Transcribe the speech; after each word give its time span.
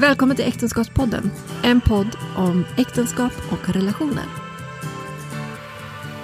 Välkommen 0.00 0.36
till 0.36 0.44
Äktenskapspodden, 0.48 1.30
en 1.62 1.80
podd 1.80 2.16
om 2.36 2.64
äktenskap 2.76 3.32
och 3.50 3.68
relationer. 3.68 4.24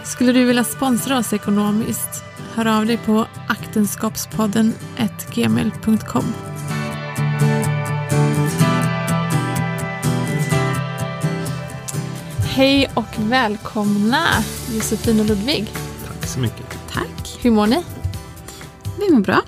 Skulle 0.05 0.33
du 0.33 0.45
vilja 0.45 0.65
sponsra 0.65 1.19
oss 1.19 1.33
ekonomiskt? 1.33 2.25
Hör 2.55 2.67
av 2.79 2.87
dig 2.87 2.97
på 2.97 3.27
aktenskapspodden 3.49 4.73
gmail.com. 5.35 6.25
Hej 12.39 12.91
och 12.95 13.19
välkomna 13.19 14.25
Josefin 14.73 15.21
och 15.21 15.27
Ludvig. 15.27 15.73
Tack 16.07 16.27
så 16.27 16.41
mycket. 16.41 16.79
Tack. 16.91 17.39
Hur 17.43 17.51
mår 17.51 17.67
ni? 17.67 17.85
Vi 18.99 19.15
mår 19.15 19.21
bra. 19.21 19.43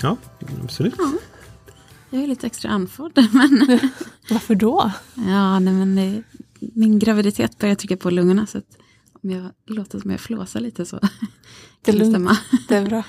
Ja, 0.00 0.16
absolut. 0.64 0.94
Ja. 0.98 1.29
Jag 2.10 2.22
är 2.22 2.26
lite 2.26 2.46
extra 2.46 2.70
andfådd. 2.70 3.12
Men 3.32 3.80
Varför 4.30 4.54
då? 4.54 4.92
ja, 5.14 5.58
nej, 5.58 5.74
men 5.74 5.94
det, 5.96 6.22
min 6.58 6.98
graviditet 6.98 7.58
börjar 7.58 7.74
trycka 7.74 7.96
på 7.96 8.10
lungorna. 8.10 8.46
Så 8.46 8.58
att 8.58 8.78
om 9.22 9.30
jag 9.30 9.50
låter 9.66 9.98
som 9.98 10.10
jag 10.10 10.20
flåsar 10.20 10.60
lite 10.60 10.86
så 10.86 10.96
Det 10.96 11.10
kan 11.92 11.98
det 11.98 12.06
stämma. 12.06 12.38
Det 12.68 12.76
är 12.76 12.86
bra. 12.86 13.02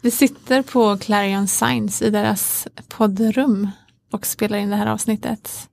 Vi 0.00 0.10
sitter 0.10 0.62
på 0.62 0.96
Clarion 0.98 1.48
Science 1.48 2.06
i 2.06 2.10
deras 2.10 2.68
poddrum 2.88 3.68
och 4.12 4.26
spelar 4.26 4.58
in 4.58 4.70
det 4.70 4.76
här 4.76 4.86
avsnittet. 4.86 5.68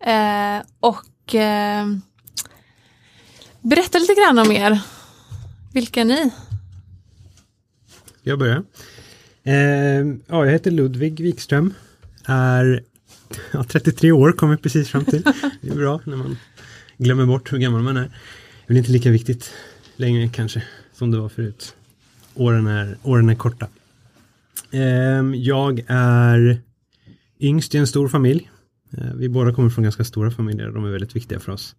Eh, 0.00 0.62
och 0.80 1.34
eh, 1.34 1.86
berätta 3.60 3.98
lite 3.98 4.14
grann 4.14 4.38
om 4.38 4.52
er. 4.52 4.80
Vilka 5.72 6.00
är 6.00 6.04
ni? 6.04 6.30
Jag 8.22 8.38
börjar. 8.38 8.64
Eh, 9.44 9.54
ja, 10.26 10.44
jag 10.44 10.52
heter 10.52 10.70
Ludvig 10.70 11.20
Wikström. 11.20 11.74
Är 12.24 12.82
ja, 13.52 13.64
33 13.64 14.12
år, 14.12 14.32
kom 14.32 14.50
jag 14.50 14.62
precis 14.62 14.88
fram 14.88 15.04
till. 15.04 15.22
Det 15.60 15.70
är 15.70 15.74
bra 15.74 16.00
när 16.04 16.16
man 16.16 16.36
glömmer 16.98 17.26
bort 17.26 17.52
hur 17.52 17.58
gammal 17.58 17.82
man 17.82 17.96
är. 17.96 18.10
Det 18.66 18.74
är 18.74 18.78
inte 18.78 18.90
lika 18.90 19.10
viktigt 19.10 19.52
längre 19.96 20.28
kanske 20.28 20.62
som 20.92 21.10
det 21.10 21.18
var 21.18 21.28
förut. 21.28 21.76
Åren 22.34 22.66
är, 22.66 22.98
åren 23.02 23.28
är 23.28 23.34
korta. 23.34 23.68
Eh, 24.70 24.80
jag 25.34 25.84
är 25.86 26.60
yngst 27.40 27.74
i 27.74 27.78
en 27.78 27.86
stor 27.86 28.08
familj. 28.08 28.50
Eh, 28.98 29.14
vi 29.14 29.28
båda 29.28 29.54
kommer 29.54 29.70
från 29.70 29.84
ganska 29.84 30.04
stora 30.04 30.30
familjer 30.30 30.70
de 30.70 30.84
är 30.84 30.90
väldigt 30.90 31.16
viktiga 31.16 31.40
för 31.40 31.52
oss. 31.52 31.76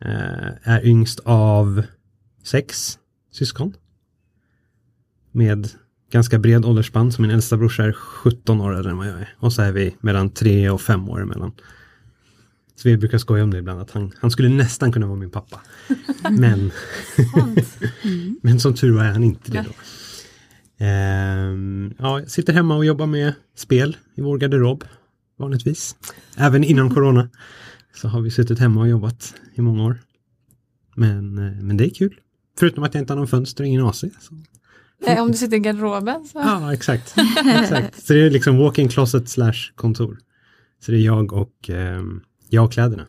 Eh, 0.00 0.48
är 0.62 0.86
yngst 0.86 1.20
av 1.24 1.82
sex 2.42 2.98
syskon. 3.32 3.74
Med 5.32 5.68
ganska 6.10 6.38
bred 6.38 6.64
åldersspann, 6.64 7.12
så 7.12 7.22
min 7.22 7.30
äldsta 7.30 7.56
brorsa 7.56 7.84
är 7.84 7.92
17 7.92 8.60
år 8.60 8.76
äldre 8.76 8.90
än 8.90 8.96
vad 8.96 9.06
jag 9.06 9.20
är. 9.20 9.34
Och 9.38 9.52
så 9.52 9.62
är 9.62 9.72
vi 9.72 9.96
mellan 10.00 10.30
3 10.30 10.70
och 10.70 10.80
5 10.80 11.08
år 11.08 11.22
emellan. 11.22 11.52
Så 12.76 12.88
vi 12.88 12.96
brukar 12.96 13.18
skoja 13.18 13.44
om 13.44 13.50
det 13.50 13.58
ibland, 13.58 13.80
att 13.80 13.90
han, 13.90 14.12
han 14.20 14.30
skulle 14.30 14.48
nästan 14.48 14.92
kunna 14.92 15.06
vara 15.06 15.18
min 15.18 15.30
pappa. 15.30 15.60
Men, 16.30 16.70
men 18.42 18.60
som 18.60 18.74
tur 18.74 18.92
var 18.92 19.04
är 19.04 19.12
han 19.12 19.24
inte 19.24 19.52
det 19.52 19.64
då. 19.68 19.72
Ehm, 20.78 21.94
ja, 21.98 22.20
jag 22.20 22.30
sitter 22.30 22.52
hemma 22.52 22.76
och 22.76 22.84
jobbar 22.84 23.06
med 23.06 23.34
spel 23.56 23.96
i 24.14 24.20
vår 24.20 24.38
garderob, 24.38 24.84
vanligtvis. 25.38 25.96
Även 26.36 26.64
innan 26.64 26.94
corona 26.94 27.28
så 27.94 28.08
har 28.08 28.20
vi 28.20 28.30
suttit 28.30 28.58
hemma 28.58 28.80
och 28.80 28.88
jobbat 28.88 29.34
i 29.54 29.60
många 29.60 29.84
år. 29.84 29.98
Men, 30.94 31.38
eh, 31.38 31.62
men 31.62 31.76
det 31.76 31.84
är 31.86 31.94
kul. 31.94 32.20
Förutom 32.58 32.84
att 32.84 32.94
jag 32.94 33.02
inte 33.02 33.12
har 33.12 33.18
någon 33.18 33.28
fönster 33.28 33.64
och 33.64 33.68
ingen 33.68 33.86
AC. 33.86 34.04
Så. 34.20 34.34
Eh, 35.06 35.22
om 35.22 35.30
du 35.30 35.38
sitter 35.38 35.56
i 35.56 35.60
garderoben 35.60 36.24
så. 36.24 36.38
Ja, 36.38 36.72
exakt. 36.72 37.14
exakt. 37.62 38.06
Så 38.06 38.12
det 38.12 38.20
är 38.20 38.30
liksom 38.30 38.58
walk-in 38.58 38.88
closet 38.88 39.28
slash 39.28 39.72
kontor. 39.74 40.18
Så 40.84 40.90
det 40.90 40.98
är 40.98 41.02
jag 41.02 41.32
och, 41.32 41.70
ehm, 41.70 42.20
jag 42.48 42.64
och 42.64 42.72
kläderna. 42.72 43.06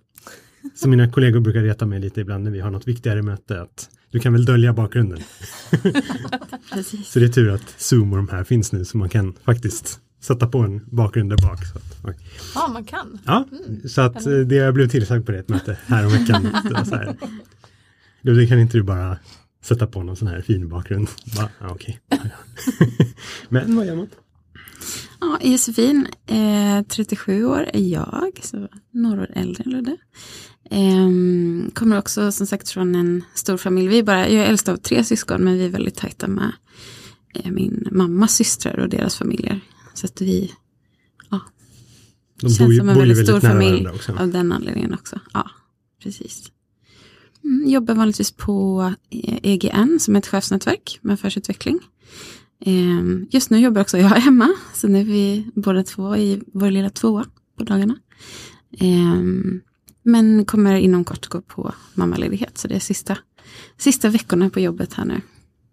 Så 0.75 0.89
mina 0.89 1.11
kollegor 1.11 1.39
brukar 1.39 1.61
reta 1.61 1.85
mig 1.85 1.99
lite 1.99 2.21
ibland 2.21 2.43
när 2.43 2.51
vi 2.51 2.59
har 2.59 2.71
något 2.71 2.87
viktigare 2.87 3.21
möte 3.21 3.61
att 3.61 3.89
du 4.11 4.19
kan 4.19 4.33
väl 4.33 4.45
dölja 4.45 4.73
bakgrunden. 4.73 5.19
Precis. 6.73 7.07
Så 7.07 7.19
det 7.19 7.25
är 7.25 7.29
tur 7.29 7.49
att 7.49 7.73
Zoom 7.77 8.11
och 8.13 8.17
de 8.17 8.29
här 8.29 8.43
finns 8.43 8.71
nu 8.71 8.85
så 8.85 8.97
man 8.97 9.09
kan 9.09 9.33
faktiskt 9.45 9.99
sätta 10.21 10.47
på 10.47 10.59
en 10.59 10.85
bakgrund 10.85 11.29
där 11.29 11.37
bak. 11.37 11.65
Så 11.65 11.77
att. 11.77 12.17
Ja, 12.55 12.67
man 12.73 12.83
kan. 12.83 13.19
Ja, 13.25 13.45
så 13.87 14.01
att 14.01 14.25
eh, 14.25 14.33
det 14.33 14.55
jag 14.55 14.73
blev 14.73 14.89
tillsagd 14.89 15.25
på 15.25 15.31
det 15.31 15.39
ett 15.39 15.49
möte 15.49 15.77
här 15.85 16.05
om 16.05 16.11
veckan. 16.11 16.43
Det 16.63 16.73
var 16.73 16.83
så 16.83 16.95
här. 16.95 17.15
Ludvig, 18.21 18.49
kan 18.49 18.59
inte 18.59 18.77
du 18.77 18.83
bara 18.83 19.17
sätta 19.67 19.87
på 19.87 20.03
någon 20.03 20.15
sån 20.15 20.27
här 20.27 20.41
fin 20.41 20.69
bakgrund? 20.69 21.07
Bara. 21.35 21.49
Ja, 21.59 21.77
ja. 22.09 22.17
Men 23.49 23.75
vad 23.75 23.85
gör 23.85 23.95
man? 23.95 24.07
Ja, 25.19 25.39
Josefin, 25.41 26.07
eh, 26.25 26.83
37 26.87 27.45
år 27.45 27.69
är 27.73 27.79
jag, 27.79 28.39
så 28.43 28.67
några 28.91 29.21
år 29.21 29.29
äldre 29.33 29.63
än 29.63 29.71
Ludde. 29.71 29.97
Ehm, 30.69 31.71
kommer 31.73 31.97
också 31.97 32.31
som 32.31 32.47
sagt 32.47 32.69
från 32.69 32.95
en 32.95 33.23
stor 33.33 33.57
familj. 33.57 33.87
Vi 33.87 33.99
är 33.99 34.03
bara, 34.03 34.29
jag 34.29 34.45
är 34.45 34.49
äldst 34.49 34.69
av 34.69 34.77
tre 34.77 35.03
syskon, 35.03 35.43
men 35.43 35.53
vi 35.53 35.65
är 35.65 35.69
väldigt 35.69 35.95
tajta 35.95 36.27
med 36.27 36.51
eh, 37.33 37.51
min 37.51 37.87
mammas 37.91 38.35
systrar 38.35 38.79
och 38.79 38.89
deras 38.89 39.15
familjer. 39.15 39.59
Så 39.93 40.05
att 40.05 40.21
vi 40.21 40.51
ja, 41.29 41.41
De 42.41 42.49
känns 42.49 42.77
som 42.77 42.89
en 42.89 42.99
väldigt 42.99 43.23
stor 43.27 43.33
nära 43.33 43.51
familj 43.51 43.87
också. 43.87 44.13
av 44.13 44.31
den 44.31 44.51
anledningen 44.51 44.93
också. 44.93 45.19
Ja, 45.33 45.49
precis. 46.03 46.51
Mm, 47.47 47.69
jobbar 47.69 47.95
vanligtvis 47.95 48.31
på 48.31 48.81
eh, 49.09 49.39
EGN 49.43 49.99
som 49.99 50.15
är 50.15 50.19
ett 50.19 50.27
chefsnätverk 50.27 50.99
med 51.01 51.13
affärsutveckling. 51.13 51.79
Ehm, 52.65 53.27
Just 53.31 53.49
nu 53.49 53.57
jobbar 53.59 53.81
också 53.81 53.97
jag 53.97 54.09
hemma, 54.09 54.49
så 54.73 54.87
nu 54.87 54.99
är 54.99 55.03
vi 55.03 55.45
båda 55.55 55.83
två 55.83 56.15
i 56.17 56.41
vår 56.53 56.71
lilla 56.71 56.89
tvåa 56.89 57.25
på 57.57 57.63
dagarna. 57.63 57.95
Ehm, 58.79 59.61
Men 60.03 60.45
kommer 60.45 60.75
inom 60.75 61.03
kort 61.03 61.27
gå 61.27 61.41
på 61.41 61.73
mammaledighet, 61.93 62.57
så 62.57 62.67
det 62.67 62.75
är 62.75 62.79
sista, 62.79 63.17
sista 63.77 64.09
veckorna 64.09 64.49
på 64.49 64.59
jobbet 64.59 64.93
här 64.93 65.05
nu. 65.05 65.21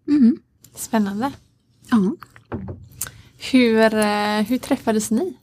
Mm. 0.08 0.36
Spännande. 0.74 1.32
Ja. 1.90 2.16
Hur, 3.52 3.94
eh, 3.94 4.40
hur 4.42 4.58
träffades 4.58 5.10
ni? 5.10 5.36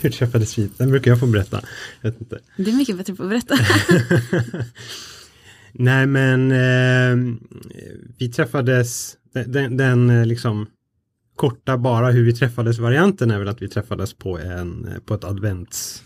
Hur 0.00 0.10
träffades 0.10 0.58
vi? 0.58 0.70
Den 0.76 0.90
brukar 0.90 1.10
jag 1.10 1.20
få 1.20 1.26
berätta. 1.26 1.60
Jag 2.00 2.10
vet 2.10 2.20
inte. 2.20 2.38
Det 2.56 2.70
är 2.70 2.76
mycket 2.76 2.96
bättre 2.96 3.14
på 3.14 3.22
att 3.22 3.28
berätta. 3.28 3.54
Nej 5.72 6.06
men 6.06 6.52
eh, 6.52 7.36
vi 8.18 8.28
träffades, 8.28 9.16
den, 9.46 9.76
den, 9.76 10.10
eh, 10.10 10.26
liksom 10.26 10.66
korta 11.36 11.78
bara 11.78 12.10
hur 12.10 12.24
vi 12.24 12.32
träffades 12.32 12.78
varianten 12.78 13.30
är 13.30 13.38
väl 13.38 13.48
att 13.48 13.62
vi 13.62 13.68
träffades 13.68 14.14
på 14.14 14.38
en 14.38 14.88
eh, 14.88 14.98
på 14.98 15.14
ett 15.14 15.24
advents 15.24 16.02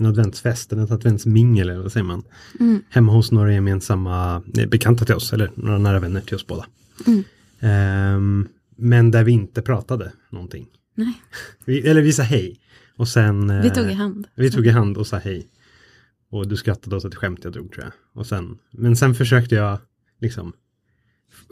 en 0.00 0.06
adventsfest, 0.06 0.72
eller 0.72 0.84
ett 0.84 0.90
adventsmingel 0.90 1.70
eller 1.70 1.82
vad 1.82 1.92
säger 1.92 2.04
man? 2.04 2.22
Mm. 2.60 2.82
Hemma 2.90 3.12
hos 3.12 3.32
några 3.32 3.52
gemensamma 3.52 4.42
eh, 4.58 4.66
bekanta 4.66 5.04
till 5.04 5.14
oss 5.14 5.32
eller 5.32 5.50
några 5.54 5.78
nära 5.78 6.00
vänner 6.00 6.20
till 6.20 6.34
oss 6.34 6.46
båda. 6.46 6.66
Mm. 7.06 7.24
Ehm, 7.60 8.48
men 8.76 9.10
där 9.10 9.24
vi 9.24 9.32
inte 9.32 9.62
pratade 9.62 10.12
någonting. 10.30 10.66
Nej, 10.94 11.22
Vi, 11.64 11.88
eller 11.88 12.02
vi 12.02 12.12
sa 12.12 12.22
hej. 12.22 12.60
Och 12.96 13.08
sen... 13.08 13.50
eh, 13.50 13.62
vi 13.62 13.70
tog 13.70 13.90
i 13.90 13.92
hand. 13.92 14.26
vi 14.34 14.50
tog 14.50 14.66
i 14.66 14.70
hand 14.70 14.96
och 14.96 15.06
sa 15.06 15.16
hej. 15.16 15.48
Och 16.30 16.48
du 16.48 16.56
skrattade 16.56 16.96
åt 16.96 17.04
ett 17.04 17.14
skämt 17.14 17.40
jag 17.44 17.52
drog 17.52 17.72
tror 17.72 17.84
jag. 17.84 17.92
Och 18.12 18.26
sen, 18.26 18.58
men 18.70 18.96
sen 18.96 19.14
försökte 19.14 19.54
jag 19.54 19.78
liksom 20.20 20.52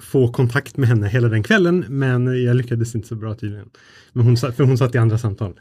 få 0.03 0.33
kontakt 0.33 0.77
med 0.77 0.89
henne 0.89 1.09
hela 1.09 1.29
den 1.29 1.43
kvällen. 1.43 1.85
Men 1.89 2.45
jag 2.45 2.57
lyckades 2.57 2.95
inte 2.95 3.09
så 3.09 3.15
bra 3.15 3.35
tydligen. 3.35 3.71
Men 4.13 4.25
hon, 4.25 4.37
för 4.37 4.65
hon 4.65 4.79
satt 4.79 4.95
i 4.95 4.99
andra 4.99 5.19
samtal. 5.19 5.61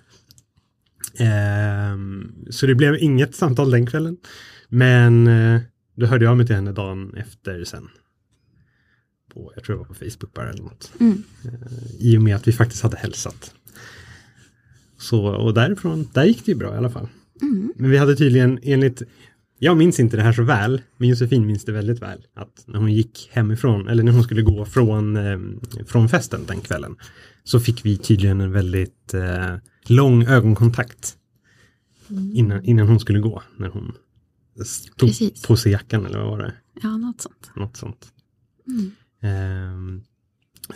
Ehm, 1.20 2.32
så 2.50 2.66
det 2.68 2.76
blev 2.76 2.96
inget 2.96 3.36
samtal 3.36 3.72
den 3.72 3.86
kvällen. 3.86 4.18
Men 4.70 5.28
eh, 5.28 5.62
då 5.96 6.06
hörde 6.06 6.26
jag 6.26 6.38
mig 6.38 6.46
till 6.46 6.56
henne 6.56 6.72
dagen 6.72 7.14
efter 7.18 7.64
sen. 7.64 7.90
På, 9.34 9.52
jag 9.56 9.64
tror 9.64 9.76
det 9.76 9.80
var 9.80 9.86
på 9.86 9.94
Facebook 9.94 10.34
bara 10.34 10.50
eller 10.50 10.64
något. 10.64 10.92
Mm. 11.00 11.24
I 12.00 12.18
och 12.18 12.22
med 12.22 12.36
att 12.36 12.48
vi 12.48 12.52
faktiskt 12.52 12.84
hade 12.84 12.98
hälsat. 12.98 13.54
Så, 14.98 15.26
och 15.26 15.54
därifrån, 15.54 16.08
där 16.14 16.26
gick 16.26 16.46
det 16.46 16.52
ju 16.52 16.58
bra 16.58 16.74
i 16.74 16.78
alla 16.78 16.90
fall. 16.90 17.08
Mm. 17.42 17.74
Men 17.76 17.92
vi 17.92 17.98
hade 17.98 18.16
tydligen 18.16 18.60
enligt, 18.64 19.02
jag 19.60 19.78
minns 19.78 20.00
inte 20.00 20.18
det 20.18 20.24
här 20.24 20.34
så 20.34 20.44
väl, 20.44 20.82
men 20.98 21.10
Josefin 21.10 21.46
minns 21.46 21.66
det 21.66 21.72
väldigt 21.72 22.02
väl. 22.02 22.26
Att 22.34 22.64
när 22.66 22.80
hon 22.80 22.94
gick 22.94 23.30
hemifrån, 23.32 23.88
eller 23.88 24.04
när 24.04 24.12
hon 24.12 24.24
skulle 24.24 24.42
gå 24.42 24.66
från, 24.66 25.18
eh, 25.18 25.40
från 25.88 26.10
festen 26.10 26.42
den 26.48 26.62
kvällen, 26.62 26.96
så 27.44 27.60
fick 27.60 27.86
vi 27.86 27.98
tydligen 27.98 28.42
en 28.42 28.52
väldigt 28.52 29.14
eh, 29.14 29.56
lång 29.88 30.24
ögonkontakt. 30.24 31.18
Innan, 32.34 32.64
innan 32.64 32.88
hon 32.88 33.00
skulle 33.00 33.20
gå, 33.20 33.44
när 33.58 33.70
hon 33.70 33.94
tog 34.98 35.10
Precis. 35.10 35.42
på 35.42 35.58
sig 35.58 35.72
jackan 35.72 36.06
eller 36.06 36.20
vad 36.20 36.28
var 36.28 36.38
det? 36.38 36.54
Ja, 36.82 36.98
något 36.98 37.22
sånt. 37.22 37.52
Något 37.56 37.78
sånt. 37.78 38.08
Mm. 38.68 38.92
Ehm, 39.22 40.04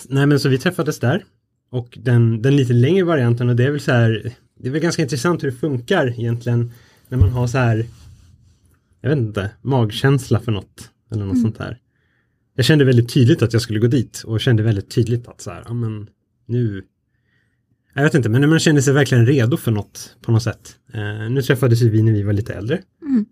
nej 0.09 0.25
men 0.25 0.39
så 0.39 0.49
vi 0.49 0.57
träffades 0.57 0.99
där. 0.99 1.23
Och 1.71 1.97
den, 2.01 2.41
den 2.41 2.55
lite 2.55 2.73
längre 2.73 3.03
varianten 3.03 3.49
och 3.49 3.55
det 3.55 3.63
är 3.63 3.71
väl 3.71 3.79
så 3.79 3.91
här, 3.91 4.33
det 4.59 4.67
är 4.67 4.71
väl 4.71 4.81
ganska 4.81 5.01
intressant 5.01 5.43
hur 5.43 5.51
det 5.51 5.57
funkar 5.57 6.19
egentligen 6.19 6.71
när 7.09 7.17
man 7.17 7.29
har 7.29 7.47
så 7.47 7.57
här, 7.57 7.85
jag 9.01 9.09
vet 9.09 9.19
inte, 9.19 9.51
magkänsla 9.61 10.39
för 10.39 10.51
något 10.51 10.91
eller 11.11 11.25
något 11.25 11.41
sånt 11.41 11.57
där. 11.57 11.77
Jag 12.55 12.65
kände 12.65 12.85
väldigt 12.85 13.13
tydligt 13.13 13.41
att 13.41 13.53
jag 13.53 13.61
skulle 13.61 13.79
gå 13.79 13.87
dit 13.87 14.23
och 14.25 14.41
kände 14.41 14.63
väldigt 14.63 14.91
tydligt 14.91 15.27
att 15.27 15.41
så 15.41 15.51
här, 15.51 15.63
ja 15.67 15.73
men 15.73 16.09
nu, 16.45 16.83
jag 17.93 18.03
vet 18.03 18.13
inte, 18.13 18.29
men 18.29 18.49
man 18.49 18.59
kände 18.59 18.81
sig 18.81 18.93
verkligen 18.93 19.25
redo 19.25 19.57
för 19.57 19.71
något 19.71 20.17
på 20.21 20.31
något 20.31 20.43
sätt. 20.43 20.75
Eh, 20.93 21.29
nu 21.29 21.41
träffades 21.41 21.81
vi 21.81 22.01
när 22.01 22.11
vi 22.11 22.23
var 22.23 22.33
lite 22.33 22.53
äldre. 22.53 22.81
Mm. 23.01 23.25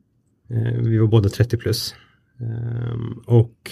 Eh, 0.50 0.82
vi 0.82 0.98
var 0.98 1.08
båda 1.08 1.30
30 1.30 1.58
plus. 1.58 1.96
Ehm, 2.40 3.22
och 3.26 3.72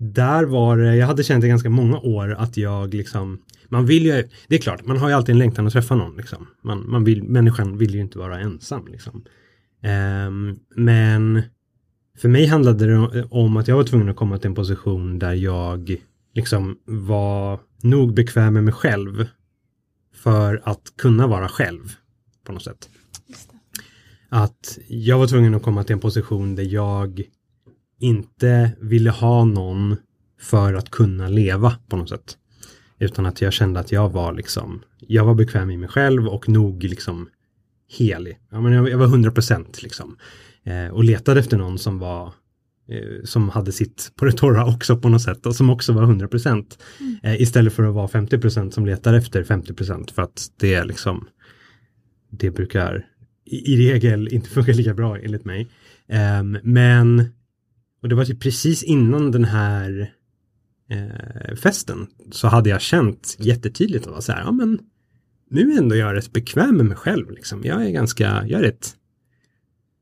där 0.00 0.44
var 0.44 0.78
det, 0.78 0.96
jag 0.96 1.06
hade 1.06 1.24
känt 1.24 1.44
i 1.44 1.48
ganska 1.48 1.70
många 1.70 1.98
år 1.98 2.34
att 2.38 2.56
jag 2.56 2.94
liksom, 2.94 3.38
man 3.68 3.86
vill 3.86 4.06
ju, 4.06 4.28
det 4.48 4.54
är 4.54 4.58
klart, 4.58 4.86
man 4.86 4.96
har 4.96 5.08
ju 5.08 5.14
alltid 5.14 5.32
en 5.32 5.38
längtan 5.38 5.66
att 5.66 5.72
träffa 5.72 5.94
någon 5.94 6.16
liksom. 6.16 6.46
Man, 6.62 6.90
man 6.90 7.04
vill, 7.04 7.22
människan 7.22 7.78
vill 7.78 7.94
ju 7.94 8.00
inte 8.00 8.18
vara 8.18 8.40
ensam 8.40 8.86
liksom. 8.86 9.24
Ehm, 9.82 10.58
men 10.76 11.42
för 12.18 12.28
mig 12.28 12.46
handlade 12.46 12.86
det 12.86 13.24
om 13.30 13.56
att 13.56 13.68
jag 13.68 13.76
var 13.76 13.84
tvungen 13.84 14.08
att 14.08 14.16
komma 14.16 14.38
till 14.38 14.48
en 14.48 14.54
position 14.54 15.18
där 15.18 15.34
jag 15.34 15.96
liksom 16.34 16.78
var 16.84 17.60
nog 17.82 18.14
bekväm 18.14 18.54
med 18.54 18.64
mig 18.64 18.74
själv 18.74 19.28
för 20.14 20.62
att 20.64 20.92
kunna 20.98 21.26
vara 21.26 21.48
själv 21.48 21.92
på 22.44 22.52
något 22.52 22.62
sätt. 22.62 22.88
Att 24.28 24.78
jag 24.88 25.18
var 25.18 25.26
tvungen 25.26 25.54
att 25.54 25.62
komma 25.62 25.84
till 25.84 25.92
en 25.92 26.00
position 26.00 26.54
där 26.54 26.64
jag 26.64 27.22
inte 28.00 28.70
ville 28.80 29.10
ha 29.10 29.44
någon 29.44 29.96
för 30.40 30.74
att 30.74 30.90
kunna 30.90 31.28
leva 31.28 31.76
på 31.88 31.96
något 31.96 32.08
sätt. 32.08 32.36
Utan 32.98 33.26
att 33.26 33.40
jag 33.40 33.52
kände 33.52 33.80
att 33.80 33.92
jag 33.92 34.12
var 34.12 34.32
liksom, 34.32 34.82
jag 34.98 35.24
var 35.24 35.34
bekväm 35.34 35.70
i 35.70 35.76
mig 35.76 35.88
själv 35.88 36.28
och 36.28 36.48
nog 36.48 36.84
liksom 36.84 37.28
helig. 37.98 38.38
Ja, 38.50 38.60
men 38.60 38.72
jag, 38.72 38.98
var 38.98 39.06
100 39.06 39.30
procent 39.30 39.82
liksom. 39.82 40.16
Eh, 40.64 40.88
och 40.88 41.04
letade 41.04 41.40
efter 41.40 41.56
någon 41.56 41.78
som 41.78 41.98
var 41.98 42.26
eh, 42.88 43.24
som 43.24 43.48
hade 43.48 43.72
sitt 43.72 44.12
på 44.16 44.24
det 44.24 44.32
torra 44.32 44.66
också 44.66 44.96
på 44.96 45.08
något 45.08 45.22
sätt 45.22 45.46
och 45.46 45.56
som 45.56 45.70
också 45.70 45.92
var 45.92 46.02
100 46.02 46.28
procent. 46.28 46.78
Eh, 47.22 47.40
istället 47.42 47.72
för 47.72 47.82
att 47.84 47.94
vara 47.94 48.08
50 48.08 48.38
procent 48.38 48.74
som 48.74 48.86
letar 48.86 49.14
efter 49.14 49.44
50 49.44 49.74
procent 49.74 50.10
för 50.10 50.22
att 50.22 50.48
det 50.56 50.74
är 50.74 50.84
liksom 50.84 51.28
det 52.30 52.50
brukar 52.50 53.06
i, 53.44 53.72
i 53.72 53.92
regel 53.92 54.28
inte 54.28 54.50
funka 54.50 54.72
lika 54.72 54.94
bra 54.94 55.18
enligt 55.18 55.44
mig. 55.44 55.68
Ehm, 56.08 56.58
men 56.62 57.28
och 58.02 58.08
det 58.08 58.14
var 58.14 58.24
typ 58.24 58.40
precis 58.40 58.82
innan 58.82 59.30
den 59.30 59.44
här 59.44 60.12
eh, 60.90 61.54
festen 61.56 62.06
så 62.30 62.48
hade 62.48 62.70
jag 62.70 62.80
känt 62.80 63.36
jättetydligt 63.38 64.04
att 64.06 64.10
vara 64.10 64.20
så 64.20 64.32
här, 64.32 64.40
ja 64.40 64.52
men 64.52 64.78
nu 65.50 65.72
är 65.72 65.78
ändå 65.78 65.96
jag 65.96 66.14
rätt 66.16 66.32
bekväm 66.32 66.76
med 66.76 66.86
mig 66.86 66.96
själv 66.96 67.30
liksom. 67.30 67.60
Jag 67.64 67.86
är 67.86 67.90
ganska, 67.90 68.24
jag 68.46 68.58
är 68.60 68.62
rätt, 68.62 68.96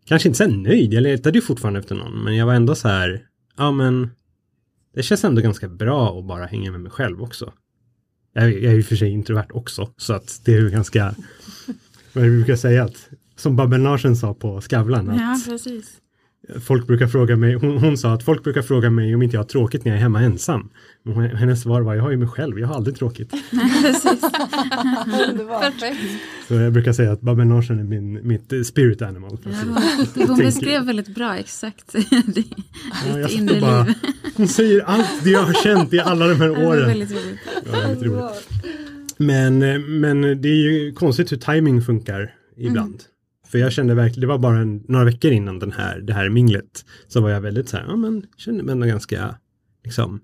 kanske 0.04 0.28
inte 0.28 0.36
så 0.36 0.44
här 0.44 0.50
nöjd, 0.56 0.92
jag 0.92 1.02
letade 1.02 1.38
ju 1.38 1.42
fortfarande 1.42 1.80
efter 1.80 1.94
någon, 1.94 2.24
men 2.24 2.36
jag 2.36 2.46
var 2.46 2.54
ändå 2.54 2.74
så 2.74 2.88
här, 2.88 3.26
ja 3.56 3.72
men 3.72 4.10
det 4.94 5.02
känns 5.02 5.24
ändå 5.24 5.40
ganska 5.42 5.68
bra 5.68 6.18
att 6.18 6.24
bara 6.26 6.46
hänga 6.46 6.70
med 6.72 6.80
mig 6.80 6.92
själv 6.92 7.22
också. 7.22 7.52
Jag, 8.32 8.44
är- 8.44 8.48
jag 8.58 8.72
är 8.72 8.76
ju 8.76 8.82
för 8.82 8.96
sig 8.96 9.10
introvert 9.10 9.46
också, 9.50 9.90
så 9.96 10.12
att 10.12 10.40
det 10.44 10.54
är 10.54 10.60
ju 10.60 10.70
ganska, 10.70 11.14
vad 12.12 12.24
är 12.24 12.28
det 12.28 12.32
vi 12.34 12.36
brukar 12.36 12.56
säga, 12.56 12.84
att, 12.84 13.08
som 13.36 13.56
Babben 13.56 13.82
Larsson 13.82 14.16
sa 14.16 14.34
på 14.34 14.60
Skavlan, 14.60 15.10
att 15.10 15.16
Ja, 15.20 15.40
precis 15.52 15.96
folk 16.60 16.86
brukar 16.86 17.06
fråga 17.06 17.36
mig, 17.36 17.54
hon, 17.54 17.78
hon 17.78 17.98
sa 17.98 18.12
att 18.12 18.22
folk 18.22 18.44
brukar 18.44 18.62
fråga 18.62 18.90
mig 18.90 19.14
om 19.14 19.22
inte 19.22 19.36
jag 19.36 19.40
har 19.42 19.46
tråkigt 19.48 19.84
när 19.84 19.92
jag 19.92 19.96
är 19.98 20.02
hemma 20.02 20.20
ensam. 20.22 20.68
Hon- 21.04 21.24
hennes 21.36 21.62
svar 21.62 21.80
var, 21.80 21.94
jag 21.94 22.02
har 22.02 22.10
ju 22.10 22.16
mig 22.16 22.28
själv, 22.28 22.58
jag 22.58 22.68
har 22.68 22.74
aldrig 22.74 22.96
tråkigt. 22.96 23.30
Så 26.48 26.54
jag 26.54 26.72
brukar 26.72 26.92
säga 26.92 27.12
att 27.12 27.20
Babben 27.20 27.48
Larsson 27.48 27.78
är 27.78 27.84
min, 27.84 28.26
mitt 28.28 28.66
spirit 28.66 29.02
animal. 29.02 29.38
Ja, 29.44 29.50
hon, 30.26 30.38
beskrev 30.38 30.84
väldigt 30.84 31.14
bra 31.14 31.36
exakt 31.36 31.92
det, 31.92 32.04
Ja, 32.10 32.24
ditt 32.26 32.44
jag 33.16 33.30
inre 33.30 33.60
bara, 33.60 33.84
liv. 33.84 33.94
hon 34.36 34.48
säger 34.48 34.80
allt 34.80 35.24
det 35.24 35.30
jag 35.30 35.42
har 35.42 35.52
känt 35.52 35.92
i 35.94 36.00
alla 36.00 36.26
de 36.28 36.34
här 36.34 36.50
åren. 36.66 36.86
väldigt 36.86 37.10
roligt. 37.10 37.38
Ja, 37.72 37.78
väldigt 37.80 38.02
roligt. 38.12 38.48
Men, 39.16 39.62
eh, 39.62 39.78
men 39.78 40.20
det 40.20 40.48
är 40.48 40.70
ju 40.72 40.92
konstigt 40.92 41.32
hur 41.32 41.36
timing 41.36 41.82
funkar 41.82 42.34
ibland. 42.56 43.00
För 43.48 43.58
jag 43.58 43.72
kände 43.72 43.94
verkligen, 43.94 44.20
det 44.20 44.26
var 44.26 44.38
bara 44.38 44.58
en, 44.58 44.84
några 44.88 45.04
veckor 45.04 45.30
innan 45.32 45.58
den 45.58 45.72
här, 45.72 46.00
det 46.00 46.12
här 46.12 46.28
minglet, 46.28 46.84
så 47.08 47.20
var 47.20 47.30
jag 47.30 47.40
väldigt 47.40 47.68
så 47.68 47.76
här, 47.76 47.84
ja 47.84 47.96
men 47.96 48.26
kände 48.36 48.62
mig 48.62 48.72
ändå 48.72 48.86
ganska, 48.86 49.38
liksom, 49.84 50.20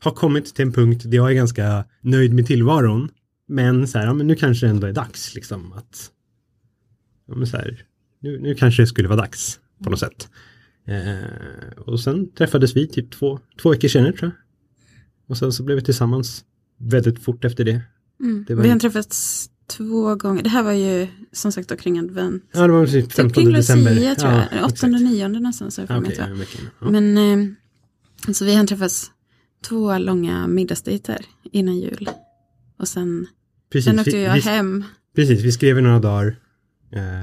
har 0.00 0.10
kommit 0.12 0.54
till 0.54 0.64
en 0.64 0.72
punkt 0.72 1.02
där 1.04 1.16
jag 1.16 1.30
är 1.30 1.34
ganska 1.34 1.84
nöjd 2.00 2.34
med 2.34 2.46
tillvaron. 2.46 3.08
Men 3.46 3.88
så 3.88 3.98
här, 3.98 4.06
ja 4.06 4.14
men 4.14 4.26
nu 4.26 4.34
kanske 4.34 4.66
det 4.66 4.70
ändå 4.70 4.86
är 4.86 4.92
dags 4.92 5.34
liksom 5.34 5.72
att, 5.72 6.10
ja 7.26 7.34
men 7.34 7.46
så 7.46 7.56
här, 7.56 7.84
nu, 8.20 8.38
nu 8.38 8.54
kanske 8.54 8.82
det 8.82 8.86
skulle 8.86 9.08
vara 9.08 9.20
dags 9.20 9.60
på 9.84 9.90
något 9.90 9.98
sätt. 10.00 10.28
Eh, 10.86 11.78
och 11.78 12.00
sen 12.00 12.32
träffades 12.32 12.76
vi 12.76 12.88
typ 12.88 13.10
två, 13.10 13.40
två 13.62 13.70
veckor 13.70 13.88
senare 13.88 14.12
tror 14.12 14.30
jag. 14.30 14.32
Och 15.30 15.36
sen 15.38 15.52
så 15.52 15.62
blev 15.62 15.76
vi 15.78 15.84
tillsammans 15.84 16.44
väldigt 16.78 17.18
fort 17.24 17.44
efter 17.44 17.64
det. 17.64 17.80
Mm. 18.20 18.44
Det 18.48 18.54
Vi 18.54 18.60
har 18.68 18.74
en- 18.74 18.80
träffats 18.80 19.49
två 19.70 20.14
gånger. 20.14 20.42
Det 20.42 20.48
här 20.48 20.62
var 20.62 20.72
ju 20.72 21.08
som 21.32 21.52
sagt 21.52 21.68
då 21.68 21.76
kring 21.76 21.98
advent. 21.98 22.44
Ja, 22.52 22.66
det 22.66 22.72
var 22.72 22.86
typ 22.86 23.04
Typ 23.04 23.12
15 23.12 23.42
kring 23.44 23.52
december. 23.54 23.94
Lucia 23.94 24.14
tror 24.14 24.32
jag. 24.32 24.40
Ja, 24.52 24.64
Åttonde, 24.66 24.96
exakt. 24.98 25.12
nionde 25.14 25.38
någonstans. 25.40 25.76
har 25.76 25.82
jag 25.82 25.88
för 25.88 25.94
Ja, 25.94 26.00
mig, 26.00 26.08
Okej, 26.08 26.16
tror 26.16 26.68
jag. 26.80 26.88
ja. 26.94 27.00
Men 27.00 27.18
eh, 28.28 28.32
så 28.34 28.44
vi 28.44 28.54
hann 28.54 28.66
träffas 28.66 29.10
två 29.68 29.98
långa 29.98 30.46
middagsdejter 30.46 31.24
innan 31.52 31.78
jul. 31.78 32.10
Och 32.78 32.88
sen, 32.88 33.26
Precis, 33.72 33.84
sen 33.90 33.98
åkte 33.98 34.10
vi, 34.16 34.22
jag 34.24 34.34
vi, 34.34 34.40
hem. 34.40 34.84
precis, 35.16 35.40
vi 35.44 35.52
skrev 35.52 35.78
i 35.78 35.82
några 35.82 35.98
dagar, 35.98 36.36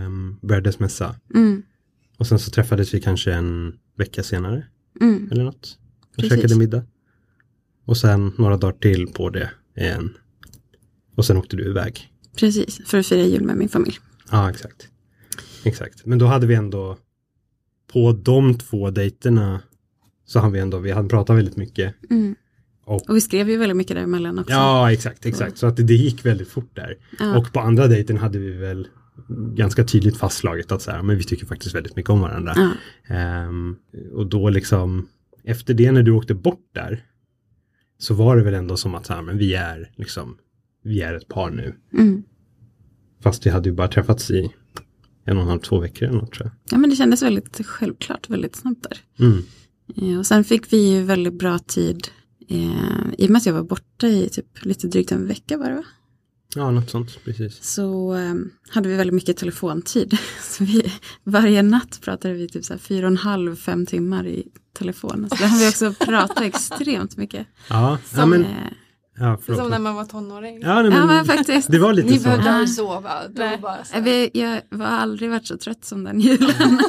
um, 0.06 0.40
började 0.42 0.72
smsa. 0.72 1.16
Mm, 1.36 1.64
Och 2.18 2.28
sen 2.28 2.40
så 2.40 2.52
träffades 2.52 2.94
vi 2.94 3.02
kanske 3.02 3.34
en 3.34 3.74
vecka 3.98 4.24
senare 4.24 4.66
mm, 5.02 5.30
eller 5.32 5.44
något. 5.44 5.78
Och 6.10 6.16
Precis. 6.16 6.32
käkade 6.42 6.56
middag. 6.56 6.84
Och 7.86 7.98
sen 7.98 8.32
några 8.38 8.58
dagar 8.58 8.78
till 8.80 9.08
på 9.08 9.30
det 9.30 9.50
igen. 9.78 10.14
Och 11.16 11.26
sen 11.26 11.38
åkte 11.38 11.56
du 11.56 11.66
iväg. 11.70 12.12
Precis, 12.40 12.82
för 12.86 12.98
att 13.00 13.08
fira 13.08 13.24
jul 13.26 13.44
med 13.44 13.58
min 13.58 13.70
familj. 13.70 14.00
Ja, 14.32 14.50
exakt. 14.50 14.88
Exakt. 15.64 16.06
Men 16.06 16.18
då 16.18 16.26
hade 16.26 16.48
vi 16.48 16.56
ändå 16.56 16.98
på 17.94 18.12
de 18.12 18.58
två 18.58 18.90
dejterna 18.92 19.62
så 20.26 20.40
hann 20.40 20.52
vi 20.52 20.60
ändå, 20.60 20.78
vi 20.78 20.92
hade 20.92 21.10
pratat 21.10 21.38
väldigt 21.38 21.56
mycket. 21.56 21.96
Mm. 22.10 22.36
Och, 22.86 23.10
Och 23.10 23.16
vi 23.16 23.22
skrev 23.22 23.50
ju 23.50 23.58
väldigt 23.58 23.78
mycket 23.78 23.96
däremellan 23.96 24.40
också. 24.40 24.54
ja, 24.54 24.92
exakt, 24.92 25.26
exakt. 25.26 25.58
Så 25.58 25.68
att 25.68 25.78
det, 25.78 25.84
det 25.84 25.94
gick 25.94 26.26
väldigt 26.26 26.48
fort 26.48 26.76
där. 26.76 26.98
Ja. 27.20 27.38
Och 27.38 27.54
på 27.54 27.60
andra 27.60 27.88
dejten 27.88 28.18
hade 28.18 28.40
vi 28.40 28.52
väl 28.52 28.88
ganska 29.56 29.84
tydligt 29.84 30.18
fastslaget 30.18 30.72
att 30.72 30.82
så 30.82 30.92
här, 30.92 31.02
men 31.02 31.18
vi 31.18 31.24
tycker 31.24 31.46
faktiskt 31.46 31.76
väldigt 31.76 31.96
mycket 31.96 32.10
om 32.10 32.22
varandra. 32.22 32.54
Ja. 32.56 32.72
Ehm, 33.16 33.76
och 34.14 34.28
då 34.28 34.50
liksom, 34.50 35.08
efter 35.44 35.74
det 35.74 35.92
när 35.92 36.04
du 36.04 36.12
åkte 36.12 36.34
bort 36.34 36.70
där, 36.74 37.04
så 37.98 38.14
var 38.14 38.38
det 38.38 38.44
väl 38.44 38.54
ändå 38.54 38.78
som 38.78 38.96
att 38.96 39.06
så 39.06 39.14
här, 39.14 39.22
men 39.22 39.38
vi 39.38 39.54
är 39.54 39.92
liksom, 39.96 40.38
vi 40.88 41.02
är 41.02 41.14
ett 41.14 41.28
par 41.28 41.52
nu. 41.52 41.76
Mm. 41.94 42.24
Fast 43.24 43.46
vi 43.46 43.50
hade 43.50 43.70
ju 43.70 43.76
bara 43.76 43.88
träffats 43.88 44.32
i 44.32 44.50
en 45.26 45.38
och 45.38 45.44
en 45.44 45.50
halv, 45.50 45.60
två 45.60 45.80
veckor 45.80 46.08
eller 46.08 46.20
något 46.20 46.32
tror 46.32 46.52
ja, 46.72 46.78
men 46.78 46.90
det 46.90 46.96
kändes 46.96 47.24
väldigt 47.24 47.66
självklart, 47.66 48.30
väldigt 48.30 48.56
snabbt 48.56 48.84
där. 48.90 48.98
jag. 49.16 49.28
Mm. 49.28 49.44
Eh, 50.14 50.20
Och 50.20 50.26
sen 50.26 50.44
fick 50.44 50.74
vi 50.74 50.94
ju 50.94 51.04
väldigt 51.04 51.34
bra 51.40 51.60
tid. 51.60 52.08
Eh, 52.50 53.14
I 53.18 53.26
och 53.26 53.30
med 53.30 53.40
att 53.40 53.46
jag 53.46 53.54
var 53.54 53.64
borta 53.64 54.08
i 54.08 54.30
typ 54.30 54.66
lite 54.66 54.88
drygt 54.88 55.12
en 55.12 55.28
vecka 55.28 55.58
var 55.58 55.70
det 55.70 55.76
va? 55.76 55.84
Ja, 56.56 56.72
något 56.72 56.90
sånt, 56.90 57.20
precis. 57.26 57.64
Så 57.64 58.16
eh, 58.16 58.34
hade 58.70 58.90
vi 58.90 58.96
väldigt 58.96 59.14
mycket 59.14 59.38
telefontid. 59.38 60.18
Så 60.42 60.64
vi, 60.64 60.92
varje 61.24 61.62
natt 61.64 62.00
pratade 62.04 62.34
vi 62.34 62.48
typ 62.48 62.66
så 62.66 62.74
här 62.74 62.80
fyra 62.80 63.06
och 63.06 63.12
en 63.12 63.18
halv, 63.18 63.56
fem 63.56 63.86
timmar 63.86 64.28
i 64.28 64.48
telefon. 64.74 65.28
Så 65.30 65.36
där 65.36 65.48
har 65.48 65.60
vi 65.60 65.70
också 65.70 66.06
pratat 66.06 66.42
extremt 66.44 67.18
mycket. 67.18 67.48
Ja, 67.70 68.00
ja 68.14 68.20
Som, 68.22 68.30
men, 68.30 68.46
eh, 68.46 68.50
ja, 69.20 69.38
förlåt. 69.46 69.62
Som 69.62 69.70
när 69.70 69.80
man 69.80 69.96
var 69.96 70.06
tonåring. 70.06 70.60
Ja, 70.62 70.82
nej, 70.82 70.92
ja 70.92 70.98
men, 71.06 71.08
men 71.08 71.26
faktiskt. 71.26 71.72
det 71.72 71.80
var 71.80 71.94
lite 71.94 72.10
Ni 72.10 72.18
så. 72.18 72.24
behövde 72.24 72.50
aldrig 72.52 72.70
sova. 72.70 73.02
Var 73.02 73.30
Nej. 73.36 73.58
bara 73.62 73.84
så 73.84 73.92
Jag, 73.96 74.02
här. 74.02 74.04
vet- 74.04 74.36
jag 74.36 74.78
har 74.78 74.86
aldrig 74.98 75.30
varit 75.30 75.48
så 75.48 75.58
trött 75.58 75.86
som 75.86 76.04
den 76.04 76.20
julen. 76.22 76.80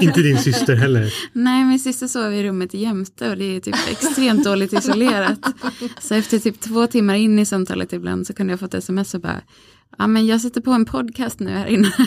Inte 0.00 0.20
din 0.22 0.38
syster 0.38 0.74
heller. 0.76 1.14
Nej, 1.32 1.64
min 1.64 1.78
syster 1.78 2.06
sov 2.06 2.32
i 2.34 2.42
rummet 2.44 2.74
jämte 2.74 3.30
och 3.30 3.36
det 3.36 3.56
är 3.56 3.60
typ 3.60 3.76
extremt 3.90 4.44
dåligt 4.44 4.72
isolerat. 4.72 5.38
Så 6.00 6.14
efter 6.14 6.38
typ 6.38 6.60
två 6.60 6.86
timmar 6.86 7.14
in 7.14 7.38
i 7.38 7.44
samtalet 7.46 7.92
ibland 7.92 8.26
så 8.26 8.32
kunde 8.34 8.52
jag 8.52 8.60
få 8.60 8.66
ett 8.66 8.74
sms 8.74 9.14
och 9.14 9.20
bara, 9.20 9.40
ja 9.98 10.06
men 10.06 10.26
jag 10.26 10.40
sätter 10.40 10.60
på 10.60 10.70
en 10.70 10.84
podcast 10.84 11.40
nu 11.40 11.50
här 11.50 11.66
inne. 11.66 11.92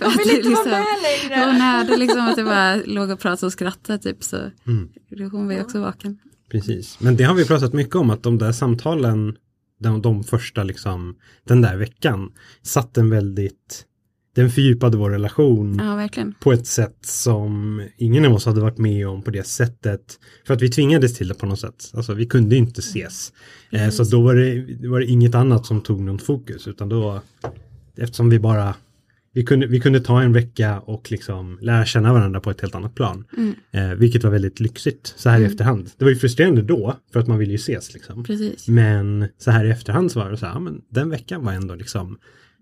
Jag 0.00 0.10
vill 0.10 0.30
inte 0.36 0.48
vara 0.48 0.64
med 0.64 0.84
längre. 1.28 1.44
Hon 1.46 1.60
hade 1.60 1.96
liksom 1.96 2.20
att 2.28 2.36
jag 2.36 2.46
bara 2.46 2.76
låg 2.76 3.10
och 3.10 3.20
pratade 3.20 3.46
och 3.46 3.52
skrattade 3.52 3.98
typ 3.98 4.24
så 4.24 4.36
Mm. 4.66 4.88
hon 5.32 5.46
var 5.46 5.54
ju 5.54 5.60
också 5.60 5.80
vaken. 5.80 6.18
Precis, 6.50 7.00
men 7.00 7.16
det 7.16 7.24
har 7.24 7.34
vi 7.34 7.44
pratat 7.44 7.72
mycket 7.72 7.94
om 7.94 8.10
att 8.10 8.22
de 8.22 8.38
där 8.38 8.52
samtalen, 8.52 9.36
de, 9.80 10.02
de 10.02 10.24
första 10.24 10.62
liksom, 10.62 11.16
den 11.44 11.62
där 11.62 11.76
veckan, 11.76 12.32
satt 12.62 12.96
en 12.96 13.10
väldigt, 13.10 13.84
den 14.34 14.50
fördjupade 14.50 14.96
vår 14.96 15.10
relation 15.10 15.78
Ja, 15.78 16.08
på 16.40 16.52
ett 16.52 16.66
sätt 16.66 16.98
som 17.00 17.82
ingen 17.96 18.24
av 18.24 18.32
oss 18.32 18.46
hade 18.46 18.60
varit 18.60 18.78
med 18.78 19.08
om 19.08 19.22
på 19.22 19.30
det 19.30 19.46
sättet. 19.46 20.18
För 20.46 20.54
att 20.54 20.62
vi 20.62 20.70
tvingades 20.70 21.14
till 21.14 21.28
det 21.28 21.34
på 21.34 21.46
något 21.46 21.60
sätt. 21.60 21.90
Alltså 21.94 22.14
vi 22.14 22.26
kunde 22.26 22.56
inte 22.56 22.80
ses. 22.80 23.32
Eh, 23.70 23.88
så 23.88 24.04
då 24.04 24.22
var 24.22 24.34
det, 24.34 24.88
var 24.88 25.00
det 25.00 25.06
inget 25.06 25.34
annat 25.34 25.66
som 25.66 25.80
tog 25.80 26.00
någon 26.00 26.18
fokus 26.18 26.68
utan 26.68 26.88
då, 26.88 27.20
eftersom 27.96 28.30
vi 28.30 28.38
bara 28.38 28.74
vi 29.36 29.44
kunde, 29.44 29.66
vi 29.66 29.80
kunde 29.80 30.00
ta 30.00 30.22
en 30.22 30.32
vecka 30.32 30.80
och 30.80 31.10
liksom 31.10 31.58
lära 31.62 31.84
känna 31.86 32.12
varandra 32.12 32.40
på 32.40 32.50
ett 32.50 32.60
helt 32.60 32.74
annat 32.74 32.94
plan. 32.94 33.24
Mm. 33.36 33.54
Eh, 33.70 33.94
vilket 33.98 34.24
var 34.24 34.30
väldigt 34.30 34.60
lyxigt 34.60 35.14
så 35.16 35.28
här 35.28 35.40
i 35.40 35.44
efterhand. 35.44 35.90
Det 35.98 36.04
var 36.04 36.10
ju 36.10 36.16
frustrerande 36.18 36.62
då 36.62 36.96
för 37.12 37.20
att 37.20 37.26
man 37.26 37.38
ville 37.38 37.52
ju 37.52 37.56
ses 37.56 37.94
liksom. 37.94 38.24
Precis. 38.24 38.68
Men 38.68 39.28
så 39.38 39.50
här 39.50 39.64
i 39.64 39.70
efterhand 39.70 40.12
så 40.12 40.18
var 40.20 40.30
det 40.30 40.36
så 40.36 40.46
här, 40.46 40.52
ja, 40.52 40.58
men 40.60 40.80
den 40.90 41.10
veckan 41.10 41.44
var 41.44 41.52
ändå 41.52 41.74
liksom, 41.74 42.18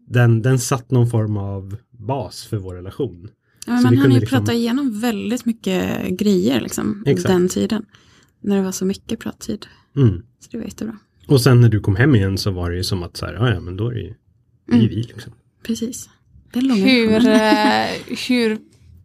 den, 0.09 0.43
den 0.43 0.59
satt 0.59 0.91
någon 0.91 1.11
form 1.11 1.37
av 1.37 1.77
bas 1.91 2.45
för 2.45 2.57
vår 2.57 2.75
relation. 2.75 3.29
Ja, 3.67 3.73
men 3.73 3.83
Så 3.83 3.89
man 3.89 3.97
hann 3.97 4.13
ju 4.13 4.21
liksom- 4.21 4.39
prata 4.39 4.53
igenom 4.53 5.01
väldigt 5.01 5.45
mycket 5.47 6.09
grejer 6.09 6.61
liksom, 6.61 7.03
Exakt. 7.07 7.29
den 7.29 7.49
tiden. 7.49 7.85
När 8.41 8.57
det 8.57 8.63
var 8.63 8.73
så 8.73 8.85
mycket 8.85 9.19
prattid. 9.21 9.67
Mm. 9.97 10.23
Så 10.41 10.49
det 10.51 10.59
var 10.59 10.65
jättebra. 10.65 10.99
Och 11.27 11.41
sen 11.41 11.61
när 11.61 11.69
du 11.69 11.81
kom 11.81 11.97
hem 11.97 12.15
igen 12.15 12.39
så 12.39 12.51
var 12.51 12.71
det 12.71 12.77
ju 12.77 12.85
som 12.85 13.03
att 13.03 13.17
så 13.17 13.27
här, 13.27 13.35
ja, 13.35 13.51
ja 13.55 13.61
men 13.61 13.77
då 13.77 13.89
är 13.89 13.95
det 13.95 14.01
ju 14.01 14.15
det 14.67 14.73
är 14.73 14.77
ju 14.77 14.83
Mm. 14.83 14.95
vi 14.95 15.03
liksom. 15.03 15.33
Precis. 15.67 16.09
Hur, 16.55 17.27
eh, 17.29 18.19
hur 18.29 18.59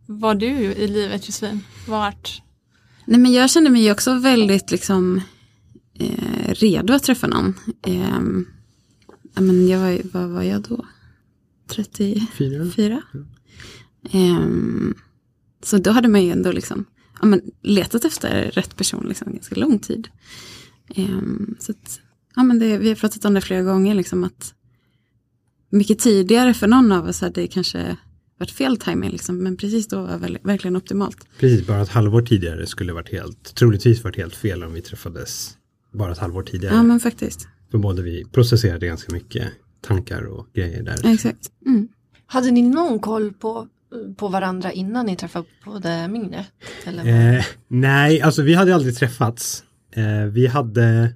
var 0.05 0.35
du 0.35 0.47
i 0.47 0.87
livet 0.87 1.27
Josefin? 1.27 1.63
Vart? 1.87 2.41
Nej 3.05 3.19
men 3.19 3.33
jag 3.33 3.49
kände 3.49 3.69
mig 3.69 3.83
ju 3.83 3.91
också 3.91 4.13
väldigt 4.13 4.71
liksom 4.71 5.21
eh, 5.93 6.53
redo 6.53 6.93
att 6.93 7.03
träffa 7.03 7.27
någon. 7.27 7.53
Eh, 7.87 8.19
ja, 9.35 9.41
men 9.41 9.67
jag 9.67 9.79
var, 9.79 10.01
vad 10.03 10.29
var 10.29 10.43
jag 10.43 10.61
då? 10.61 10.85
34? 11.67 12.71
Fyra? 12.75 13.01
Ehm, 14.11 14.93
så 15.63 15.77
då 15.77 15.91
hade 15.91 16.07
man 16.07 16.23
ju 16.23 16.31
ändå 16.31 16.51
liksom 16.51 16.85
ja, 17.21 17.25
men 17.25 17.41
letat 17.61 18.05
efter 18.05 18.51
rätt 18.51 18.75
person 18.75 19.05
liksom 19.07 19.33
ganska 19.33 19.55
lång 19.55 19.79
tid. 19.79 20.07
Ehm, 20.95 21.55
så 21.59 21.71
att, 21.71 21.99
ja, 22.35 22.43
men 22.43 22.59
det, 22.59 22.77
vi 22.77 22.89
har 22.89 22.95
pratat 22.95 23.25
om 23.25 23.33
det 23.33 23.41
flera 23.41 23.61
gånger, 23.61 23.95
liksom 23.95 24.23
att 24.23 24.53
mycket 25.69 25.99
tidigare 25.99 26.53
för 26.53 26.67
någon 26.67 26.91
av 26.91 27.07
oss 27.07 27.21
hade 27.21 27.41
det 27.41 27.47
kanske 27.47 27.97
varit 28.39 28.51
fel 28.51 28.77
timing, 28.77 29.09
liksom, 29.09 29.43
men 29.43 29.57
precis 29.57 29.87
då 29.87 30.01
var 30.01 30.17
väl, 30.17 30.37
verkligen 30.43 30.75
optimalt. 30.75 31.17
Precis, 31.39 31.67
bara 31.67 31.81
ett 31.81 31.89
halvår 31.89 32.21
tidigare 32.21 32.67
skulle 32.67 32.93
varit 32.93 33.11
helt, 33.11 33.55
troligtvis 33.55 34.03
varit 34.03 34.17
helt 34.17 34.35
fel 34.35 34.63
om 34.63 34.73
vi 34.73 34.81
träffades 34.81 35.57
bara 35.93 36.11
ett 36.11 36.17
halvår 36.17 36.43
tidigare. 36.43 36.75
Ja 36.75 36.83
men 36.83 36.99
faktiskt, 36.99 37.47
För 37.71 37.77
både 37.77 38.01
vi 38.01 38.25
processerade 38.25 38.85
ganska 38.87 39.13
mycket 39.13 39.47
tankar 39.81 40.21
och 40.23 40.47
grejer 40.53 40.83
där. 40.83 41.13
exakt. 41.13 41.51
Mm. 41.65 41.87
Hade 42.25 42.51
ni 42.51 42.61
någon 42.61 42.99
koll 42.99 43.33
på, 43.33 43.67
på 44.17 44.27
varandra 44.27 44.71
innan 44.71 45.05
ni 45.05 45.15
träffade 45.15 45.45
både 45.65 46.07
Migne? 46.07 46.45
Eh, 46.85 47.45
nej, 47.67 48.21
alltså 48.21 48.41
vi 48.41 48.53
hade 48.53 48.75
aldrig 48.75 48.95
träffats. 48.97 49.63
Eh, 49.91 50.25
vi 50.25 50.47
hade, 50.47 51.13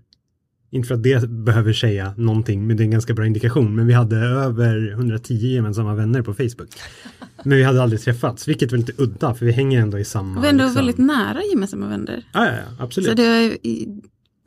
inte 0.73 0.87
för 0.87 0.95
att 0.95 1.03
det 1.03 1.29
behöver 1.29 1.73
säga 1.73 2.13
någonting, 2.17 2.67
men 2.67 2.77
det 2.77 2.83
är 2.83 2.85
en 2.85 2.91
ganska 2.91 3.13
bra 3.13 3.25
indikation, 3.25 3.75
men 3.75 3.87
vi 3.87 3.93
hade 3.93 4.17
över 4.17 4.91
110 4.91 5.33
gemensamma 5.33 5.95
vänner 5.95 6.21
på 6.21 6.33
Facebook. 6.33 6.69
Men 7.45 7.57
vi 7.57 7.63
hade 7.63 7.83
aldrig 7.83 8.01
träffats, 8.01 8.47
vilket 8.47 8.71
var 8.71 8.77
lite 8.77 8.93
udda, 8.97 9.33
för 9.33 9.45
vi 9.45 9.51
hänger 9.51 9.81
ändå 9.81 9.99
i 9.99 10.05
samma... 10.05 10.41
Vi 10.41 10.47
är 10.47 10.51
ändå 10.51 10.63
liksom- 10.63 10.75
väldigt 10.75 10.97
nära 10.97 11.41
gemensamma 11.51 11.87
vänner. 11.87 12.23
Ja, 12.33 12.45
ja, 12.45 12.51
ja, 12.51 12.83
absolut. 12.83 13.09
Så 13.09 13.15
det 13.15 13.23
var, 13.23 13.57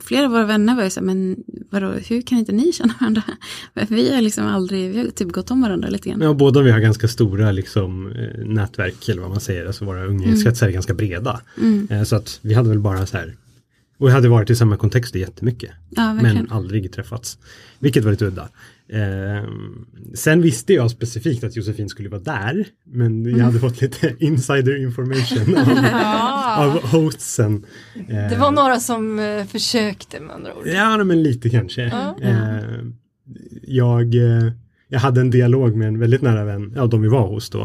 flera 0.02 0.25
av 0.25 0.30
våra 0.30 0.45
vänner 0.45 0.76
var 0.76 0.85
ju 0.85 0.90
så 0.90 1.00
här, 1.00 1.06
men 1.06 1.37
vadå, 1.71 1.90
hur 1.90 2.23
kan 2.23 2.38
inte 2.38 2.52
ni 2.52 2.73
känna 2.73 2.95
varandra? 3.00 3.23
Vi 3.88 4.14
har 4.14 4.23
liksom 4.23 4.47
aldrig, 4.47 4.90
vi 4.90 4.99
har 4.99 5.06
typ 5.06 5.33
gått 5.33 5.50
om 5.50 5.62
varandra 5.62 5.88
lite 5.88 6.09
grann. 6.09 6.21
Ja, 6.21 6.35
båda 6.35 6.62
vi 6.62 6.71
har 6.71 6.80
ganska 6.80 7.09
stora 7.09 7.52
liksom, 7.52 8.12
eh, 8.12 8.47
nätverk, 8.47 9.09
eller 9.09 9.23
vad 9.23 9.30
man 9.30 9.40
säger, 9.40 9.66
alltså 9.66 9.85
våra 9.85 10.04
umgängeskretsar 10.04 10.68
är 10.68 10.73
ganska 10.73 10.95
breda. 10.95 11.40
Mm. 11.59 11.88
Eh, 11.90 12.02
så 12.02 12.16
att 12.16 12.38
vi 12.42 12.54
hade 12.54 12.68
väl 12.68 12.80
bara 12.80 13.06
så 13.06 13.16
här, 13.16 13.35
och 13.99 14.09
vi 14.09 14.12
hade 14.12 14.29
varit 14.29 14.50
i 14.50 14.57
samma 14.57 14.76
kontexter 14.76 15.19
jättemycket. 15.19 15.71
Ja, 15.91 16.15
men 16.15 16.50
aldrig 16.50 16.93
träffats. 16.93 17.38
Vilket 17.79 18.05
var 18.05 18.11
lite 18.11 18.25
udda. 18.25 18.49
Eh, 18.88 19.45
sen 20.15 20.43
visste 20.43 20.73
jag 20.75 20.91
specifikt 20.91 21.45
att 21.45 21.57
Josefin 21.57 21.88
skulle 21.88 22.09
vara 22.09 22.21
där, 22.21 22.67
men 22.87 23.37
jag 23.37 23.45
hade 23.45 23.59
fått 23.59 23.81
lite 23.81 24.15
insider 24.25 24.83
information 24.83 25.57
av, 25.57 25.69
av 26.76 26.83
hostsen. 26.87 27.65
Eh, 28.09 28.31
Det 28.31 28.37
var 28.38 28.50
några 28.50 28.81
som 28.81 29.19
eh, 29.19 29.45
försökte 29.45 30.21
med 30.21 30.31
andra 30.35 30.55
ord. 30.55 30.67
Ja, 30.67 31.05
men 31.05 31.23
lite 31.23 31.50
kanske. 31.50 31.83
Ja. 31.83 32.17
Eh, 32.23 32.85
jag, 33.62 34.15
eh, 34.15 34.53
jag 34.88 35.00
hade 35.00 35.21
en 35.21 35.31
dialog 35.31 35.76
med 35.76 35.88
en 35.88 35.99
väldigt 35.99 36.23
nära 36.23 36.45
vän, 36.45 36.73
ja 36.76 36.87
de 36.87 37.03
vi 37.03 37.09
var 37.09 37.29
hos 37.29 37.50
då, 37.50 37.62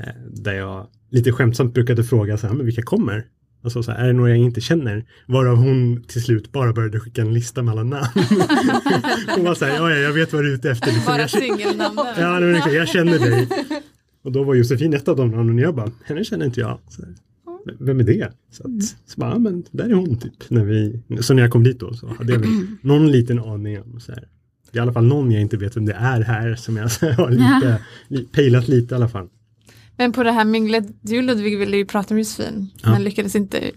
eh, 0.00 0.06
där 0.30 0.52
jag 0.52 0.86
lite 1.10 1.32
skämtsamt 1.32 1.74
brukade 1.74 2.04
fråga 2.04 2.36
så 2.38 2.46
här, 2.46 2.54
men 2.54 2.66
vilka 2.66 2.82
kommer? 2.82 3.24
Alltså 3.64 3.82
så 3.82 3.92
här, 3.92 3.98
är 3.98 4.06
det 4.06 4.12
några 4.12 4.30
jag 4.30 4.38
inte 4.38 4.60
känner? 4.60 5.04
Varav 5.26 5.56
hon 5.56 6.02
till 6.02 6.22
slut 6.22 6.52
bara 6.52 6.72
började 6.72 7.00
skicka 7.00 7.22
en 7.22 7.34
lista 7.34 7.62
med 7.62 7.72
alla 7.72 7.82
namn. 7.82 8.06
hon 9.36 9.44
var 9.44 9.54
så 9.54 9.64
här, 9.64 9.74
ja, 9.76 9.90
ja, 9.90 9.96
jag 9.96 10.12
vet 10.12 10.32
vad 10.32 10.42
du 10.44 10.50
är 10.50 10.54
ute 10.54 10.70
efter. 10.70 10.86
Liksom, 10.86 11.04
Bara 11.06 11.20
jag, 11.20 11.30
singelnamnen. 11.30 12.06
ja, 12.18 12.38
liksom, 12.38 12.74
jag 12.74 12.88
känner 12.88 13.18
dig. 13.18 13.48
Och 14.24 14.32
då 14.32 14.44
var 14.44 14.54
Josefin 14.54 14.94
ett 14.94 15.08
av 15.08 15.16
de 15.16 15.30
namnen 15.30 15.54
och 15.54 15.60
jag 15.64 15.74
bara, 15.74 15.90
henne 16.04 16.24
känner 16.24 16.46
inte 16.46 16.60
jag. 16.60 16.78
Så 16.88 17.02
här, 17.02 17.10
"V- 17.66 17.72
Vem 17.80 18.00
är 18.00 18.04
det? 18.04 18.32
Så, 18.52 18.62
att, 18.62 18.82
så 18.84 19.20
bara, 19.20 19.30
ja, 19.30 19.38
men 19.38 19.64
där 19.70 19.84
är 19.88 19.92
hon 19.94 20.18
typ. 20.18 20.32
När 20.50 20.64
vi, 20.64 21.02
så 21.20 21.34
när 21.34 21.42
jag 21.42 21.50
kom 21.52 21.64
dit 21.64 21.80
då 21.80 21.94
så 21.94 22.06
hade 22.18 22.32
jag 22.32 22.40
väl 22.40 22.50
någon 22.80 23.10
liten 23.12 23.38
aning 23.38 23.80
om 23.82 24.00
så 24.00 24.12
här. 24.12 24.24
Det 24.72 24.78
är 24.78 24.80
i 24.80 24.82
alla 24.82 24.92
fall 24.92 25.04
någon 25.06 25.30
jag 25.32 25.40
inte 25.42 25.56
vet 25.56 25.76
vem 25.76 25.86
det 25.86 25.92
är 25.92 26.20
här 26.20 26.54
som 26.54 26.76
jag 26.76 26.88
har 27.16 27.30
lite, 27.30 27.78
li, 28.08 28.24
pejlat 28.32 28.68
lite 28.68 28.94
i 28.94 28.96
alla 28.96 29.08
fall. 29.08 29.28
Men 29.96 30.12
på 30.12 30.22
det 30.22 30.32
här 30.32 30.44
minglet, 30.44 30.84
du 31.00 31.22
Ludvig 31.22 31.58
ville 31.58 31.76
ju 31.76 31.84
prata 31.86 32.14
med 32.14 32.20
Josefin, 32.20 32.70
Ja. 32.82 32.90
men 32.90 33.04
lyckades 33.04 33.36
inte. 33.36 33.70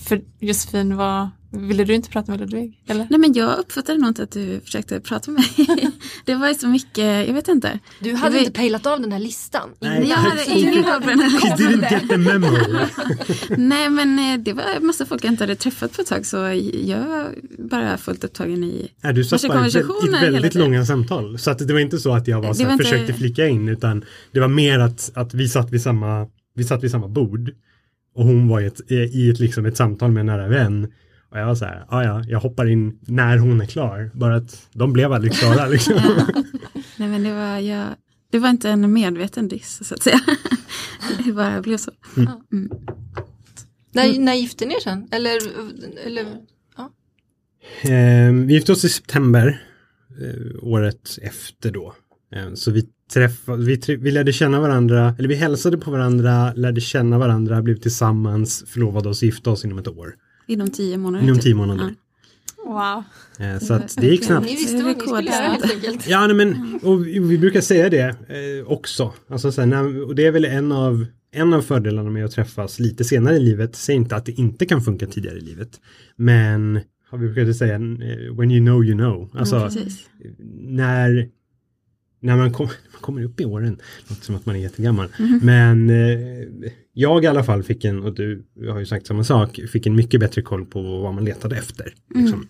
För 0.00 0.20
Josefin 0.40 0.96
var, 0.96 1.30
ville 1.50 1.84
du 1.84 1.94
inte 1.94 2.10
prata 2.10 2.32
med 2.32 2.40
Ludvig? 2.40 2.82
Eller? 2.88 3.06
Nej 3.10 3.18
men 3.20 3.32
jag 3.32 3.58
uppfattade 3.58 3.98
nog 3.98 4.08
inte 4.10 4.22
att 4.22 4.30
du 4.30 4.60
försökte 4.60 5.00
prata 5.00 5.30
med 5.30 5.44
mig. 5.58 5.90
det 6.24 6.34
var 6.34 6.48
ju 6.48 6.54
så 6.54 6.68
mycket, 6.68 7.26
jag 7.28 7.34
vet 7.34 7.48
inte. 7.48 7.78
Du 8.00 8.14
hade 8.14 8.32
vet- 8.32 8.40
inte 8.46 8.52
pejlat 8.52 8.86
av 8.86 9.00
den 9.00 9.12
här 9.12 9.18
listan? 9.18 9.70
Nej. 9.80 10.08
Jag 10.08 10.16
hade 10.16 10.44
ingen 10.50 10.82
koll 10.84 11.02
på 11.02 11.08
den 11.08 11.20
här 11.20 11.56
didn't 11.56 11.92
get 11.92 12.08
the 12.08 12.16
memo. 12.16 12.48
Nej 13.56 13.90
men 13.90 14.18
eh, 14.18 14.38
det 14.44 14.52
var 14.52 14.62
en 14.76 14.86
massa 14.86 15.06
folk 15.06 15.24
jag 15.24 15.32
inte 15.32 15.42
hade 15.42 15.56
träffat 15.56 15.92
på 15.96 16.02
ett 16.02 16.08
tag 16.08 16.26
så 16.26 16.36
jag 16.84 16.98
var 17.08 17.34
bara 17.58 17.98
fullt 17.98 18.24
upptagen 18.24 18.64
i 18.64 18.88
Nej, 19.02 19.12
du 19.14 19.24
satt 19.24 19.48
bara 19.48 19.66
i 19.66 19.68
ett 19.68 20.22
väldigt 20.22 20.54
långa 20.54 20.84
samtal. 20.86 21.38
Så 21.38 21.50
att 21.50 21.58
det 21.68 21.72
var 21.72 21.80
inte 21.80 21.98
så 21.98 22.14
att 22.14 22.28
jag 22.28 22.42
var 22.42 22.54
så 22.54 22.58
här, 22.58 22.66
var 22.66 22.72
inte- 22.72 22.84
försökte 22.84 23.14
flika 23.14 23.46
in 23.48 23.68
utan 23.68 24.04
det 24.32 24.40
var 24.40 24.48
mer 24.48 24.78
att, 24.78 25.10
att 25.14 25.34
vi, 25.34 25.48
satt 25.48 25.70
vid 25.70 25.82
samma, 25.82 26.26
vi 26.54 26.64
satt 26.64 26.84
vid 26.84 26.90
samma 26.90 27.08
bord. 27.08 27.50
Och 28.14 28.24
hon 28.24 28.48
var 28.48 28.60
i 28.60 28.66
ett, 28.66 28.90
i 28.90 29.30
ett, 29.30 29.38
liksom 29.38 29.66
ett 29.66 29.76
samtal 29.76 30.12
med 30.12 30.20
en 30.20 30.26
nära 30.26 30.48
vän. 30.48 30.92
Och 31.30 31.38
jag 31.38 31.46
var 31.46 31.54
så 31.54 31.64
här, 31.64 31.86
ja 31.90 32.04
ja, 32.04 32.24
jag 32.28 32.40
hoppar 32.40 32.66
in 32.66 32.98
när 33.00 33.38
hon 33.38 33.60
är 33.60 33.66
klar. 33.66 34.10
Bara 34.14 34.36
att 34.36 34.68
de 34.72 34.92
blev 34.92 35.12
aldrig 35.12 35.32
klara 35.32 35.66
liksom. 35.68 36.00
Nej 36.96 37.08
men 37.08 37.22
det 37.22 37.32
var, 37.32 37.58
jag, 37.58 37.86
det 38.30 38.38
var 38.38 38.48
inte 38.48 38.70
en 38.70 38.92
medveten 38.92 39.48
diss 39.48 39.88
så 39.88 39.94
att 39.94 40.02
säga. 40.02 40.20
det 41.24 41.32
bara 41.32 41.62
blev 41.62 41.76
så. 41.76 41.90
Mm. 42.16 42.70
När, 43.92 44.18
när 44.18 44.34
gifte 44.34 44.66
ni 44.66 44.74
er 44.74 44.80
sen? 44.80 45.08
Eller, 45.10 45.38
eller 46.06 46.26
Eh, 47.82 48.32
vi 48.32 48.54
gifte 48.54 48.72
oss 48.72 48.84
i 48.84 48.88
september 48.88 49.62
eh, 50.20 50.64
året 50.64 51.18
efter 51.22 51.70
då. 51.70 51.94
Eh, 52.34 52.54
så 52.54 52.70
vi 52.70 52.88
träffade, 53.12 53.64
vi, 53.64 53.96
vi 54.00 54.10
lärde 54.10 54.32
känna 54.32 54.60
varandra, 54.60 55.14
eller 55.18 55.28
vi 55.28 55.34
hälsade 55.34 55.78
på 55.78 55.90
varandra, 55.90 56.52
lärde 56.52 56.80
känna 56.80 57.18
varandra, 57.18 57.62
blev 57.62 57.76
tillsammans, 57.76 58.64
förlovade 58.66 59.08
oss, 59.08 59.22
gifte 59.22 59.50
oss 59.50 59.64
inom 59.64 59.78
ett 59.78 59.88
år. 59.88 60.14
Inom 60.46 60.70
tio 60.70 60.96
månader. 60.96 61.24
Inom 61.24 61.36
typ. 61.36 61.44
tio 61.44 61.54
månader. 61.54 61.94
Wow. 62.66 63.02
Eh, 63.38 63.58
så 63.58 63.74
att 63.74 63.96
det 63.96 64.06
gick 64.06 64.24
snabbt. 64.24 64.46
ni 64.46 64.52
visste 64.52 64.76
vad 64.76 64.96
ni 64.96 65.00
skulle 65.00 65.30
göra 65.30 65.48
helt 65.48 65.72
enkelt? 65.72 66.08
Ja, 66.08 66.26
nej, 66.26 66.36
men 66.36 66.80
och 66.82 67.06
vi 67.06 67.18
vi 67.18 67.38
brukar 67.38 67.60
säga 67.60 67.90
det 67.90 68.08
eh, 68.08 68.66
också. 68.72 69.12
Alltså, 69.28 69.52
så 69.52 69.60
här, 69.60 69.68
när, 69.68 70.02
och 70.02 70.14
det 70.14 70.26
är 70.26 70.30
väl 70.30 70.44
en 70.44 70.72
av, 70.72 71.06
en 71.32 71.54
av 71.54 71.62
fördelarna 71.62 72.10
med 72.10 72.24
att 72.24 72.30
träffas 72.30 72.78
lite 72.78 73.04
senare 73.04 73.36
i 73.36 73.40
livet. 73.40 73.76
Säg 73.76 73.94
inte 73.94 74.16
att 74.16 74.26
det 74.26 74.32
inte 74.32 74.66
kan 74.66 74.82
funka 74.82 75.06
tidigare 75.06 75.38
i 75.38 75.40
livet. 75.40 75.80
Men, 76.16 76.80
har 77.10 77.18
vi 77.18 77.26
brukade 77.26 77.54
säga, 77.54 77.74
eh, 77.74 78.36
when 78.36 78.50
you 78.50 78.66
know 78.66 78.84
you 78.84 78.98
know. 78.98 79.30
Alltså, 79.34 79.56
Ja, 79.56 79.70
när, 80.66 81.28
när 82.24 82.36
man, 82.36 82.52
kom, 82.52 82.66
man 82.66 83.00
kommer 83.00 83.24
upp 83.24 83.40
i 83.40 83.44
åren, 83.44 83.78
låter 84.08 84.24
som 84.24 84.34
att 84.34 84.46
man 84.46 84.56
är 84.56 84.60
jättegammal. 84.60 85.08
Men 85.42 85.90
eh, 85.90 86.18
jag 86.92 87.24
i 87.24 87.26
alla 87.26 87.44
fall 87.44 87.62
fick 87.62 87.84
en, 87.84 88.02
och 88.02 88.14
du 88.14 88.44
har 88.70 88.78
ju 88.78 88.86
sagt 88.86 89.06
samma 89.06 89.24
sak, 89.24 89.60
fick 89.72 89.86
en 89.86 89.96
mycket 89.96 90.20
bättre 90.20 90.42
koll 90.42 90.66
på 90.66 90.82
vad 90.82 91.14
man 91.14 91.24
letade 91.24 91.56
efter. 91.56 91.94
Liksom. 92.14 92.48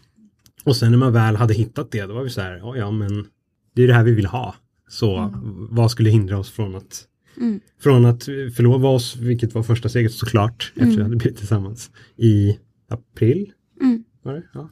Och 0.64 0.76
sen 0.76 0.90
när 0.90 0.98
man 0.98 1.12
väl 1.12 1.36
hade 1.36 1.54
hittat 1.54 1.90
det, 1.90 2.02
då 2.02 2.14
var 2.14 2.22
vi 2.22 2.30
så 2.30 2.40
här, 2.40 2.56
ja, 2.56 2.76
ja 2.76 2.90
men 2.90 3.26
det 3.74 3.82
är 3.82 3.86
det 3.86 3.94
här 3.94 4.04
vi 4.04 4.12
vill 4.12 4.26
ha. 4.26 4.54
Så 4.88 5.34
vad 5.70 5.90
skulle 5.90 6.10
hindra 6.10 6.38
oss 6.38 6.50
från 6.50 6.74
att 6.74 7.08
Mm. 7.36 7.60
från 7.80 8.04
att 8.04 8.24
förlova 8.24 8.88
oss, 8.88 9.16
vilket 9.16 9.54
var 9.54 9.62
första 9.62 9.88
steget 9.88 10.12
såklart, 10.12 10.72
efter 10.76 10.96
vi 10.96 11.02
hade 11.02 11.16
blivit 11.16 11.38
tillsammans 11.38 11.90
i 12.16 12.58
april. 12.88 13.52
Mm. 13.80 14.04
Var 14.22 14.34
det? 14.34 14.42
Ja, 14.54 14.70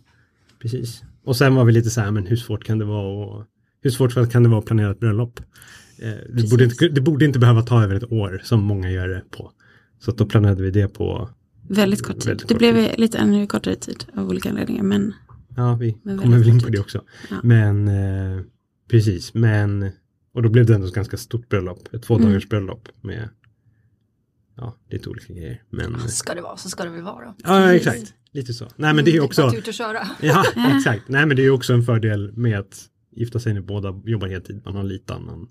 precis. 0.59 1.03
Och 1.25 1.37
sen 1.37 1.55
var 1.55 1.65
vi 1.65 1.73
lite 1.73 1.91
så 1.91 2.01
här, 2.01 2.11
men 2.11 2.27
hur 2.27 2.37
svårt 2.37 2.65
kan 2.65 2.79
det 2.79 2.85
vara 2.85 3.25
och, 3.25 3.45
hur 3.83 3.91
svårt 3.91 4.33
kan 4.33 4.43
det 4.43 4.49
vara 4.49 4.59
att 4.59 4.67
planera 4.67 4.91
ett 4.91 5.01
bröllop? 5.01 5.41
Eh, 5.99 6.13
det, 6.35 6.51
borde 6.51 6.65
inte, 6.65 6.89
det 6.89 7.01
borde 7.01 7.25
inte 7.25 7.39
behöva 7.39 7.63
ta 7.63 7.83
över 7.83 7.95
ett 7.95 8.13
år 8.13 8.41
som 8.45 8.65
många 8.65 8.91
gör 8.91 9.09
det 9.09 9.23
på. 9.31 9.53
Så 9.99 10.11
att 10.11 10.19
då 10.19 10.27
planerade 10.27 10.63
vi 10.63 10.71
det 10.71 10.89
på, 10.89 11.29
Väldigt 11.69 12.03
kort 12.03 12.19
tid. 12.21 12.27
Väldigt 12.27 12.49
det 12.49 12.55
kort 12.55 12.59
blev 12.59 12.99
lite 12.99 13.19
ännu 13.19 13.47
kortare 13.47 13.75
tid 13.77 14.05
av 14.17 14.29
olika 14.29 14.49
anledningar. 14.51 14.83
Men 14.83 15.15
ja 15.57 15.75
vi 15.75 15.97
Men 16.03 16.19
kommer 16.19 16.39
väl 16.39 16.49
in 16.49 16.61
på 16.61 16.67
det 16.67 16.73
tid. 16.73 16.81
också. 16.81 17.03
Ja. 17.31 17.37
Men 17.43 17.89
eh, 17.89 18.43
precis, 18.91 19.35
men 19.35 19.91
och 20.35 20.43
då 20.43 20.49
blev 20.49 20.67
det 20.67 20.75
ändå 20.75 20.87
ett 20.87 20.95
ganska 20.95 21.17
stort 21.17 21.49
bröllop, 21.49 21.95
ett 21.95 22.03
två 22.03 22.19
dagars 22.19 22.49
bröllop 22.49 22.89
med 23.01 23.29
ja, 24.57 24.77
lite 24.91 25.09
olika 25.11 25.33
grejer. 25.33 25.63
Men, 25.71 26.09
Ska 26.09 26.35
det 26.35 26.43
vara 26.43 26.57
så 26.57 26.69
ska 26.69 26.85
det 26.85 26.91
väl 26.91 27.03
vara. 27.03 27.35
ja, 27.45 27.73
exakt. 27.73 28.15
Lite 28.33 28.53
så. 28.55 28.69
Nej, 28.77 28.95
men 28.95 29.05
det 29.05 29.11
är 29.11 29.13
ju 29.13 29.21
också, 29.21 29.43
Att 29.43 29.55
ut 29.55 29.69
och 29.69 29.75
köra. 29.75 30.09
ja, 30.21 30.45
exakt. 30.77 31.09
Nej, 31.09 31.27
men 31.27 31.37
det 31.37 31.43
är 31.43 31.45
ju 31.45 31.51
också 31.51 31.73
en 31.73 31.83
fördel 31.83 32.33
med 32.37 32.59
att 32.59 32.89
gifta 33.13 33.41
sig 33.41 33.55
när 33.55 33.61
båda 33.61 34.01
jobbar 34.05 34.29
heltid. 34.29 34.63
Man 34.65 34.75
har 34.77 34.83
lite 34.85 35.15
annan, 35.15 35.49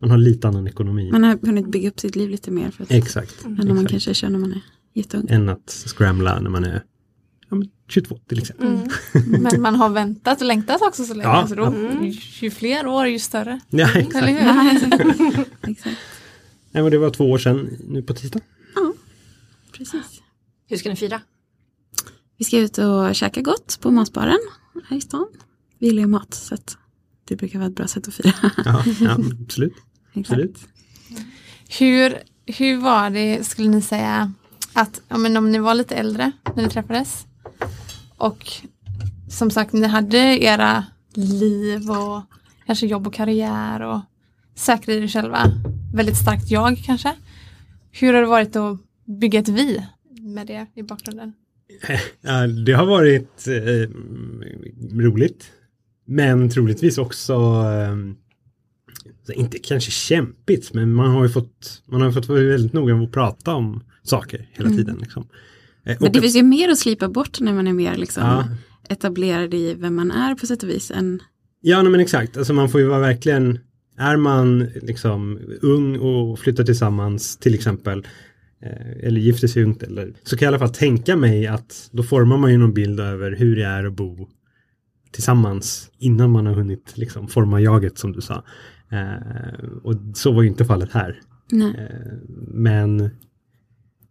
man 0.00 0.10
har 0.10 0.18
lite 0.18 0.48
annan 0.48 0.66
ekonomi. 0.68 1.12
Man 1.12 1.24
har 1.24 1.38
hunnit 1.42 1.68
bygga 1.68 1.88
upp 1.88 2.00
sitt 2.00 2.16
liv 2.16 2.30
lite 2.30 2.50
mer 2.50 2.70
för 2.70 2.84
att, 2.84 2.90
Exakt. 2.90 3.44
än 3.44 3.54
när 3.54 3.64
man 3.66 3.76
exakt. 3.76 3.90
kanske 3.90 4.14
kör 4.14 4.28
när 4.28 4.38
man 4.38 4.52
är 4.52 4.60
jätteung. 4.94 5.26
Än 5.28 5.48
att 5.48 5.70
scramla 5.70 6.40
när 6.40 6.50
man 6.50 6.64
är 6.64 6.82
ja, 7.48 7.56
men 7.56 7.70
22 7.88 8.18
till 8.28 8.38
exempel. 8.38 8.66
Mm. 8.66 9.42
Men 9.42 9.62
man 9.62 9.74
har 9.74 9.88
väntat 9.88 10.40
och 10.40 10.46
längtat 10.46 10.82
också 10.82 11.04
så 11.04 11.14
länge. 11.14 11.28
Ja, 11.28 11.46
så 11.48 11.54
då, 11.54 11.74
ju 12.40 12.50
fler 12.50 12.86
år 12.86 13.06
ju 13.06 13.18
större. 13.18 13.60
Ja, 13.70 13.88
Eller 13.90 14.02
exakt. 14.76 15.48
exakt. 15.62 15.98
Nej, 16.70 16.82
men 16.82 16.92
det 16.92 16.98
var 16.98 17.10
två 17.10 17.30
år 17.30 17.38
sedan 17.38 17.76
nu 17.88 18.02
på 18.02 18.14
tisdag. 18.14 18.40
Ja, 18.74 18.92
precis. 19.72 20.22
Hur 20.68 20.76
ska 20.76 20.88
ni 20.88 20.96
fira? 20.96 21.20
Vi 22.38 22.44
ska 22.44 22.58
ut 22.58 22.78
och 22.78 23.14
käka 23.14 23.42
gott 23.42 23.78
på 23.80 23.90
matbaren 23.90 24.38
här 24.88 24.96
i 24.96 25.00
stan. 25.00 25.26
Vi 25.78 25.86
gillar 25.86 26.00
ju 26.00 26.06
mat 26.06 26.34
så 26.34 26.54
att 26.54 26.78
det 27.28 27.36
brukar 27.36 27.58
vara 27.58 27.68
ett 27.68 27.76
bra 27.76 27.86
sätt 27.86 28.08
att 28.08 28.14
fira. 28.14 28.32
Ja, 28.64 28.84
ja 29.00 29.18
absolut. 29.42 29.74
Exakt. 30.14 30.30
absolut. 30.30 30.58
Hur, 31.78 32.18
hur 32.46 32.76
var 32.76 33.10
det, 33.10 33.46
skulle 33.46 33.68
ni 33.68 33.82
säga, 33.82 34.32
att 34.72 35.00
ja, 35.08 35.16
men 35.16 35.36
om 35.36 35.52
ni 35.52 35.58
var 35.58 35.74
lite 35.74 35.94
äldre 35.94 36.32
när 36.54 36.62
ni 36.62 36.68
träffades 36.68 37.26
och 38.16 38.52
som 39.30 39.50
sagt 39.50 39.72
ni 39.72 39.86
hade 39.86 40.18
era 40.18 40.84
liv 41.14 41.90
och 41.90 42.22
kanske 42.66 42.86
jobb 42.86 43.06
och 43.06 43.14
karriär 43.14 43.82
och 43.82 44.00
säkrade 44.54 44.98
er 44.98 45.08
själva, 45.08 45.52
väldigt 45.94 46.16
starkt 46.16 46.50
jag 46.50 46.78
kanske. 46.84 47.12
Hur 47.90 48.14
har 48.14 48.20
det 48.20 48.26
varit 48.26 48.56
att 48.56 48.78
bygga 49.04 49.40
ett 49.40 49.48
vi 49.48 49.86
med 50.20 50.46
det 50.46 50.66
i 50.74 50.82
bakgrunden? 50.82 51.32
Ja, 52.20 52.46
det 52.46 52.72
har 52.72 52.86
varit 52.86 53.46
eh, 53.48 53.90
roligt. 54.98 55.50
Men 56.06 56.50
troligtvis 56.50 56.98
också 56.98 57.32
eh, 57.34 57.96
så 59.26 59.32
inte 59.32 59.58
kanske 59.58 59.90
kämpigt, 59.90 60.74
men 60.74 60.94
man 60.94 61.10
har 61.10 61.22
ju 61.22 61.28
fått, 61.30 61.82
man 61.86 62.00
har 62.00 62.12
fått 62.12 62.28
vara 62.28 62.40
väldigt 62.40 62.72
noga 62.72 62.94
med 62.96 63.04
att 63.04 63.12
prata 63.12 63.54
om 63.54 63.82
saker 64.02 64.48
hela 64.52 64.70
tiden. 64.70 64.98
Liksom. 65.00 65.22
Eh, 65.84 65.96
Men 66.00 66.12
det 66.12 66.18
att- 66.18 66.22
finns 66.24 66.36
ju 66.36 66.42
mer 66.42 66.68
att 66.68 66.78
slipa 66.78 67.08
bort 67.08 67.40
när 67.40 67.52
man 67.54 67.66
är 67.66 67.72
mer 67.72 67.96
liksom 67.96 68.22
Ja. 68.22 68.44
etablerad 68.88 69.54
i 69.54 69.74
vem 69.74 69.94
man 69.94 70.10
är 70.10 70.34
på 70.34 70.46
sätt 70.46 70.62
och 70.62 70.68
vis. 70.68 70.90
Än, 70.90 71.22
Ja, 71.60 71.82
nej, 71.82 71.90
men 71.92 72.00
exakt. 72.00 72.36
Alltså 72.36 72.52
man 72.52 72.68
får 72.68 72.80
ju 72.80 72.86
vara 72.86 73.00
verkligen, 73.00 73.58
är 73.98 74.16
man 74.16 74.58
liksom 74.82 75.38
ung 75.62 75.98
och 75.98 76.38
flyttar 76.38 76.64
tillsammans 76.64 77.36
till 77.36 77.54
exempel, 77.54 78.06
eh, 78.62 79.06
eller 79.06 79.20
gifter 79.20 79.48
sig 79.48 79.62
ungt, 79.64 79.82
eller, 79.82 80.12
så 80.22 80.36
kan 80.36 80.46
jag 80.46 80.52
i 80.52 80.54
alla 80.56 80.66
fall 80.66 80.74
tänka 80.74 81.16
mig 81.16 81.46
att 81.46 81.88
då 81.92 82.02
formar 82.02 82.36
man 82.38 82.52
ju 82.52 82.58
någon 82.58 82.74
bild 82.74 83.00
över 83.00 83.36
hur 83.36 83.56
det 83.56 83.64
är 83.64 83.84
att 83.84 83.92
bo 83.92 84.28
tillsammans 85.16 85.90
innan 85.98 86.30
man 86.30 86.46
har 86.46 86.54
hunnit 86.54 86.92
liksom 86.98 87.28
forma 87.28 87.60
jaget 87.60 87.98
som 87.98 88.12
du 88.12 88.20
sa. 88.20 88.44
Eh, 88.90 89.64
och 89.82 89.94
så 90.14 90.32
var 90.32 90.42
ju 90.42 90.48
inte 90.48 90.64
fallet 90.64 90.92
här. 90.92 91.20
Eh, 91.52 92.18
men 92.48 93.10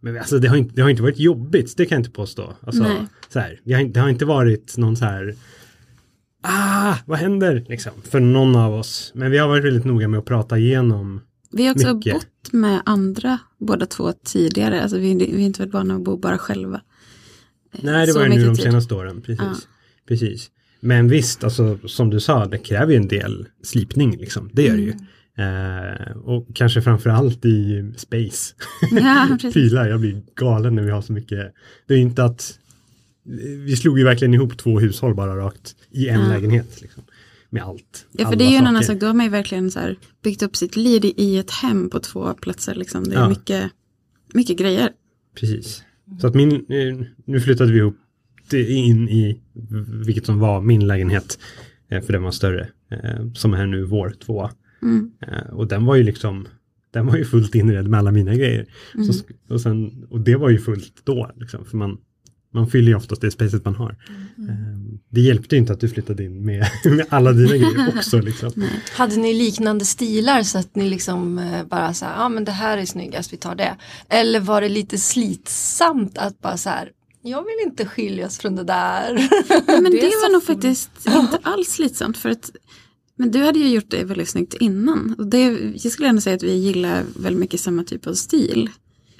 men 0.00 0.18
alltså 0.18 0.38
det, 0.38 0.48
har 0.48 0.56
inte, 0.56 0.74
det 0.74 0.82
har 0.82 0.90
inte 0.90 1.02
varit 1.02 1.18
jobbigt, 1.18 1.76
det 1.76 1.86
kan 1.86 1.96
jag 1.96 2.00
inte 2.00 2.10
påstå. 2.10 2.52
Alltså, 2.60 2.82
Nej. 2.82 3.06
så 3.28 3.38
här, 3.38 3.60
det, 3.64 3.72
har, 3.72 3.84
det 3.84 4.00
har 4.00 4.08
inte 4.08 4.24
varit 4.24 4.76
någon 4.76 4.96
så 4.96 5.04
här 5.04 5.36
Ah, 6.48 6.94
vad 7.06 7.18
händer? 7.18 7.64
Liksom, 7.68 7.92
för 8.02 8.20
någon 8.20 8.56
av 8.56 8.74
oss. 8.74 9.12
Men 9.14 9.30
vi 9.30 9.38
har 9.38 9.48
varit 9.48 9.64
väldigt 9.64 9.84
noga 9.84 10.08
med 10.08 10.18
att 10.18 10.24
prata 10.24 10.58
igenom. 10.58 11.20
Vi 11.50 11.66
har 11.66 11.74
också 11.74 11.94
Mycket. 11.94 12.12
bott 12.14 12.52
med 12.52 12.82
andra 12.84 13.38
båda 13.58 13.86
två 13.86 14.12
tidigare. 14.12 14.82
Alltså 14.82 14.98
vi, 14.98 15.14
vi 15.14 15.32
har 15.32 15.38
inte 15.38 15.60
varit 15.60 15.72
vana 15.72 15.94
att 15.94 16.04
bo 16.04 16.16
bara 16.16 16.38
själva. 16.38 16.80
Nej, 17.72 18.06
det 18.06 18.12
så 18.12 18.18
var 18.18 18.26
ju 18.26 18.34
nu 18.34 18.44
de 18.44 18.56
tid. 18.56 18.64
senaste 18.64 18.94
åren. 18.94 19.22
Precis. 19.22 19.44
Ja. 19.44 19.54
precis. 20.08 20.50
Men 20.86 21.08
visst, 21.08 21.44
alltså, 21.44 21.78
som 21.88 22.10
du 22.10 22.20
sa, 22.20 22.46
det 22.46 22.58
kräver 22.58 22.92
ju 22.92 22.96
en 22.96 23.08
del 23.08 23.46
slipning. 23.62 24.16
Liksom. 24.16 24.50
Det 24.52 24.62
gör 24.62 24.76
det 24.76 24.82
ju. 24.82 24.92
Mm. 24.92 25.02
Eh, 26.08 26.16
och 26.16 26.46
kanske 26.54 26.82
framför 26.82 27.10
allt 27.10 27.44
i 27.44 27.84
space. 27.96 28.54
Ja. 29.00 29.38
Prylar, 29.52 29.88
jag 29.88 30.00
blir 30.00 30.22
galen 30.34 30.74
när 30.74 30.82
vi 30.82 30.90
har 30.90 31.02
så 31.02 31.12
mycket. 31.12 31.52
Det 31.86 31.94
är 31.94 31.98
inte 31.98 32.24
att 32.24 32.58
vi 33.64 33.76
slog 33.76 33.98
ju 33.98 34.04
verkligen 34.04 34.34
ihop 34.34 34.58
två 34.58 34.80
hushåll 34.80 35.14
bara 35.14 35.36
rakt 35.36 35.76
i 35.90 36.08
en 36.08 36.20
Ja. 36.20 36.28
lägenhet. 36.28 36.80
Liksom, 36.82 37.02
med 37.50 37.62
allt. 37.62 38.06
Ja, 38.12 38.28
för 38.30 38.36
det 38.36 38.44
är 38.44 38.50
ju 38.50 38.56
en 38.56 38.66
annan 38.66 38.84
sak. 38.84 39.00
Då 39.00 39.06
har 39.06 39.14
man 39.14 39.26
ju 39.26 39.30
verkligen 39.32 39.70
så 39.70 39.80
här 39.80 39.96
byggt 40.22 40.42
upp 40.42 40.56
sitt 40.56 40.76
liv 40.76 41.04
i- 41.04 41.14
i 41.22 41.38
ett 41.38 41.50
hem 41.50 41.90
på 41.90 41.98
två 42.00 42.34
platser. 42.34 42.74
Liksom. 42.74 43.04
Det 43.04 43.16
är 43.16 43.20
Ja. 43.20 43.28
mycket, 43.28 43.70
mycket 44.34 44.58
grejer. 44.58 44.90
Precis. 45.40 45.82
Så 46.20 46.26
att 46.26 46.34
min, 46.34 46.52
eh, 46.52 47.06
nu 47.24 47.40
flyttade 47.40 47.72
vi 47.72 47.78
ihop 47.78 47.96
det 48.50 48.70
in 48.70 49.08
i 49.08 49.40
vilket 50.06 50.26
som 50.26 50.38
var 50.38 50.60
min 50.60 50.86
lägenhet. 50.86 51.38
eh, 51.90 52.00
För 52.02 52.12
den 52.12 52.22
var 52.22 52.30
större. 52.30 52.68
eh, 52.90 53.32
Som 53.34 53.54
är 53.54 53.66
nu 53.66 53.84
vår 53.84 54.10
tvåa. 54.26 54.50
Mm. 54.82 55.10
Eh, 55.22 55.54
Och 55.54 55.66
den 55.68 55.84
var 55.84 55.94
ju 55.96 56.02
liksom 56.02 56.48
den 56.90 57.06
var 57.06 57.16
ju 57.16 57.24
fullt 57.24 57.54
inredd 57.54 57.88
med 57.88 57.98
alla 58.00 58.12
mina 58.12 58.34
grejer. 58.34 58.66
Mm. 58.94 59.06
Så, 59.12 59.24
och, 59.48 59.60
sen, 59.60 60.06
och 60.10 60.20
det 60.20 60.36
var 60.36 60.48
ju 60.50 60.58
fullt 60.58 60.92
då. 61.04 61.30
Liksom, 61.36 61.64
för 61.64 61.76
man, 61.76 61.98
man 62.54 62.68
fyller 62.70 62.88
ju 62.88 62.94
oftast 62.94 63.20
det 63.22 63.30
spacet 63.30 63.64
man 63.64 63.74
har. 63.74 63.96
Mm. 64.38 64.98
Det 65.08 65.20
hjälpte 65.20 65.56
inte 65.56 65.72
att 65.72 65.80
du 65.80 65.88
flyttade 65.88 66.24
in 66.24 66.44
med, 66.44 66.66
med 66.84 67.06
alla 67.08 67.32
dina 67.32 67.48
grejer 67.56 67.88
också. 67.96 68.20
Liksom. 68.20 68.50
Hade 68.96 69.16
ni 69.16 69.34
liknande 69.34 69.84
stilar 69.84 70.42
så 70.42 70.58
att 70.58 70.74
ni 70.76 70.90
liksom 70.90 71.40
bara 71.70 71.94
så 71.94 72.04
här, 72.04 72.14
ja 72.22 72.28
men 72.28 72.44
det 72.44 72.52
här 72.52 72.78
är 72.78 72.84
snyggast, 72.86 73.32
vi 73.32 73.36
tar 73.36 73.54
det. 73.54 73.76
Eller 74.08 74.40
var 74.40 74.60
det 74.60 74.68
lite 74.68 74.98
slitsamt 74.98 76.18
att 76.18 76.40
bara 76.40 76.56
så 76.56 76.68
här, 76.68 76.88
jag 77.26 77.42
vill 77.42 77.66
inte 77.70 77.86
skiljas 77.86 78.38
från 78.38 78.56
det 78.56 78.64
där. 78.64 79.14
Nej, 79.66 79.80
men 79.82 79.84
det, 79.84 79.90
Det 80.00 80.06
är 80.06 80.22
var 80.22 80.32
nog 80.32 80.42
fint. 80.44 80.56
faktiskt 80.62 80.90
inte 81.06 81.38
alls 81.42 81.68
slitsamt. 81.68 82.16
För 82.16 82.28
att, 82.30 82.50
men 83.16 83.30
du 83.30 83.38
hade 83.42 83.58
ju 83.58 83.68
gjort 83.68 83.90
det 83.90 84.04
väldigt 84.04 84.28
snyggt 84.28 84.54
innan. 84.54 85.14
Och 85.18 85.26
det, 85.26 85.42
jag 85.82 85.92
skulle 85.92 86.08
ändå 86.08 86.20
säga 86.20 86.36
att 86.36 86.42
vi 86.42 86.54
gillar 86.54 87.04
väldigt 87.16 87.40
mycket 87.40 87.60
samma 87.60 87.84
typ 87.84 88.06
av 88.06 88.14
stil. 88.14 88.70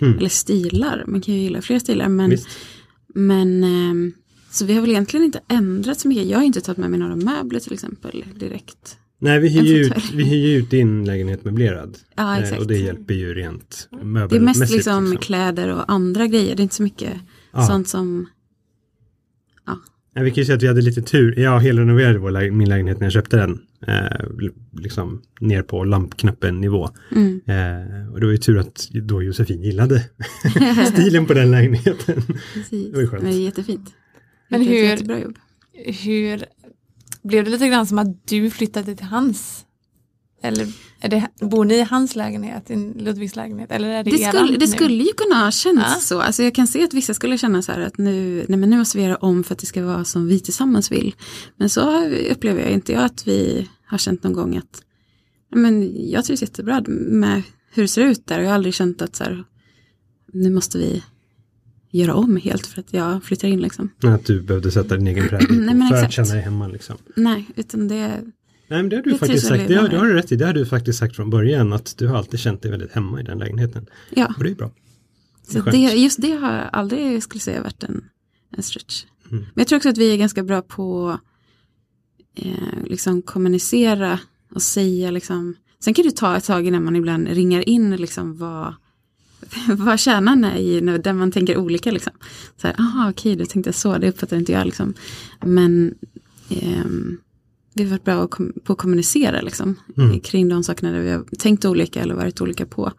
Mm. 0.00 0.18
Eller 0.18 0.28
stilar, 0.28 1.04
man 1.06 1.20
kan 1.20 1.34
ju 1.34 1.40
gilla 1.40 1.62
fler 1.62 1.78
stilar. 1.78 2.08
Men, 2.08 2.30
Visst. 2.30 2.48
men 3.14 3.64
ehm, 3.64 4.12
så 4.50 4.64
vi 4.64 4.74
har 4.74 4.80
väl 4.80 4.90
egentligen 4.90 5.26
inte 5.26 5.40
ändrat 5.48 6.00
så 6.00 6.08
mycket. 6.08 6.24
Jag 6.26 6.38
har 6.38 6.44
inte 6.44 6.60
tagit 6.60 6.78
med 6.78 6.90
mig 6.90 6.98
några 7.00 7.16
möbler 7.16 7.60
till 7.60 7.72
exempel 7.72 8.24
direkt. 8.36 8.98
Nej, 9.18 9.40
vi 9.40 9.48
hyr, 9.48 9.62
ju 9.62 9.76
ut, 9.86 9.92
vi 10.14 10.24
hyr 10.24 10.58
ut 10.58 10.70
din 10.70 11.04
lägenhet 11.04 11.44
möblerad. 11.44 11.98
Ja, 12.16 12.36
Eh, 12.36 12.42
exakt. 12.42 12.60
Och 12.60 12.66
det 12.66 12.78
hjälper 12.78 13.14
ju 13.14 13.34
rent 13.34 13.88
Det 13.90 13.96
är 13.96 14.04
möbelmässigt. 14.04 14.60
mest 14.60 14.72
liksom 14.72 15.16
kläder 15.16 15.68
och 15.68 15.92
andra 15.92 16.26
grejer. 16.26 16.56
Det 16.56 16.60
är 16.60 16.62
inte 16.62 16.74
så 16.74 16.82
mycket 16.82 17.12
Ja. 17.56 17.66
sånt 17.66 17.88
som... 17.88 18.26
Ja, 20.14 20.22
vi 20.22 20.30
kan 20.30 20.36
ju 20.36 20.44
säga 20.44 20.56
att 20.56 20.62
vi 20.62 20.66
hade 20.68 20.80
lite 20.80 21.02
tur. 21.02 21.38
Jag 21.38 21.60
helrenoverade 21.60 22.18
vår 22.18 22.30
lä- 22.30 22.50
min 22.50 22.68
lägenhet 22.68 22.98
när 23.00 23.06
jag 23.06 23.12
köpte 23.12 23.36
den. 23.36 23.60
Eh, 23.86 24.26
liksom 24.72 25.22
ner 25.40 25.62
på 25.62 25.84
lampknappen 25.84 26.60
nivå. 26.60 26.88
Mm. 27.12 27.40
Eh, 27.46 28.12
och 28.12 28.20
det 28.20 28.26
var 28.26 28.32
ju 28.32 28.38
tur 28.38 28.58
att 28.58 28.88
då 28.92 29.22
Josefin 29.22 29.62
gillade 29.62 30.04
stilen 30.92 31.26
på 31.26 31.34
den 31.34 31.50
lägenheten. 31.50 32.22
Precis. 32.54 32.86
Det 32.86 32.92
var 32.94 33.00
ju 33.00 33.08
skönt. 33.08 33.22
Men 33.22 33.32
det 33.32 33.38
är 33.38 33.44
jättefint. 33.44 33.94
Men 34.48 34.62
hur- 34.62 34.74
Jättebra 34.84 35.20
jobb. 35.20 35.38
Hur 36.04 36.44
blev 37.22 37.44
det 37.44 37.50
lite 37.50 37.68
grann 37.68 37.86
som 37.86 37.98
att 37.98 38.26
du 38.28 38.50
flyttade 38.50 38.94
till 38.96 39.06
hans? 39.06 39.64
Eller 40.42 40.66
det, 41.00 41.28
bor 41.40 41.64
ni 41.64 41.74
i 41.74 41.82
hans 41.82 42.16
lägenhet, 42.16 42.70
i 42.70 42.76
Ludvigs 42.96 43.36
lägenhet? 43.36 43.70
Eller 43.72 43.88
är 43.88 44.04
det, 44.04 44.10
Det 44.10 44.22
eran 44.22 44.32
skulle, 44.46 44.58
det 44.58 44.66
skulle 44.68 45.04
ju 45.04 45.12
kunna 45.16 45.44
ha 45.44 45.50
känts 45.50 45.82
Ja. 45.94 46.00
så. 46.00 46.20
Alltså 46.20 46.42
jag 46.42 46.54
kan 46.54 46.66
se 46.66 46.84
att 46.84 46.94
vissa 46.94 47.14
skulle 47.14 47.38
känna 47.38 47.62
så 47.62 47.72
här 47.72 47.80
att 47.80 47.98
nu, 47.98 48.44
nej 48.48 48.58
men 48.58 48.70
nu 48.70 48.78
måste 48.78 48.98
vi 48.98 49.04
göra 49.04 49.16
om 49.16 49.44
för 49.44 49.54
att 49.54 49.58
det 49.58 49.66
ska 49.66 49.84
vara 49.84 50.04
som 50.04 50.26
vi 50.26 50.40
tillsammans 50.40 50.92
vill. 50.92 51.14
Men 51.56 51.70
så 51.70 52.04
upplever 52.30 52.62
jag 52.62 52.70
inte 52.70 52.92
jag 52.92 53.04
att 53.04 53.28
vi 53.28 53.68
har 53.86 53.98
känt 53.98 54.22
någon 54.22 54.32
gång 54.32 54.56
att 54.56 54.82
men 55.54 55.92
jag 56.10 56.24
trivs 56.24 56.42
jättebra 56.42 56.82
med 56.88 57.42
hur 57.72 57.82
det 57.82 57.88
ser 57.88 58.02
ut 58.02 58.26
där. 58.26 58.38
Och 58.38 58.44
jag 58.44 58.48
har 58.48 58.54
aldrig 58.54 58.74
känt 58.74 59.02
att 59.02 59.16
så 59.16 59.24
här, 59.24 59.44
nu 60.32 60.50
måste 60.50 60.78
vi 60.78 61.02
göra 61.90 62.14
om 62.14 62.36
helt 62.36 62.66
för 62.66 62.80
att 62.80 62.92
jag 62.92 63.24
flyttar 63.24 63.48
in 63.48 63.60
liksom. 63.60 63.90
Att 64.02 64.24
du 64.24 64.42
behövde 64.42 64.70
sätta 64.70 64.96
din 64.96 65.06
egen 65.06 65.28
prägel 65.28 65.60
Nej, 65.60 65.88
för 65.88 65.96
att 65.96 66.02
exakt. 66.04 66.12
känna 66.14 66.28
dig 66.28 66.42
hemma. 66.42 66.68
Liksom. 66.68 66.96
Nej, 67.16 67.46
utan 67.56 67.88
det, 67.88 68.22
Nej, 68.68 68.82
men 68.82 68.88
det 68.88 68.96
har 68.96 69.02
du 69.02 69.18
faktiskt 69.18 69.46
sagt. 69.46 69.68
Det 69.68 69.88
det 69.88 69.96
har 69.98 70.06
du 70.06 70.14
rätt 70.14 70.32
i. 70.32 70.36
Det 70.36 70.46
har 70.46 70.52
du 70.52 70.66
faktiskt 70.66 70.98
sagt 70.98 71.16
från 71.16 71.30
början. 71.30 71.72
Att 71.72 71.94
du 71.98 72.06
har 72.06 72.16
alltid 72.16 72.40
känt 72.40 72.62
dig 72.62 72.70
väldigt 72.70 72.92
hemma 72.92 73.20
i 73.20 73.22
den 73.22 73.38
lägenheten. 73.38 73.86
ja. 74.10 74.34
Och 74.36 74.44
det 74.44 74.50
är 74.50 74.54
bra. 74.54 74.70
Så 75.48 75.60
det, 75.60 75.78
just 75.78 76.22
det 76.22 76.32
har 76.32 76.52
jag 76.56 76.68
aldrig, 76.72 77.22
skulle 77.22 77.40
säga, 77.40 77.62
varit 77.62 77.84
en, 77.84 78.04
en 78.56 78.62
stretch. 78.62 79.04
Mm. 79.30 79.38
Men 79.42 79.52
jag 79.54 79.66
tror 79.68 79.76
också 79.76 79.88
att 79.88 79.98
vi 79.98 80.12
är 80.12 80.16
ganska 80.16 80.42
bra 80.42 80.62
på 80.62 81.18
eh, 82.34 82.52
liksom 82.84 83.22
kommunicera 83.22 84.18
och 84.54 84.62
säga 84.62 85.10
liksom. 85.10 85.54
Sen 85.80 85.94
kan 85.94 86.04
det 86.04 86.16
ta 86.16 86.36
ett 86.36 86.44
tag 86.44 86.66
innan 86.66 86.84
man 86.84 86.96
ibland 86.96 87.28
ringar 87.28 87.68
in 87.68 87.96
liksom 87.96 88.36
vad, 88.38 88.74
vad 89.68 90.00
kärnan 90.00 90.44
är 90.44 90.56
i, 90.56 90.80
när- 90.80 90.98
där 90.98 91.12
man 91.12 91.32
tänker 91.32 91.56
olika 91.56 91.90
liksom. 91.90 92.12
Så 92.56 92.66
här, 92.66 92.76
aha 92.80 93.10
okej, 93.10 93.36
du 93.36 93.46
tänkte 93.46 93.72
så, 93.72 93.98
det 93.98 94.08
uppfattar 94.08 94.36
inte 94.36 94.52
jag 94.52 94.64
liksom. 94.66 94.94
Men, 95.44 95.94
ehm, 96.48 97.18
vi 97.76 97.82
har 97.84 97.90
varit 97.90 98.04
bra 98.04 98.28
på 98.64 98.72
att 98.72 98.78
kommunicera 98.78 99.40
liksom, 99.40 99.74
Mm. 99.96 100.20
kring 100.20 100.48
de 100.48 100.64
sakerna 100.64 100.92
där 100.92 101.00
vi 101.00 101.10
har 101.10 101.24
tänkt 101.38 101.64
olika 101.64 102.00
eller 102.00 102.14
varit 102.14 102.40
olika 102.40 102.66
på. 102.66 102.92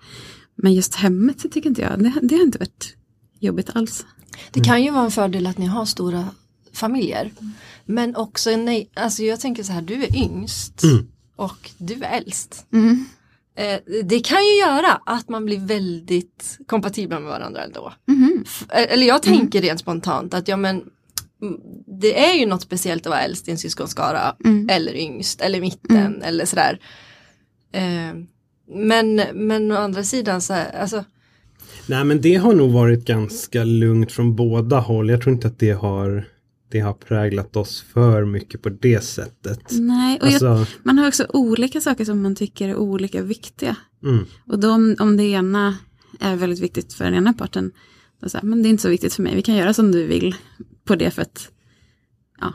Men 0.55 0.73
just 0.73 0.95
hemmet 0.95 1.39
så 1.41 1.49
tycker 1.49 1.69
inte 1.69 1.81
jag, 1.81 1.99
det, 2.03 2.13
det 2.23 2.35
har 2.35 2.43
inte 2.43 2.57
varit 2.57 2.95
jobbigt 3.39 3.69
alls. 3.75 4.05
Det 4.51 4.59
kan 4.61 4.83
ju 4.83 4.91
vara 4.91 5.05
en 5.05 5.11
fördel 5.11 5.47
att 5.47 5.57
ni 5.57 5.65
har 5.65 5.85
stora 5.85 6.25
familjer. 6.73 7.31
Men 7.85 8.15
också, 8.15 8.49
nej, 8.57 8.89
alltså 8.93 9.23
jag 9.23 9.39
tänker 9.39 9.63
så 9.63 9.71
här, 9.71 9.81
du 9.81 9.93
är 10.03 10.15
yngst 10.17 10.83
Mm. 10.83 11.07
och 11.35 11.71
du 11.77 11.93
är 11.93 12.17
äldst. 12.17 12.65
Mm. 12.73 13.05
Eh, 13.55 13.79
det 14.03 14.19
kan 14.19 14.45
ju 14.45 14.59
göra 14.59 14.91
att 15.05 15.29
man 15.29 15.45
blir 15.45 15.59
väldigt 15.59 16.57
kompatibla 16.67 17.19
med 17.19 17.29
varandra 17.29 17.63
ändå. 17.63 17.93
Mhm. 18.07 18.43
F- 18.45 18.65
eh, 18.69 18.93
Eller 18.93 19.07
jag 19.07 19.23
tänker 19.23 19.61
rent 19.61 19.79
spontant 19.79 20.33
att 20.33 20.47
ja 20.47 20.57
men 20.57 20.75
mm, 20.75 20.89
det 22.01 22.19
är 22.25 22.33
ju 22.39 22.45
något 22.45 22.61
speciellt 22.61 23.05
att 23.05 23.09
vara 23.09 23.21
äldst 23.21 23.47
i 23.47 23.51
en 23.51 23.57
syskonskara 23.57 24.35
Mm. 24.45 24.69
eller 24.69 24.95
yngst 24.95 25.41
eller 25.41 25.61
mitten 25.61 26.21
eller 26.21 26.45
sådär. 26.45 26.79
Eh, 27.73 28.13
men, 28.75 29.21
men 29.33 29.71
å 29.71 29.75
andra 29.75 30.03
sidan 30.03 30.41
så 30.41 30.53
här, 30.53 30.71
alltså 30.81 31.03
Nej 31.87 32.03
men 32.03 32.21
det 32.21 32.35
har 32.35 32.53
nog 32.53 32.71
varit 32.71 33.05
ganska 33.05 33.63
lugnt 33.63 34.11
från 34.11 34.35
båda 34.35 34.79
håll. 34.79 35.09
Jag 35.09 35.21
tror 35.21 35.35
inte 35.35 35.47
att 35.47 35.59
det 35.59 35.71
har, 35.71 36.25
det 36.71 36.79
har 36.79 36.93
präglat 36.93 37.55
oss 37.55 37.85
för 37.93 38.25
mycket 38.25 38.61
på 38.61 38.69
det 38.69 39.03
sättet. 39.03 39.61
Nej, 39.71 40.19
och 40.21 40.27
jag, 40.27 40.33
Alltså, 40.43 40.75
man 40.83 40.97
har 40.97 41.07
också 41.07 41.25
olika 41.29 41.81
saker 41.81 42.05
som 42.05 42.21
man 42.21 42.35
tycker 42.35 42.69
är 42.69 42.75
olika 42.75 43.21
viktiga. 43.21 43.75
mm, 44.03 44.25
Och 44.47 44.59
då 44.59 44.71
om, 44.71 44.95
om 44.99 45.17
det 45.17 45.23
ena 45.23 45.77
är 46.19 46.35
väldigt 46.35 46.59
viktigt 46.59 46.93
för 46.93 47.03
den 47.05 47.13
ena 47.13 47.33
parten, 47.33 47.71
då 48.21 48.29
så 48.29 48.37
här, 48.37 48.45
men 48.45 48.63
det 48.63 48.67
är 48.67 48.69
inte 48.69 48.83
så 48.83 48.89
viktigt 48.89 49.13
för 49.13 49.23
mig, 49.23 49.35
vi 49.35 49.41
kan 49.41 49.55
göra 49.55 49.73
som 49.73 49.91
du 49.91 50.07
vill 50.07 50.35
på 50.87 50.95
det 50.95 51.11
för 51.11 51.21
att, 51.21 51.51
ja. 52.41 52.53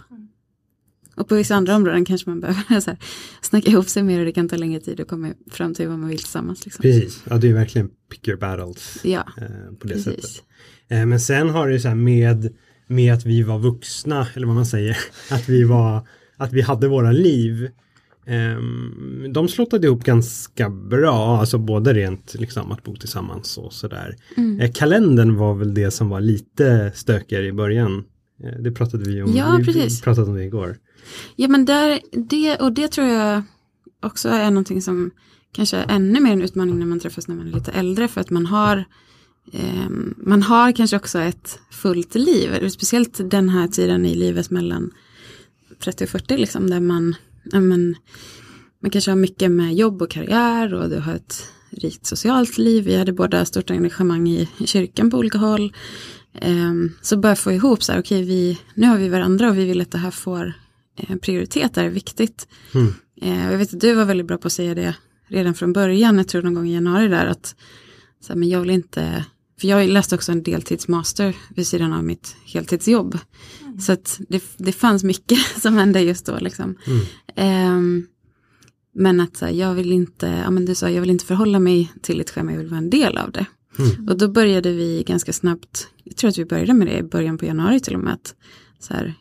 Och 1.17 1.29
på 1.29 1.35
vissa 1.35 1.55
andra 1.55 1.77
områden 1.77 2.05
kanske 2.05 2.31
man 2.31 2.41
behöver 2.41 2.81
så 2.81 2.91
här, 2.91 2.99
snacka 3.43 3.71
ihop 3.71 3.89
sig 3.89 4.03
mer 4.03 4.19
och 4.19 4.25
det 4.25 4.33
kan 4.33 4.49
ta 4.49 4.57
längre 4.57 4.81
tid 4.81 5.01
att 5.01 5.09
komma 5.09 5.33
fram 5.51 5.75
till 5.75 5.89
vad 5.89 5.99
man 5.99 6.09
vill 6.09 6.19
tillsammans. 6.19 6.65
Liksom. 6.65 6.83
precis, 6.83 7.23
ja 7.31 7.37
det 7.37 7.49
är 7.49 7.55
verkligen 7.55 7.91
pick 8.11 8.29
your 8.29 8.39
battles 8.41 8.99
Ja, 9.05 9.25
eh, 9.37 9.75
på 9.79 9.87
det 9.87 9.99
sättet. 9.99 10.21
precis. 10.21 10.43
Eh, 10.89 11.07
men 11.07 11.21
sen 11.21 11.51
har 11.51 11.69
det 11.69 11.81
så 11.81 11.89
här 11.89 11.95
med, 11.95 12.55
med 12.87 13.15
att 13.15 13.27
vi 13.27 13.43
var 13.43 13.59
vuxna, 13.59 14.27
eller 14.35 14.47
vad 14.47 14.57
man 14.57 14.67
säger, 14.67 14.97
att 15.31 15.49
vi 15.49 15.65
var, 15.65 16.09
att 16.37 16.53
vi 16.53 16.61
hade 16.63 16.89
våra 16.89 17.13
liv. 17.13 17.69
ehm, 18.27 19.33
de 19.33 19.49
slottade 19.49 19.87
ihop 19.87 20.05
ganska 20.05 20.71
bra, 20.71 21.39
alltså 21.41 21.59
både 21.59 21.93
rent 21.95 22.35
liksom 22.35 22.73
att 22.73 22.83
bo 22.83 22.97
tillsammans 22.97 23.59
och 23.59 23.73
sådär. 23.73 24.17
Mm. 24.37 24.61
Eh, 24.61 24.73
kalendern 24.73 25.37
var 25.37 25.55
väl 25.55 25.75
det 25.75 25.91
som 25.91 26.09
var 26.09 26.21
lite 26.21 26.93
stökigare 26.95 27.47
i 27.47 27.53
början. 27.53 28.05
Eh, 28.45 28.63
det 28.63 28.73
pratade 28.73 29.05
vi 29.05 29.23
om, 29.23 29.37
Ja, 29.37 29.57
vi 29.59 29.65
precis. 29.65 30.01
pratade 30.01 30.31
om 30.31 30.37
det 30.37 30.45
igår. 30.45 30.79
Ja 31.37 31.49
men 31.49 31.65
där, 31.65 32.01
det, 32.13 32.57
och 32.57 32.73
det 32.73 32.89
tror 32.89 33.07
jag 33.07 33.43
också 34.03 34.29
är 34.29 34.51
någonting 34.51 34.83
som 34.83 35.11
kanske 35.53 35.77
är 35.77 35.87
ännu 35.89 36.21
mer 36.21 36.33
en 36.33 36.43
utmaning 36.43 36.79
när 36.79 36.87
man 36.87 37.01
träffas 37.01 37.29
när 37.29 37.35
man 37.37 37.49
är 37.49 37.53
lite 37.53 37.71
äldre 37.73 38.09
för 38.09 38.21
att 38.21 38.31
man 38.31 38.47
har 38.47 38.85
ehm, 39.53 40.15
man 40.17 40.43
har 40.43 40.73
kanske 40.73 40.97
också 40.97 41.19
ett 41.19 41.59
fullt 41.71 42.15
liv, 42.15 42.69
speciellt 42.69 43.31
den 43.31 43.49
här 43.49 43.69
tiden 43.69 44.07
i 44.07 44.15
livet 44.15 44.51
mellan 44.51 44.91
30 45.79 46.05
och 46.05 46.11
40 46.11 46.37
liksom 46.37 46.71
där 46.71 46.81
man, 46.81 47.15
ja, 47.53 47.61
men, 47.61 47.97
man 48.83 48.91
kanske 48.91 49.11
har 49.11 49.17
mycket 49.17 49.51
med 49.51 49.75
jobb 49.75 50.03
och 50.03 50.11
karriär 50.11 50.75
och 50.75 50.91
du 50.91 50.99
har 50.99 51.15
ett 51.15 51.49
rikt 51.71 52.07
socialt 52.07 52.59
liv. 52.59 52.85
Vi 52.85 52.97
hade 52.97 53.13
båda 53.13 53.45
stort 53.45 53.71
engagemang 53.71 54.29
i 54.29 54.49
kyrkan 54.65 55.11
på 55.11 55.19
olika 55.19 55.39
håll. 55.39 55.73
Ehm, 56.35 56.93
så 57.03 57.17
bara 57.17 57.37
få 57.37 57.53
ihop 57.53 57.83
så 57.83 57.93
här, 57.93 58.01
okej, 58.01 58.23
vi, 58.23 58.59
nu 58.75 58.87
har 58.87 58.99
vi 58.99 59.09
varandra 59.09 59.49
och 59.49 59.59
vi 59.59 59.65
vill 59.65 59.81
att 59.81 59.91
det 59.91 59.99
här 59.99 60.11
får 60.11 60.53
eh, 60.97 61.17
prioritet, 61.17 61.75
det 61.75 61.81
här 61.81 61.89
är 61.89 61.93
viktigt. 61.93 62.49
Mm. 62.75 62.95
Eh, 63.23 63.47
och 63.47 63.53
jag 63.53 63.59
vet 63.59 63.75
att 63.75 63.81
du 63.81 63.95
var 63.95 64.05
väldigt 64.05 64.27
bra 64.27 64.39
på 64.39 64.47
att 64.47 64.53
säga 64.53 64.75
det 64.75 64.95
redan 65.29 65.55
från 65.55 65.73
början, 65.73 66.19
jag 66.19 66.29
tror 66.29 66.43
någon 66.43 66.55
gång 66.55 66.69
i 66.69 66.75
januari 66.75 67.09
där, 67.09 67.27
att 67.27 67.55
så 68.21 68.33
här, 68.33 68.39
men 68.39 68.49
jag 68.49 68.61
vill 68.61 68.71
inte, 68.71 69.25
för 69.61 69.69
jag 69.69 69.89
läste 69.89 70.15
också 70.15 70.33
en 70.33 70.43
deltidsmaster 70.43 71.37
vid 71.49 71.67
sidan 71.67 71.93
av 71.93 72.05
mitt 72.05 72.37
heltidsjobb. 72.45 73.19
Så 73.81 73.93
att 73.93 74.21
det, 74.29 74.45
det 74.57 74.73
fanns 74.73 75.05
mycket 75.05 75.39
som 75.61 75.75
hände 75.75 76.01
just 76.01 76.27
då 76.27 76.39
liksom. 76.39 76.77
Mm. 76.87 77.01
Ehm, 77.37 78.07
men 78.95 79.21
att 79.21 79.37
så 79.37 79.47
här, 79.47 79.53
jag 79.53 79.75
vill 79.75 79.93
inte, 79.93 80.27
ja 80.27 80.51
men 80.51 80.65
du 80.65 80.75
sa, 80.75 80.91
jag 80.91 81.01
vill 81.01 81.11
inte 81.11 81.25
förhålla 81.25 81.59
mig 81.59 81.93
till 82.03 82.21
ett 82.21 82.31
schema, 82.31 82.53
jag 82.53 82.59
vill 82.59 82.69
vara 82.69 82.79
en 82.79 82.91
del 82.91 83.19
av 83.19 83.33
det. 83.33 83.47
Mm. 83.79 84.09
Och 84.09 84.19
då 84.19 84.29
började 84.29 84.73
vi 84.73 85.05
ganska 85.07 85.33
snabbt, 85.33 85.89
jag 86.05 86.17
tror 86.17 86.31
att 86.31 86.39
vi 86.39 86.45
började 86.45 86.75
med 86.75 86.87
det 86.87 86.99
i 86.99 87.03
början 87.03 87.39
på 87.39 87.45
januari 87.45 87.81
till 87.81 87.95
och 87.95 88.01
med, 88.01 88.13
att 88.13 88.35
så 88.79 88.95
här, 88.95 89.15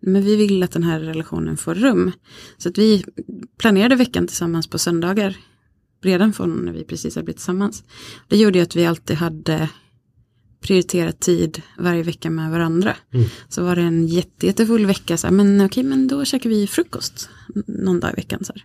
men 0.00 0.22
vi 0.22 0.36
vill 0.36 0.62
att 0.62 0.72
den 0.72 0.82
här 0.82 1.00
relationen 1.00 1.56
får 1.56 1.74
rum. 1.74 2.12
Så 2.58 2.68
att 2.68 2.78
vi 2.78 3.04
planerade 3.58 3.96
veckan 3.96 4.26
tillsammans 4.26 4.66
på 4.66 4.78
söndagar, 4.78 5.36
redan 6.02 6.32
från 6.32 6.50
när 6.50 6.72
vi 6.72 6.84
precis 6.84 7.14
hade 7.14 7.24
blivit 7.24 7.38
tillsammans. 7.38 7.84
Det 8.28 8.36
gjorde 8.36 8.58
ju 8.58 8.62
att 8.62 8.76
vi 8.76 8.86
alltid 8.86 9.16
hade 9.16 9.68
prioriterat 10.60 11.20
tid 11.20 11.62
varje 11.78 12.02
vecka 12.02 12.30
med 12.30 12.50
varandra. 12.50 12.96
Mm. 13.12 13.26
Så 13.48 13.64
var 13.64 13.76
det 13.76 13.82
en 13.82 14.06
jätte, 14.06 14.46
jättefull 14.46 14.86
vecka, 14.86 15.16
så 15.16 15.26
här, 15.26 15.34
men 15.34 15.60
okej, 15.60 15.82
men 15.82 16.08
då 16.08 16.24
käkar 16.24 16.50
vi 16.50 16.66
frukost 16.66 17.28
någon 17.66 18.00
dag 18.00 18.12
i 18.12 18.16
veckan. 18.16 18.44
Så 18.44 18.52
här. 18.52 18.64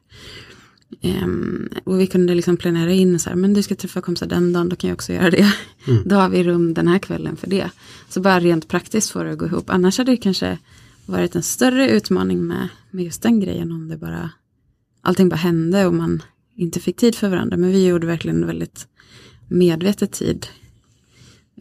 Ehm, 1.01 1.69
och 1.83 1.99
vi 1.99 2.07
kunde 2.07 2.35
liksom 2.35 2.57
planera 2.57 2.91
in 2.91 3.19
så 3.19 3.29
här, 3.29 3.35
men 3.37 3.53
du 3.53 3.63
ska 3.63 3.75
träffa 3.75 4.01
kompisar 4.01 4.27
den 4.27 4.53
dagen, 4.53 4.69
då 4.69 4.75
kan 4.75 4.87
jag 4.87 4.95
också 4.95 5.13
göra 5.13 5.29
det. 5.31 5.53
Mm. 5.87 6.03
Då 6.05 6.15
har 6.15 6.29
vi 6.29 6.43
rum 6.43 6.73
den 6.73 6.87
här 6.87 6.99
kvällen 6.99 7.37
för 7.37 7.47
det. 7.47 7.69
Så 8.09 8.21
bara 8.21 8.39
rent 8.39 8.67
praktiskt 8.67 9.09
får 9.09 9.23
det 9.25 9.31
att 9.31 9.37
gå 9.37 9.45
ihop. 9.45 9.69
Annars 9.69 9.97
hade 9.97 10.11
det 10.11 10.17
kanske 10.17 10.57
varit 11.05 11.35
en 11.35 11.43
större 11.43 11.89
utmaning 11.89 12.45
med, 12.47 12.67
med 12.91 13.05
just 13.05 13.21
den 13.21 13.39
grejen 13.39 13.71
om 13.71 13.87
det 13.87 13.97
bara, 13.97 14.29
allting 15.01 15.29
bara 15.29 15.35
hände 15.35 15.85
och 15.85 15.93
man 15.93 16.23
inte 16.55 16.79
fick 16.79 16.95
tid 16.97 17.15
för 17.15 17.29
varandra. 17.29 17.57
Men 17.57 17.71
vi 17.71 17.87
gjorde 17.87 18.07
verkligen 18.07 18.47
väldigt 18.47 18.87
medvetet 19.47 20.11
tid 20.11 20.47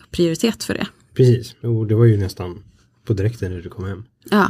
och 0.05 0.11
prioritet 0.11 0.65
för 0.65 0.75
det. 0.75 0.87
Precis, 1.15 1.57
och 1.61 1.87
det 1.87 1.95
var 1.95 2.05
ju 2.05 2.17
nästan 2.17 2.63
på 3.05 3.13
direkten 3.15 3.53
när 3.53 3.61
du 3.61 3.69
kom 3.69 3.85
hem. 3.85 4.05
Ja, 4.31 4.49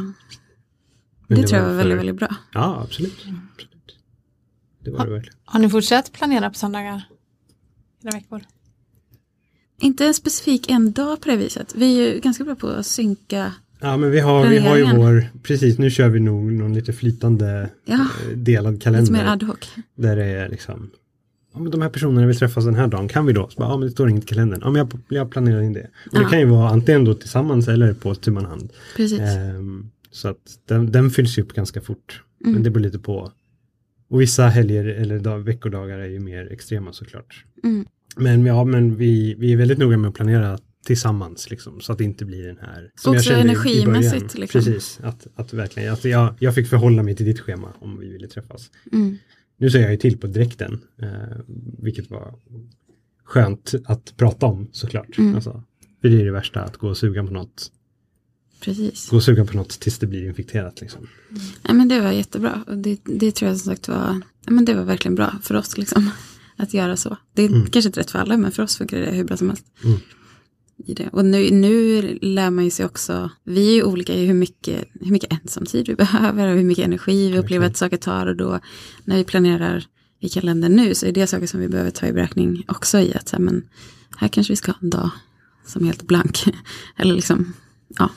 Men 1.27 1.41
det, 1.41 1.47
tror 1.47 1.59
jag 1.61 1.67
var 1.67 1.71
för- 1.73 1.77
väldigt, 1.79 1.99
väldigt 1.99 2.17
bra. 2.17 2.37
Ja, 2.53 2.83
absolut. 2.85 3.13
absolut. 3.13 3.76
Det 4.91 4.99
var 4.99 5.07
det 5.07 5.13
verkligen. 5.13 5.37
Har 5.45 5.61
ni 5.61 5.69
fortsatt 5.71 6.13
planera 6.13 6.51
på 6.51 6.55
söndagar? 6.59 7.03
Hela 8.03 8.17
veckor? 8.17 8.41
Inte 9.81 10.07
en 10.07 10.15
specifik 10.15 10.71
en 10.71 10.93
dag 10.93 11.21
på 11.21 11.29
det 11.29 11.37
viset. 11.37 11.75
Vi 11.77 11.99
är 12.01 12.15
ju 12.15 12.21
ganska 12.21 12.45
bra 12.45 12.55
på 12.55 12.67
att 12.69 12.87
synka. 12.87 13.53
Ja, 13.81 13.97
men 13.97 14.11
vi 14.11 14.21
har, 14.21 14.47
vi 14.47 14.59
har 14.59 14.77
ju 14.77 14.97
vår, 14.97 15.25
precis 15.43 15.79
nu 15.79 15.91
kör 15.91 16.09
vi 16.09 16.21
nog 16.21 16.53
någon 16.53 16.75
lite 16.75 16.93
flytande 16.93 17.71
Ja, 17.85 17.95
eh, 18.31 18.37
delad 18.37 18.75
lite 18.75 18.91
mer 18.91 19.01
kalender. 19.01 19.33
ad 19.33 19.45
hoc. 19.47 19.57
Där 19.95 20.17
det 20.17 20.25
är 20.25 20.49
liksom, 20.49 20.91
ja 21.55 21.59
men 21.61 21.71
de 21.71 21.83
här 21.83 21.89
personerna 21.89 22.27
vill 22.27 22.37
träffas 22.39 22.65
den 22.65 22.75
här 22.75 22.87
dagen, 22.87 23.09
kan 23.09 23.27
vi 23.27 23.33
då? 23.33 23.49
Så 23.49 23.59
bara, 23.61 23.69
ja 23.71 23.77
men 23.77 23.87
det 23.89 23.93
står 23.93 24.09
inget 24.11 24.25
i 24.25 24.27
kalendern, 24.27 24.61
ja 24.65 24.71
men 24.71 24.77
jag, 24.79 25.01
jag 25.09 25.31
planerar 25.31 25.61
in 25.63 25.73
det. 25.73 25.91
Och 26.11 26.17
det 26.19 26.23
Ja. 26.23 26.29
kan 26.29 26.39
ju 26.39 26.45
vara 26.47 26.71
antingen 26.71 27.05
då 27.05 27.15
tillsammans 27.15 27.69
eller 27.69 27.95
på 27.95 28.15
tu 28.15 28.31
man 28.31 28.45
hand. 28.45 28.73
Precis. 28.97 29.21
Ehm, 29.21 29.91
så 30.11 30.29
att 30.29 30.59
den, 30.67 30.93
den 30.93 31.11
fylls 31.11 31.39
ju 31.39 31.43
upp 31.43 31.53
ganska 31.53 31.81
fort. 31.81 32.23
Mm. 32.41 32.53
Men 32.55 32.63
det 32.63 32.71
beror 32.71 32.83
lite 32.85 32.99
på. 32.99 33.33
Och 34.09 34.21
vissa 34.21 34.47
helger 34.47 34.85
eller 34.85 35.19
dag, 35.19 35.39
veckodagar 35.39 35.99
är 35.99 36.09
ju 36.09 36.21
mer 36.21 36.53
extrema 36.53 36.93
såklart. 36.93 37.45
Mm. 37.65 37.87
Men, 38.17 38.47
ja, 38.47 38.65
men 38.65 38.97
vi, 38.97 39.35
vi 39.39 39.53
är 39.53 39.57
väldigt 39.57 39.79
noga 39.79 39.97
med 39.97 40.09
att 40.09 40.15
planera 40.15 40.59
tillsammans 40.87 41.51
liksom, 41.51 41.81
så 41.81 41.93
att 41.93 41.99
det 41.99 42.05
inte 42.05 42.25
blir 42.25 42.47
den 42.47 42.59
här 42.59 42.91
som 42.95 43.15
Också 43.15 43.33
i 43.33 43.41
energimässigt, 43.41 44.39
liksom. 44.39 44.61
Precis, 44.61 45.01
att, 45.03 45.27
att 45.35 45.53
verkligen, 45.53 45.93
att 45.93 46.05
jag, 46.05 46.35
jag 46.39 46.55
fick 46.55 46.69
förhålla 46.69 47.03
mig 47.03 47.17
till 47.17 47.27
ditt 47.27 47.41
schema 47.41 47.73
om 47.79 47.99
vi 47.99 48.09
ville 48.09 48.29
träffas. 48.29 48.71
Mm. 48.93 49.17
Nu 49.59 49.71
säger 49.71 49.85
jag 49.85 49.93
ju 49.93 49.99
till 49.99 50.19
på 50.19 50.27
direkten, 50.27 50.81
eh, 51.03 51.39
vilket 51.79 52.11
var 52.11 52.35
skönt 53.25 53.75
att 53.85 54.17
prata 54.17 54.47
om 54.47 54.69
såklart. 54.73 55.19
Mm. 55.19 55.35
Alltså, 55.35 55.63
för 56.01 56.09
det 56.09 56.21
är 56.21 56.25
det 56.25 56.33
värsta, 56.33 56.63
att 56.63 56.77
gå 56.77 56.89
och 56.89 56.97
suga 56.97 57.25
på 57.25 57.33
något, 57.33 57.73
Precis. 58.61 59.09
gå 59.11 59.21
suga 59.21 59.45
på 59.45 59.57
något 59.57 59.69
tills 59.81 59.99
det 59.99 60.07
blir 60.07 60.29
infekterat. 60.29 60.81
Liksom. 60.81 61.07
Ja, 61.63 61.73
men 61.73 61.89
det 61.89 62.01
var 62.01 62.13
jättebra. 62.13 62.65
Och 62.67 62.79
det, 62.79 63.01
det 63.05 63.33
tror 63.33 63.49
jag 63.51 63.59
som 63.61 63.73
sagt 63.73 63.89
var, 63.89 64.21
ja, 64.47 64.53
men 64.53 64.65
det 64.65 64.75
var 64.75 64.85
verkligen 64.85 65.15
bra 65.15 65.35
för 65.43 65.55
oss 65.55 65.79
liksom. 65.79 66.11
Att 66.57 66.75
göra 66.75 66.97
så. 66.97 67.17
Det 67.35 67.43
är 67.43 67.49
Mm. 67.49 67.67
kanske 67.67 67.89
inte 67.89 68.01
rätt 68.01 68.11
för 68.11 68.19
alla, 68.19 68.37
men 68.37 68.53
för 68.53 68.63
oss 68.63 68.77
funkar 68.77 69.01
det 69.01 69.11
hur 69.11 69.25
bra 69.25 69.37
som 69.37 69.49
helst. 69.49 69.65
Mm. 69.85 69.99
I 70.87 70.95
det. 70.95 71.09
Och 71.09 71.25
nu, 71.25 71.51
nu 71.51 72.03
lär 72.23 72.51
man 72.51 72.65
ju 72.65 72.71
sig 72.71 72.87
också, 72.87 73.31
vi 73.45 73.69
är 73.71 73.75
ju 73.75 73.83
olika 73.83 74.15
i 74.15 74.27
hur 74.27 74.35
mycket, 74.35 74.85
hur 75.01 75.11
mycket 75.13 75.33
ensamtid 75.33 75.89
vi 75.89 75.95
behöver 76.05 76.49
och 76.49 76.57
hur 76.57 76.65
mycket 76.65 76.85
energi 76.85 77.31
vi 77.33 77.39
upplever 77.39 77.67
att 77.67 77.77
saker 77.77 77.97
tar. 77.97 78.27
Och 78.27 78.37
då 78.37 78.61
när 79.05 79.17
vi 79.17 79.25
planerar 79.25 79.85
i 80.21 80.29
kalendern 80.29 80.73
nu 80.77 80.95
så 80.95 81.07
är 81.07 81.13
det 81.13 81.27
saker 81.27 81.47
som 81.47 81.61
vi 81.61 81.69
behöver 81.69 81.91
ta 81.91 82.07
i 82.07 82.13
beräkning 82.13 82.65
också 82.69 82.99
i 82.99 83.15
att 83.15 83.29
så 83.29 83.37
här, 83.37 83.43
men 83.43 83.69
här 84.17 84.29
kanske 84.29 84.53
vi 84.53 84.57
ska 84.57 84.73
ha 84.73 84.79
en 84.83 84.91
dag 84.91 85.11
som 85.67 85.83
är 85.83 85.87
helt 85.87 86.03
blank. 86.07 86.45
Eller 86.97 87.15
liksom, 87.15 87.53
ja, 87.89 88.11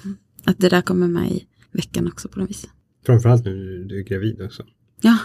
att 0.46 0.58
det 0.60 0.70
där 0.70 0.82
kommer 0.82 1.08
med 1.08 1.32
i 1.32 1.46
veckan 1.72 2.08
också 2.08 2.30
på 2.30 2.40
något 2.40 2.50
vis. 2.50 2.68
Framförallt 3.06 3.46
nu 3.46 3.84
du 3.90 4.00
är 4.00 4.04
gravid 4.04 4.42
också. 4.42 4.64
Ja, 5.02 5.18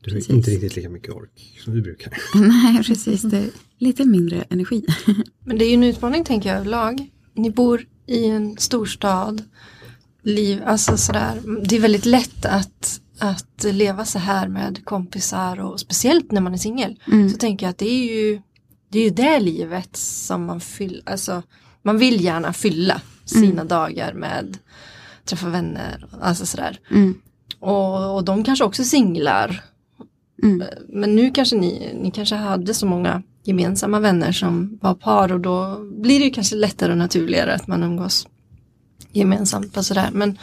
Du 0.00 0.10
har 0.10 0.14
Precis. 0.16 0.30
inte 0.30 0.50
riktigt 0.50 0.76
lika 0.76 0.88
mycket 0.88 1.14
ork 1.14 1.58
som 1.64 1.74
du 1.74 1.82
brukar. 1.82 2.12
Nej, 2.34 2.84
precis. 2.84 3.22
Det 3.22 3.36
är 3.38 3.50
lite 3.78 4.04
mindre 4.04 4.42
energi. 4.42 4.84
Men 5.44 5.58
det 5.58 5.64
är 5.64 5.68
ju 5.68 5.74
en 5.74 5.84
utmaning 5.84 6.24
tänker 6.24 6.48
jag 6.48 6.58
överlag. 6.58 7.10
Ni 7.34 7.50
bor 7.50 7.86
i 8.06 8.24
en 8.26 8.56
storstad. 8.58 9.42
Liv, 10.22 10.62
alltså 10.64 10.96
sådär. 10.96 11.40
Det 11.68 11.76
är 11.76 11.80
väldigt 11.80 12.06
lätt 12.06 12.46
att 12.46 13.00
att 13.20 13.64
leva 13.72 14.04
så 14.04 14.18
här 14.18 14.48
med 14.48 14.84
kompisar 14.84 15.60
och 15.60 15.80
speciellt 15.80 16.32
när 16.32 16.40
man 16.40 16.54
är 16.54 16.58
singel. 16.58 17.00
Mm. 17.06 17.30
Så 17.30 17.38
tänker 17.38 17.66
jag 17.66 17.70
att 17.70 17.78
det 17.78 17.88
är 17.90 18.14
ju 18.14 18.40
det 18.88 18.98
är 18.98 19.02
ju 19.04 19.10
det 19.10 19.40
livet 19.40 19.96
som 19.96 20.44
man 20.44 20.60
fyller, 20.60 21.02
alltså 21.06 21.42
man 21.82 21.98
vill 21.98 22.24
gärna 22.24 22.52
fylla 22.52 23.00
sina 23.28 23.64
dagar 23.64 24.12
med 24.12 24.58
träffa 25.24 25.48
vänner, 25.48 26.06
alltså 26.20 26.46
sådär. 26.46 26.78
Mm. 26.90 27.14
Och, 27.60 28.14
och 28.16 28.24
de 28.24 28.44
kanske 28.44 28.64
också 28.64 28.84
singlar. 28.84 29.64
Mm. 30.42 30.62
Men 30.88 31.16
nu 31.16 31.30
kanske 31.30 31.56
ni, 31.56 31.98
ni 32.02 32.10
kanske 32.10 32.34
hade 32.34 32.74
så 32.74 32.86
många 32.86 33.22
gemensamma 33.44 34.00
vänner 34.00 34.32
som 34.32 34.78
var 34.82 34.94
par 34.94 35.32
och 35.32 35.40
då 35.40 35.78
blir 36.02 36.18
det 36.18 36.24
ju 36.24 36.30
kanske 36.30 36.56
lättare 36.56 36.92
och 36.92 36.98
naturligare 36.98 37.54
att 37.54 37.66
man 37.66 37.82
umgås 37.82 38.28
gemensamt 39.12 39.76
och 39.76 39.84
sådär. 39.84 40.08
Men, 40.12 40.38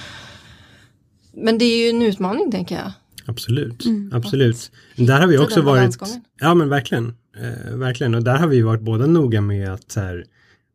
men 1.33 1.57
det 1.57 1.65
är 1.65 1.83
ju 1.83 1.89
en 1.89 2.01
utmaning 2.01 2.51
tänker 2.51 2.75
jag. 2.75 2.91
Absolut, 3.27 3.85
Mm. 3.85 4.11
absolut. 4.13 4.71
Där 4.95 5.19
har 5.19 5.27
vi 5.27 5.37
också 5.37 5.61
varit, 5.61 5.97
ja 6.39 6.53
men 6.53 6.69
verkligen, 6.69 7.15
eh, 7.37 7.75
verkligen. 7.75 8.15
Och 8.15 8.23
där 8.23 8.37
har 8.37 8.47
vi 8.47 8.61
varit 8.61 8.81
båda 8.81 9.05
noga 9.07 9.41
med 9.41 9.73
att 9.73 9.91
så 9.91 9.99
här, 9.99 10.25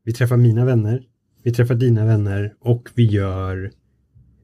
vi 0.04 0.12
träffar 0.12 0.36
mina 0.36 0.64
vänner, 0.64 1.02
vi 1.42 1.52
träffar 1.52 1.74
dina 1.74 2.04
vänner 2.04 2.54
och 2.60 2.88
vi 2.94 3.04
gör 3.04 3.70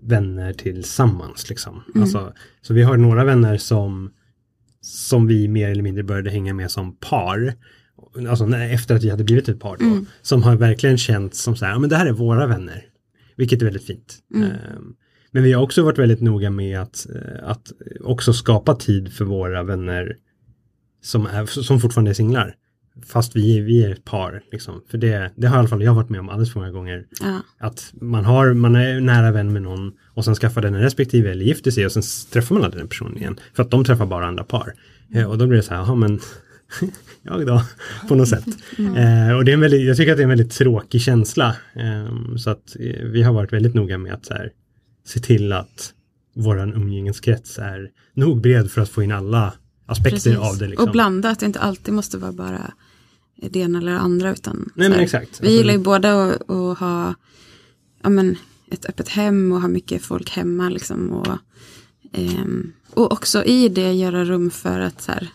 vänner 0.03 0.53
tillsammans. 0.53 1.49
Liksom. 1.49 1.83
Alltså, 1.95 2.33
så 2.63 2.75
vi 2.75 2.83
har 2.83 2.97
några 2.97 3.25
vänner 3.25 3.57
som, 3.57 4.11
som 4.81 5.27
vi 5.27 5.49
mer 5.49 5.71
eller 5.71 5.83
mindre 5.83 6.05
började 6.05 6.31
hänga 6.31 6.55
med 6.55 6.71
som 6.71 6.97
par. 6.97 7.55
Alltså 8.29 8.47
när, 8.47 8.71
efter 8.71 8.95
att 8.95 9.05
vi 9.05 9.11
hade 9.11 9.25
blivit 9.25 9.49
ett 9.49 9.61
par 9.61 9.77
då. 9.77 9.85
Som 10.23 10.43
har 10.43 10.57
verkligen 10.57 10.99
känts 10.99 11.43
som 11.43 11.57
så 11.57 11.65
här, 11.65 11.73
ja 11.73 11.79
men 11.79 11.91
det 11.91 11.97
här 11.97 12.07
är 12.07 12.13
våra 12.13 12.47
vänner. 12.47 12.85
Vilket 13.37 13.61
är 13.63 13.65
väldigt 13.65 13.87
fint. 13.87 14.19
Ehm, 14.35 14.95
men 15.31 15.43
vi 15.43 15.53
har 15.53 15.63
också 15.63 15.83
varit 15.83 15.99
väldigt 15.99 16.21
noga 16.21 16.51
med 16.51 16.81
att, 16.81 17.07
eh, 17.15 17.49
att 17.49 17.73
också 18.01 18.33
skapa 18.33 18.75
tid 18.75 19.13
för 19.13 19.25
våra 19.25 19.63
vänner 19.63 20.17
som, 21.03 21.27
är, 21.27 21.47
som 21.47 21.81
fortfarande 21.81 22.11
är 22.11 22.15
singlar. 22.15 22.55
Fast 23.05 23.37
vi, 23.37 23.61
vi 23.61 23.85
är 23.85 23.91
ett 23.91 24.05
par. 24.05 24.43
Liksom. 24.53 24.83
För 24.91 24.99
det, 24.99 25.33
det 25.37 25.47
har 25.47 25.57
i 25.57 25.59
alla 25.59 25.69
fall 25.69 25.83
jag 25.83 25.95
varit 25.95 26.09
med 26.09 26.21
om 26.21 26.29
alldeles 26.29 26.53
för 26.53 26.61
många 26.61 26.73
gånger. 26.73 27.07
Ja. 27.21 27.41
Att 27.59 27.93
man, 28.01 28.25
har, 28.25 28.55
man 28.55 28.77
är 28.77 29.01
nära 29.01 29.33
vän 29.33 29.53
med 29.53 29.63
någon 29.63 29.93
och 30.15 30.25
sen 30.25 30.35
skaffar 30.35 30.63
den 30.63 30.81
respektive 30.81 31.31
eller 31.31 31.45
gifter 31.45 31.71
sig 31.71 31.87
och 31.87 31.93
sen 31.93 32.03
träffar 32.33 32.55
man 32.55 32.65
aldrig 32.65 32.81
den 32.83 32.89
personen 32.89 33.17
igen. 33.17 33.41
För 33.55 33.63
att 33.63 33.71
de 33.71 33.85
träffar 33.85 34.07
bara 34.07 34.27
andra 34.27 34.45
par. 34.45 34.73
Eh, 35.15 35.31
och 35.31 35.39
då 35.39 35.47
blir 35.47 35.57
det 35.57 35.63
så 35.63 35.75
här, 35.75 35.81
ja 35.81 35.95
men 35.95 36.21
jag 37.23 37.47
då, 37.47 37.63
på 38.09 38.15
något 38.15 38.29
sätt. 38.29 38.47
Eh, 38.79 39.37
och 39.37 39.45
det 39.45 39.51
är 39.51 39.55
en 39.55 39.61
väldigt, 39.61 39.87
jag 39.87 39.97
tycker 39.97 40.13
att 40.13 40.19
det 40.19 40.23
är 40.23 40.25
en 40.25 40.29
väldigt 40.29 40.53
tråkig 40.53 41.01
känsla. 41.01 41.57
Eh, 41.75 42.37
så 42.37 42.51
att 42.51 42.77
eh, 42.81 43.05
vi 43.05 43.23
har 43.23 43.33
varit 43.33 43.53
väldigt 43.53 43.75
noga 43.75 43.99
med 43.99 44.15
att 44.15 44.27
så 44.27 44.35
här, 44.35 44.51
se 45.07 45.21
till 45.21 45.53
att 45.53 45.93
våran 46.35 46.75
umgängeskrets 46.75 47.59
är 47.59 47.91
nog 48.15 48.41
bred 48.41 48.71
för 48.71 48.81
att 48.81 48.89
få 48.89 49.03
in 49.03 49.13
alla 49.13 49.53
aspekter 49.87 50.11
Precis. 50.11 50.39
av 50.39 50.59
det. 50.59 50.67
Liksom. 50.67 50.87
Och 50.87 50.93
blanda, 50.93 51.31
att 51.31 51.41
det 51.41 51.47
inte 51.47 51.61
alltid 51.61 51.95
måste 51.95 52.19
vara 52.19 52.33
bara 52.33 52.73
det 53.37 53.59
ena 53.59 53.79
eller 53.79 53.93
det 53.93 53.99
andra. 53.99 54.33
Utan 54.33 54.71
Nej, 54.75 54.89
men 54.91 55.01
exakt. 55.01 55.29
Vi 55.41 55.47
Alltså- 55.47 55.51
gillar 55.59 55.73
ju 55.73 55.79
båda 55.79 56.23
att, 56.25 56.51
att 56.51 56.79
ha 56.79 57.15
ja, 58.03 58.09
men, 58.09 58.37
ett 58.71 58.85
öppet 58.87 59.09
hem 59.09 59.53
och 59.53 59.61
ha 59.61 59.69
mycket 59.69 60.03
folk 60.03 60.31
hemma. 60.31 60.69
Liksom, 60.69 61.11
och, 61.11 61.39
ehm, 62.13 62.73
och 62.91 63.13
också 63.13 63.45
i 63.45 63.69
det 63.69 63.93
göra 63.93 64.25
rum 64.25 64.51
för 64.51 64.81
att 64.81 65.03
så 65.03 65.13
här, 65.13 65.29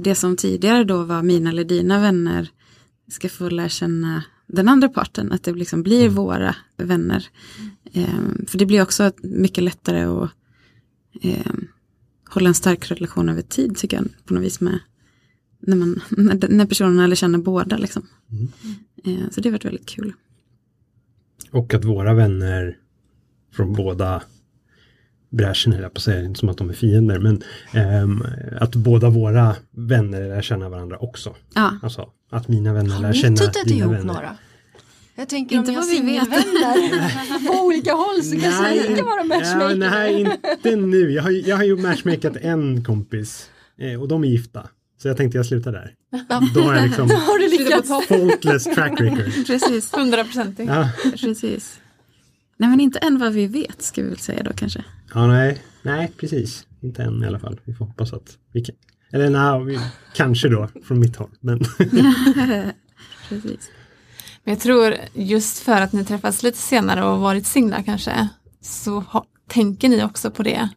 det 0.00 0.14
som 0.14 0.36
tidigare 0.36 0.84
då 0.84 1.02
var 1.02 1.22
mina 1.22 1.50
eller 1.50 1.64
dina 1.64 2.00
vänner 2.00 2.48
ska 3.10 3.28
få 3.28 3.48
lära 3.48 3.68
känna 3.68 4.24
den 4.46 4.68
andra 4.68 4.88
parten. 4.88 5.32
Att 5.32 5.42
det 5.42 5.52
liksom 5.52 5.82
blir 5.82 6.02
Mm. 6.02 6.14
våra 6.14 6.56
vänner. 6.76 7.28
Ehm, 7.92 8.44
för 8.48 8.58
det 8.58 8.66
blir 8.66 8.82
också 8.82 9.12
mycket 9.22 9.64
lättare 9.64 10.02
att 10.02 10.30
ehm, 11.22 11.66
hålla 12.28 12.48
en 12.48 12.54
stark 12.54 12.90
relation 12.90 13.28
över 13.28 13.42
tid 13.42 13.76
tycker 13.76 13.96
jag. 13.96 14.06
På 14.24 14.34
något 14.34 14.42
vis 14.42 14.60
med 14.60 14.78
när, 15.60 15.76
man, 15.76 16.00
när, 16.10 16.48
när 16.48 16.66
personerna 16.66 17.06
lär 17.06 17.16
känna 17.16 17.38
båda. 17.38 17.76
Liksom. 17.76 18.06
Mm. 18.32 18.48
Ehm, 19.04 19.30
så 19.30 19.40
det 19.40 19.48
har 19.48 19.52
varit 19.52 19.64
väldigt 19.64 19.88
kul. 19.88 20.12
Och 21.50 21.74
att 21.74 21.84
våra 21.84 22.14
vänner 22.14 22.76
från 23.52 23.72
båda 23.72 24.22
bräschen, 25.30 25.72
höll 25.72 25.82
jag 25.82 25.94
på 25.94 25.98
att 25.98 26.02
säga, 26.02 26.24
inte 26.24 26.40
som 26.40 26.48
att 26.48 26.58
de 26.58 26.70
är 26.70 26.74
fiender, 26.74 27.18
men 27.18 27.42
ehm, 27.72 28.22
att 28.60 28.74
båda 28.76 29.10
våra 29.10 29.56
vänner 29.70 30.28
lär 30.28 30.42
känna 30.42 30.68
varandra 30.68 30.96
också. 30.98 31.34
Ja, 31.54 31.78
Alltså 31.82 32.10
att 32.30 32.48
mina 32.48 32.72
vänner 32.74 32.90
Har 32.94 33.02
lär 33.02 33.08
ni 33.12 33.14
känna 33.18 33.36
tuttat 33.36 33.64
dina 33.64 33.78
ihop 33.78 33.92
vänner. 33.94 34.04
några? 34.14 34.36
Jag 35.18 35.28
tänker 35.28 35.56
Inte 35.56 35.70
om 35.70 35.76
vet. 35.76 35.84
singelvänner 35.84 37.46
på 37.48 37.64
olika 37.66 37.92
håll 37.92 38.22
så 38.22 38.40
kanske 38.40 38.70
ni 38.90 38.96
kan 38.96 39.04
vara 39.06 39.20
ja, 39.20 39.24
matchmaker. 39.24 39.76
nej, 39.76 40.38
inte 40.56 40.76
nu. 40.76 41.10
Jag 41.12 41.22
har, 41.22 41.30
jag 41.48 41.56
har 41.56 41.64
ju 41.64 41.76
matchmakat 41.76 42.36
en 42.36 42.84
kompis 42.84 43.50
eh, 43.78 44.00
och 44.02 44.08
de 44.08 44.24
är 44.24 44.28
gifta. 44.28 44.68
Så 45.06 45.10
jag 45.10 45.16
tänkte 45.16 45.38
jag 45.38 45.46
slutar 45.46 45.72
där. 45.72 45.94
Då 46.54 46.60
har 46.60 46.74
jag 46.74 46.84
liksom 46.84 47.10
Har 47.26 47.38
du 47.38 47.58
lyckats? 47.58 48.08
faultless 48.08 48.64
track 48.64 49.00
record. 49.00 49.32
precis. 49.46 49.94
Hundraprocentigt. 49.94 50.68
Ja, 50.72 50.90
precis. 51.20 51.80
Nej 52.58 52.70
men 52.70 52.80
inte 52.80 52.98
än 52.98 53.18
vad 53.18 53.32
vi 53.32 53.46
vet 53.46 53.82
ska 53.82 54.02
vi 54.02 54.08
väl 54.08 54.18
säga 54.18 54.42
då 54.42 54.52
kanske. 54.52 54.84
ja 55.14 55.26
nej, 55.26 55.62
nej, 55.82 56.12
precis. 56.20 56.66
Inte 56.82 57.02
än 57.02 57.22
i 57.24 57.26
alla 57.26 57.38
fall. 57.38 57.60
Vi 57.64 57.74
får 57.74 57.84
hoppas 57.86 58.12
att 58.12 58.36
vi 58.52 58.64
kan. 58.64 58.74
Eller 59.12 59.30
nej, 59.30 59.64
vi, 59.64 59.78
kanske 60.14 60.48
då 60.48 60.68
från 60.84 61.00
mitt 61.00 61.16
håll. 61.16 61.30
Men 61.40 61.58
Precis. 63.28 63.70
Men 64.44 64.54
jag 64.54 64.60
tror 64.60 64.94
just 65.14 65.58
för 65.58 65.80
att 65.80 65.92
ni 65.92 66.04
träffats 66.04 66.42
lite 66.42 66.58
senare 66.58 67.04
och 67.04 67.20
varit 67.20 67.46
singlar 67.46 67.82
kanske 67.82 68.28
så 68.60 69.00
ha, 69.00 69.24
tänker 69.48 69.88
ni 69.88 70.04
också 70.04 70.30
på 70.30 70.42
det. 70.42 70.68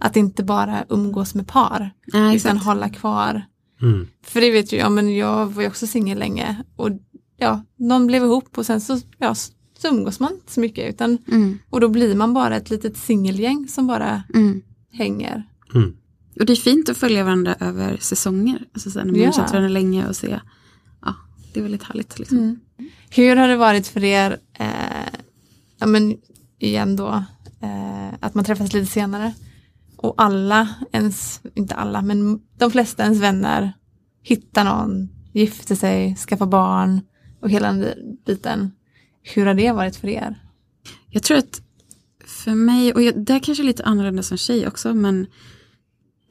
Att 0.00 0.16
inte 0.16 0.44
bara 0.44 0.84
umgås 0.88 1.34
med 1.34 1.46
par 1.48 1.90
Ja, 2.06 2.18
utan 2.18 2.34
exakt. 2.34 2.64
hålla 2.64 2.88
kvar. 2.88 3.42
Mm, 3.82 4.06
För 4.22 4.40
det 4.40 4.50
vet 4.50 4.72
ju 4.72 4.76
jag, 4.76 4.92
men 4.92 5.16
jag 5.16 5.46
var 5.46 5.62
ju 5.62 5.68
också 5.68 5.86
singel 5.86 6.18
länge 6.18 6.62
och 6.76 6.90
ja, 7.36 7.64
någon 7.76 8.06
blev 8.06 8.22
ihop 8.24 8.58
och 8.58 8.66
sen 8.66 8.80
så, 8.80 8.98
ja, 9.18 9.34
så 9.78 9.88
umgås 9.88 10.20
man 10.20 10.32
inte 10.32 10.52
så 10.52 10.60
mycket 10.60 10.90
utan 10.94 11.18
Mm, 11.28 11.58
och 11.70 11.80
då 11.80 11.88
blir 11.88 12.14
man 12.14 12.34
bara 12.34 12.56
ett 12.56 12.70
litet 12.70 12.96
singelgäng 12.96 13.68
som 13.68 13.86
bara 13.86 14.22
mm. 14.34 14.62
hänger. 14.92 15.48
mm. 15.74 15.96
Och 16.40 16.46
det 16.46 16.52
är 16.52 16.56
fint 16.56 16.88
att 16.88 16.96
följa 16.96 17.24
varandra 17.24 17.54
över 17.60 17.96
säsonger. 17.96 18.64
Alltså 18.72 18.90
så 18.90 18.98
här, 18.98 19.06
när 19.06 19.12
man 19.12 19.20
Ja. 19.20 19.26
har 19.26 19.32
känt 19.32 19.50
varandra 19.50 19.68
länge 19.68 20.08
och 20.08 20.16
se. 20.16 20.40
Ja, 21.02 21.14
det 21.52 21.60
är 21.60 21.62
väldigt 21.62 21.82
härligt. 21.82 22.18
Liksom. 22.18 22.60
Hur 23.10 23.36
har 23.36 23.48
det 23.48 23.56
varit 23.56 23.86
för 23.86 24.04
er, 24.04 24.38
eh, 24.58 24.66
ja 25.78 25.86
men 25.86 26.16
igen 26.58 26.96
då, 26.96 27.24
eh, 27.60 28.14
att 28.20 28.34
man 28.34 28.44
träffas 28.44 28.72
lite 28.72 28.92
senare 28.92 29.34
och 30.02 30.14
alla 30.16 30.68
ens, 30.92 31.40
inte 31.54 31.74
alla, 31.74 32.02
men 32.02 32.40
de 32.58 32.70
flesta 32.70 33.02
ens 33.02 33.20
vänner 33.20 33.72
hittar 34.22 34.64
någon, 34.64 35.08
gifter 35.32 35.74
sig, 35.74 36.16
skaffar 36.16 36.46
barn 36.46 37.00
och 37.40 37.50
hela 37.50 37.72
den 37.72 37.86
biten. 38.26 38.72
Hur 39.22 39.46
har 39.46 39.54
det 39.54 39.72
varit 39.72 39.96
för 39.96 40.08
er? 40.08 40.42
Jag 41.10 41.22
tror 41.22 41.38
att 41.38 41.62
för 42.26 42.54
mig, 42.54 42.94
och 42.94 43.02
jag, 43.02 43.24
det 43.24 43.32
är 43.32 43.38
kanske 43.38 43.64
lite 43.64 43.84
annorlunda 43.84 44.22
som 44.22 44.36
tjej 44.36 44.66
också, 44.66 44.94
men 44.94 45.26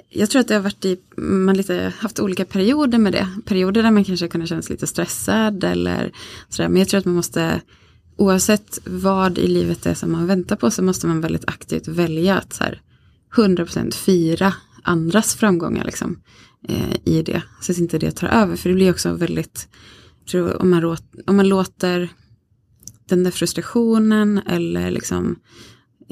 jag 0.09 0.29
tror 0.29 0.39
att 0.39 0.47
det 0.47 0.53
har 0.53 0.61
varit 0.61 0.85
i, 0.85 0.97
man 1.17 1.57
lite 1.57 1.93
haft 1.99 2.19
olika 2.19 2.45
perioder 2.45 2.97
med 2.97 3.13
det. 3.13 3.27
Perioder 3.45 3.83
där 3.83 3.91
man 3.91 4.03
kanske 4.03 4.27
kunde 4.27 4.47
känna 4.47 4.61
sig 4.61 4.73
lite 4.73 4.87
stressad 4.87 5.63
eller 5.63 6.11
sådär. 6.49 6.69
Men 6.69 6.79
jag 6.79 6.87
tror 6.87 6.99
att 6.99 7.05
man 7.05 7.15
måste, 7.15 7.61
oavsett 8.17 8.79
vad 8.85 9.37
i 9.37 9.47
livet 9.47 9.83
det 9.83 9.89
är 9.89 9.93
som 9.93 10.11
man 10.11 10.27
väntar 10.27 10.55
på, 10.55 10.71
så 10.71 10.83
måste 10.83 11.07
man 11.07 11.21
väldigt 11.21 11.47
aktivt 11.47 11.87
välja 11.87 12.37
att 12.37 12.53
så 12.53 12.63
här, 12.63 12.81
100% 13.35 13.93
fira 13.93 14.53
andras 14.83 15.35
framgångar 15.35 15.85
liksom, 15.85 16.19
eh, 16.67 16.95
i 17.05 17.21
det. 17.21 17.43
Så 17.61 17.71
att 17.71 17.77
inte 17.77 17.97
det 17.97 18.11
tar 18.11 18.27
över, 18.27 18.55
för 18.55 18.69
det 18.69 18.75
blir 18.75 18.91
också 18.91 19.13
väldigt, 19.13 19.67
tror, 20.31 20.61
om 20.61 20.69
man, 20.69 20.81
råt, 20.81 21.03
om 21.27 21.35
man 21.35 21.47
låter 21.47 22.09
den 23.09 23.23
där 23.23 23.31
frustrationen 23.31 24.37
eller 24.37 24.91
liksom, 24.91 25.39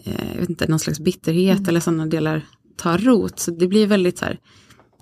eh, 0.03 0.31
jag 0.33 0.39
vet 0.39 0.49
inte, 0.49 0.67
någon 0.67 0.79
slags 0.79 0.99
bitterhet 0.99 1.67
eller 1.67 1.79
sådana 1.79 2.05
delar 2.05 2.45
tar 2.77 2.97
rot. 2.97 3.39
Så 3.39 3.51
det 3.51 3.67
blir 3.67 3.87
väldigt 3.87 4.17
så 4.17 4.25
här, 4.25 4.39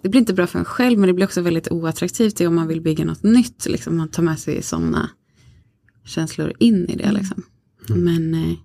det 0.02 0.10
blir 0.10 0.20
inte 0.20 0.34
bra 0.34 0.48
för 0.48 0.60
en 0.60 0.66
själv 0.66 1.00
men 1.00 1.08
det 1.08 1.14
blir 1.14 1.26
också 1.26 1.42
väldigt 1.42 1.72
oattraktivt 1.72 2.42
om 2.42 2.56
man 2.56 2.68
vill 2.68 2.82
bygga 2.82 3.06
något 3.06 3.24
nytt. 3.24 3.66
Liksom, 3.66 3.98
man 3.98 4.12
tar 4.12 4.24
med 4.24 4.40
sig 4.40 4.62
sådana 4.62 5.10
känslor 6.06 6.54
in 6.60 6.86
i 6.90 6.96
det. 6.96 7.12
Liksom. 7.12 7.44
Men, 7.88 8.34
eh, 8.34 8.58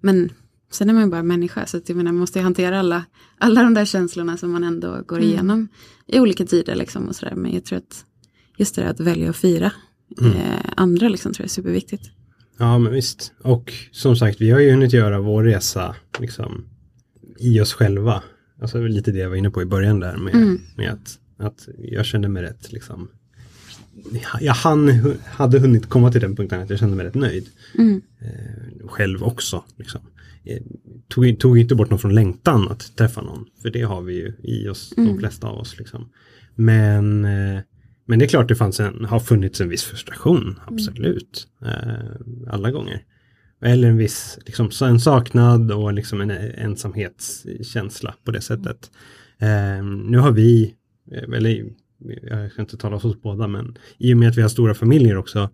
men 0.00 0.30
sen 0.70 0.88
är 0.90 0.94
man 0.94 1.02
ju 1.02 1.10
bara 1.10 1.22
människa 1.22 1.66
så 1.66 1.76
att 1.76 1.88
jag 1.88 1.96
menar, 1.96 2.12
man 2.12 2.20
måste 2.20 2.38
ju 2.38 2.42
hantera 2.42 2.78
alla, 2.78 3.04
alla 3.38 3.62
de 3.62 3.74
där 3.74 3.84
känslorna 3.84 4.36
som 4.36 4.50
man 4.52 4.64
ändå 4.64 5.02
går 5.06 5.20
igenom 5.20 5.68
i 6.06 6.20
olika 6.20 6.44
tider. 6.46 6.74
Liksom, 6.74 7.08
och 7.08 7.16
så 7.16 7.26
där. 7.26 7.34
Men 7.34 7.54
jag 7.54 7.64
tror 7.64 7.78
att 7.78 8.04
just 8.56 8.74
det 8.74 8.82
där 8.82 8.88
att 8.90 9.00
välja 9.00 9.30
att 9.30 9.36
fira 9.36 9.72
eh, 10.22 10.64
andra 10.76 11.08
liksom, 11.08 11.32
tror 11.32 11.44
jag 11.44 11.48
är 11.48 11.52
superviktigt. 11.54 12.10
Ja, 12.58 12.78
men 12.78 12.92
visst. 12.92 13.32
Och 13.42 13.72
som 13.92 14.16
sagt, 14.16 14.40
vi 14.40 14.50
har 14.50 14.60
ju 14.60 14.70
hunnit 14.70 14.92
göra 14.92 15.20
vår 15.20 15.44
resa 15.44 15.94
liksom, 16.18 16.64
i 17.38 17.60
oss 17.60 17.72
själva. 17.72 18.22
Alltså 18.62 18.82
lite 18.82 19.12
det 19.12 19.18
jag 19.18 19.28
var 19.28 19.36
inne 19.36 19.50
på 19.50 19.62
i 19.62 19.64
början 19.64 20.00
där 20.00 20.16
med, 20.16 20.34
Mm. 20.34 20.60
med 20.76 20.90
att, 20.92 21.18
att 21.38 21.68
jag 21.78 22.06
kände 22.06 22.28
mig 22.28 22.42
rätt 22.42 22.72
liksom. 22.72 23.08
Jag 24.40 24.54
hann, 24.54 25.14
hade 25.26 25.58
hunnit 25.58 25.88
komma 25.88 26.12
till 26.12 26.20
den 26.20 26.36
punkten 26.36 26.60
att 26.60 26.70
jag 26.70 26.78
kände 26.78 26.96
mig 26.96 27.06
rätt 27.06 27.14
nöjd. 27.14 27.48
Mm. 27.78 28.02
Eh, 28.20 28.88
själv 28.88 29.22
också. 29.22 29.64
Liksom. 29.76 30.00
Eh, 30.48 30.62
tog, 31.08 31.38
tog 31.40 31.58
inte 31.58 31.74
bort 31.74 31.90
någon 31.90 31.98
från 31.98 32.14
längtan 32.14 32.68
att 32.68 32.96
träffa 32.96 33.22
någon. 33.22 33.46
För 33.62 33.70
det 33.70 33.82
har 33.82 34.02
vi 34.02 34.14
ju 34.14 34.32
i 34.42 34.68
oss, 34.68 34.92
Mm. 34.96 35.08
de 35.12 35.18
flesta 35.18 35.46
av 35.48 35.58
oss. 35.58 35.78
Liksom. 35.78 36.08
Men, 36.54 37.24
eh, 37.24 37.60
men 38.06 38.18
det 38.18 38.24
är 38.24 38.28
klart 38.28 38.48
det 38.48 38.54
fanns 38.56 38.80
en, 38.80 39.04
har 39.04 39.20
funnits 39.20 39.60
en 39.60 39.68
viss 39.68 39.84
frustration, 39.84 40.60
absolut. 40.66 41.48
Eh, 41.62 42.50
alla 42.50 42.70
gånger. 42.70 43.02
Eller 43.62 43.88
en 43.88 43.96
viss 43.96 44.38
liksom, 44.46 44.70
en 44.82 45.00
saknad 45.00 45.72
och 45.72 45.92
liksom 45.92 46.20
en 46.20 46.30
ensamhetskänsla 46.30 48.14
på 48.24 48.30
det 48.30 48.40
sättet. 48.40 48.90
Eh, 49.38 49.84
nu 49.84 50.18
har 50.18 50.32
vi, 50.32 50.74
eller 51.34 51.64
jag 52.22 52.52
ska 52.52 52.62
inte 52.62 52.76
tala 52.76 53.00
för 53.00 53.08
oss 53.08 53.22
båda, 53.22 53.46
men 53.46 53.78
i 53.98 54.14
och 54.14 54.18
med 54.18 54.28
att 54.28 54.36
vi 54.36 54.42
har 54.42 54.48
stora 54.48 54.74
familjer 54.74 55.16
också 55.16 55.50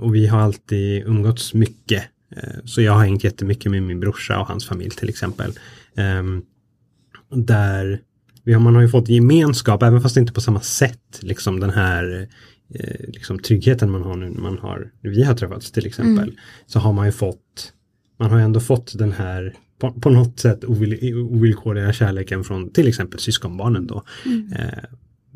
och 0.00 0.14
vi 0.14 0.26
har 0.26 0.40
alltid 0.40 1.06
umgåtts 1.06 1.54
mycket. 1.54 2.02
Eh, 2.36 2.58
så 2.64 2.82
jag 2.82 2.92
har 2.92 3.04
hängt 3.04 3.24
jättemycket 3.24 3.70
med 3.70 3.82
min 3.82 4.00
brorsa 4.00 4.40
och 4.40 4.46
hans 4.46 4.66
familj 4.66 4.90
till 4.90 5.08
exempel. 5.08 5.52
Eh, 5.96 6.22
där 7.36 8.00
man 8.58 8.74
har 8.74 8.82
ju 8.82 8.88
fått 8.88 9.08
gemenskap, 9.08 9.82
även 9.82 10.00
fast 10.00 10.16
inte 10.16 10.32
på 10.32 10.40
samma 10.40 10.60
sätt, 10.60 11.18
liksom 11.20 11.60
den 11.60 11.70
här 11.70 12.28
eh, 12.74 13.06
liksom 13.08 13.38
tryggheten 13.38 13.90
man 13.90 14.02
har 14.02 14.16
nu 14.16 14.30
när 14.30 14.40
man 14.40 14.58
har, 14.58 14.90
vi 15.00 15.24
har 15.24 15.34
träffats 15.34 15.72
till 15.72 15.86
exempel, 15.86 16.38
så 16.66 16.78
har 16.78 16.92
man 16.92 17.06
ju 17.06 17.12
fått, 17.12 17.72
man 18.18 18.30
har 18.30 18.38
ju 18.38 18.44
ändå 18.44 18.60
fått 18.60 18.98
den 18.98 19.12
här 19.12 19.54
på, 19.78 19.92
på 19.92 20.10
något 20.10 20.40
sätt 20.40 20.64
ovill, 20.64 21.14
ovillkorliga 21.14 21.92
kärleken 21.92 22.44
från 22.44 22.70
till 22.70 22.88
exempel 22.88 23.20
syskonbarnen 23.20 23.86
då. 23.86 24.02
Eh, 24.56 24.84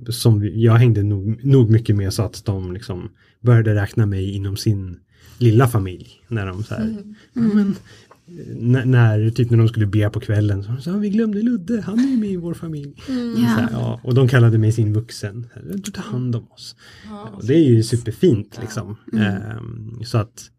som 0.08 0.50
jag 0.54 0.74
hängde 0.74 1.02
nog, 1.02 1.44
nog 1.44 1.70
mycket 1.70 1.96
med 1.96 2.12
så 2.12 2.22
att 2.22 2.44
de 2.44 2.72
liksom 2.72 3.10
började 3.40 3.74
räkna 3.74 4.06
mig 4.06 4.30
inom 4.30 4.56
sin 4.56 4.96
lilla 5.38 5.68
familj. 5.68 6.08
När 6.28 6.46
de 6.46 6.64
så 6.64 6.74
här, 6.74 6.96
ja, 7.32 7.40
men, 7.40 7.68
eh, 7.68 8.56
när, 8.56 8.84
när, 8.84 9.30
typ 9.30 9.50
när 9.50 9.58
de 9.58 9.68
skulle 9.68 9.86
be 9.86 10.10
på 10.10 10.20
kvällen 10.20 10.64
så 10.64 10.76
sa 10.76 10.92
vi 10.92 11.10
glömde 11.10 11.42
Ludde, 11.42 11.80
han 11.80 11.98
är 11.98 12.08
ju 12.08 12.16
med 12.16 12.30
i 12.30 12.36
vår 12.36 12.54
familj. 12.54 12.92
Så 13.06 13.12
här, 13.42 13.68
ja, 13.72 14.00
och 14.04 14.14
de 14.14 14.28
kallade 14.28 14.58
mig 14.58 14.72
sin 14.72 14.92
vuxen. 14.92 15.46
Du 15.74 15.90
tar 15.92 16.02
hand 16.02 16.36
om 16.36 16.48
oss. 16.50 16.76
Och 17.32 17.46
det 17.46 17.54
är 17.54 17.64
ju 17.64 17.82
superfint 17.82 18.58
liksom. 18.60 18.96
Ehm, 19.12 20.00
så 20.04 20.18
att 20.18 20.50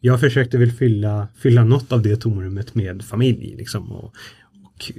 jag 0.00 0.20
försökte 0.20 0.58
väl 0.58 0.70
fylla, 0.72 1.28
fylla 1.36 1.64
något 1.64 1.92
av 1.92 2.02
det 2.02 2.16
tomrummet 2.16 2.74
med 2.74 3.02
familj 3.02 3.54
liksom. 3.56 3.92
Och, 3.92 4.14
och 4.64 4.92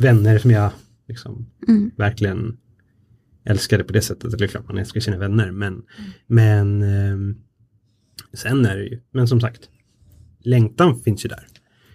vänner 0.00 0.38
som 0.38 0.50
jag 0.50 0.70
liksom 1.08 1.46
Mm. 1.68 1.90
verkligen 1.96 2.56
älskade 3.44 3.84
på 3.84 3.92
det 3.92 4.02
sättet. 4.02 4.38
Det 4.38 4.44
är 4.44 4.48
klart 4.48 4.68
man 4.68 4.78
älskar 4.78 5.00
sina 5.00 5.18
vänner 5.18 5.50
men, 5.50 5.82
men 6.26 6.82
ehm, 6.82 7.36
sen 8.34 8.64
är 8.64 8.76
det 8.76 8.84
ju, 8.84 9.00
men 9.10 9.28
som 9.28 9.40
sagt, 9.40 9.68
längtan 10.40 11.00
finns 11.00 11.24
ju 11.24 11.28
där. 11.28 11.46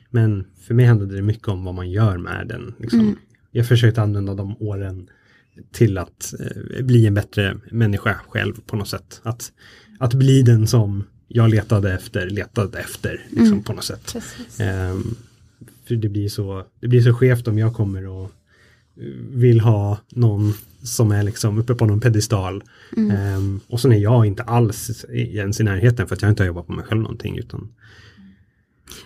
Men 0.09 0.47
för 0.67 0.73
mig 0.73 0.85
handlade 0.85 1.15
det 1.15 1.21
mycket 1.21 1.47
om 1.47 1.63
vad 1.63 1.75
man 1.75 1.91
gör 1.91 2.17
med 2.17 2.47
den. 2.47 2.73
Liksom. 2.79 3.17
Jag 3.51 3.67
försökte 3.67 4.01
använda 4.01 4.33
de 4.33 4.57
åren 4.61 5.09
till 5.71 5.97
att 5.97 6.33
eh, 6.39 6.85
bli 6.85 7.07
en 7.07 7.13
bättre 7.13 7.57
människa 7.71 8.15
själv 8.27 8.53
på 8.65 8.75
något 8.75 8.87
sätt. 8.87 9.21
Att, 9.23 9.51
att 9.99 10.13
bli 10.13 10.41
den 10.41 10.67
som 10.67 11.03
jag 11.27 11.49
letade 11.49 11.93
efter, 11.93 12.29
letade 12.29 12.79
efter 12.79 13.25
liksom, 13.29 13.63
på 13.63 13.73
något 13.73 13.83
sätt. 13.83 14.15
Ehm, 14.59 15.15
för 15.85 15.95
det 15.95 16.09
blir, 16.09 16.29
så, 16.29 16.65
det 16.79 16.87
blir 16.87 17.01
så 17.01 17.13
skevt 17.13 17.47
om 17.47 17.57
jag 17.57 17.73
kommer 17.73 18.07
och 18.07 18.23
eh, 18.23 18.29
vill 19.31 19.59
ha 19.59 19.97
någon 20.09 20.53
som 20.83 21.11
är 21.11 21.23
liksom 21.23 21.57
uppe 21.57 21.75
på 21.75 21.85
någon 21.85 21.99
pedestal. 21.99 22.63
Ehm, 22.97 23.59
och 23.67 23.79
sen 23.79 23.91
är 23.91 23.97
jag 23.97 24.25
inte 24.25 24.43
alls 24.43 25.05
ens 25.09 25.59
i 25.59 25.63
närheten 25.63 26.07
för 26.07 26.15
att 26.15 26.21
jag 26.21 26.31
inte 26.31 26.43
har 26.43 26.47
jobbat 26.47 26.67
på 26.67 26.73
mig 26.73 26.85
själv 26.85 27.01
någonting. 27.01 27.37
Utan, 27.37 27.73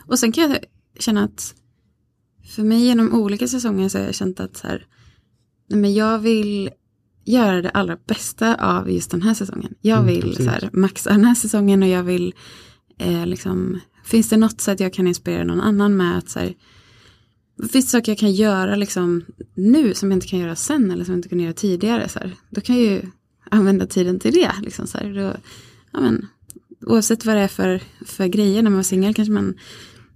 Och 0.05 0.19
sen 0.19 0.31
kan 0.31 0.49
jag 0.51 0.59
känna 0.99 1.23
att 1.23 1.55
för 2.55 2.63
mig 2.63 2.79
genom 2.85 3.13
olika 3.13 3.47
säsonger 3.47 3.89
så 3.89 3.97
har 3.97 4.05
jag 4.05 4.15
känt 4.15 4.39
att 4.39 4.57
så 4.57 4.67
här, 4.67 4.85
nej 5.69 5.79
men 5.79 5.93
jag 5.93 6.19
vill 6.19 6.69
göra 7.25 7.61
det 7.61 7.69
allra 7.69 7.97
bästa 8.07 8.55
av 8.55 8.91
just 8.91 9.11
den 9.11 9.21
här 9.21 9.33
säsongen. 9.33 9.73
Jag 9.81 9.99
Mm, 9.99 10.07
vill 10.07 10.17
absolut. 10.29 10.37
så 10.37 10.49
här, 10.49 10.69
maxa 10.73 11.09
den 11.09 11.25
här 11.25 11.35
säsongen 11.35 11.83
och 11.83 11.89
jag 11.89 12.03
vill 12.03 12.33
eh, 12.97 13.25
liksom, 13.25 13.79
finns 14.05 14.29
det 14.29 14.37
något 14.37 14.61
sätt 14.61 14.79
jag 14.79 14.93
kan 14.93 15.07
inspirera 15.07 15.43
någon 15.43 15.61
annan 15.61 15.97
med 15.97 16.17
att 16.17 16.29
så 16.29 16.39
här, 16.39 16.53
finns 17.67 17.91
saker 17.91 18.11
jag 18.11 18.19
kan 18.19 18.31
göra 18.31 18.75
liksom 18.75 19.25
nu 19.53 19.93
som 19.93 20.11
jag 20.11 20.17
inte 20.17 20.27
kan 20.27 20.39
göra 20.39 20.55
sen 20.55 20.91
eller 20.91 21.03
som 21.03 21.13
jag 21.13 21.17
inte 21.17 21.29
kunde 21.29 21.43
göra 21.43 21.53
tidigare. 21.53 22.09
Så 22.09 22.19
här, 22.19 22.35
då 22.49 22.61
kan 22.61 22.75
jag 22.75 22.85
ju 22.85 23.01
använda 23.49 23.87
tiden 23.87 24.19
till 24.19 24.33
det. 24.33 24.51
Liksom, 24.61 24.87
så 24.87 24.97
här, 24.97 25.13
då, 25.13 25.33
ja, 25.91 26.01
men, 26.01 26.27
oavsett 26.85 27.25
vad 27.25 27.35
det 27.35 27.41
är 27.41 27.47
för, 27.47 27.81
för 28.05 28.27
grejer 28.27 28.61
när 28.61 28.69
man 28.69 28.77
var 28.77 28.83
singel 28.83 29.13
kanske 29.13 29.31
man 29.31 29.53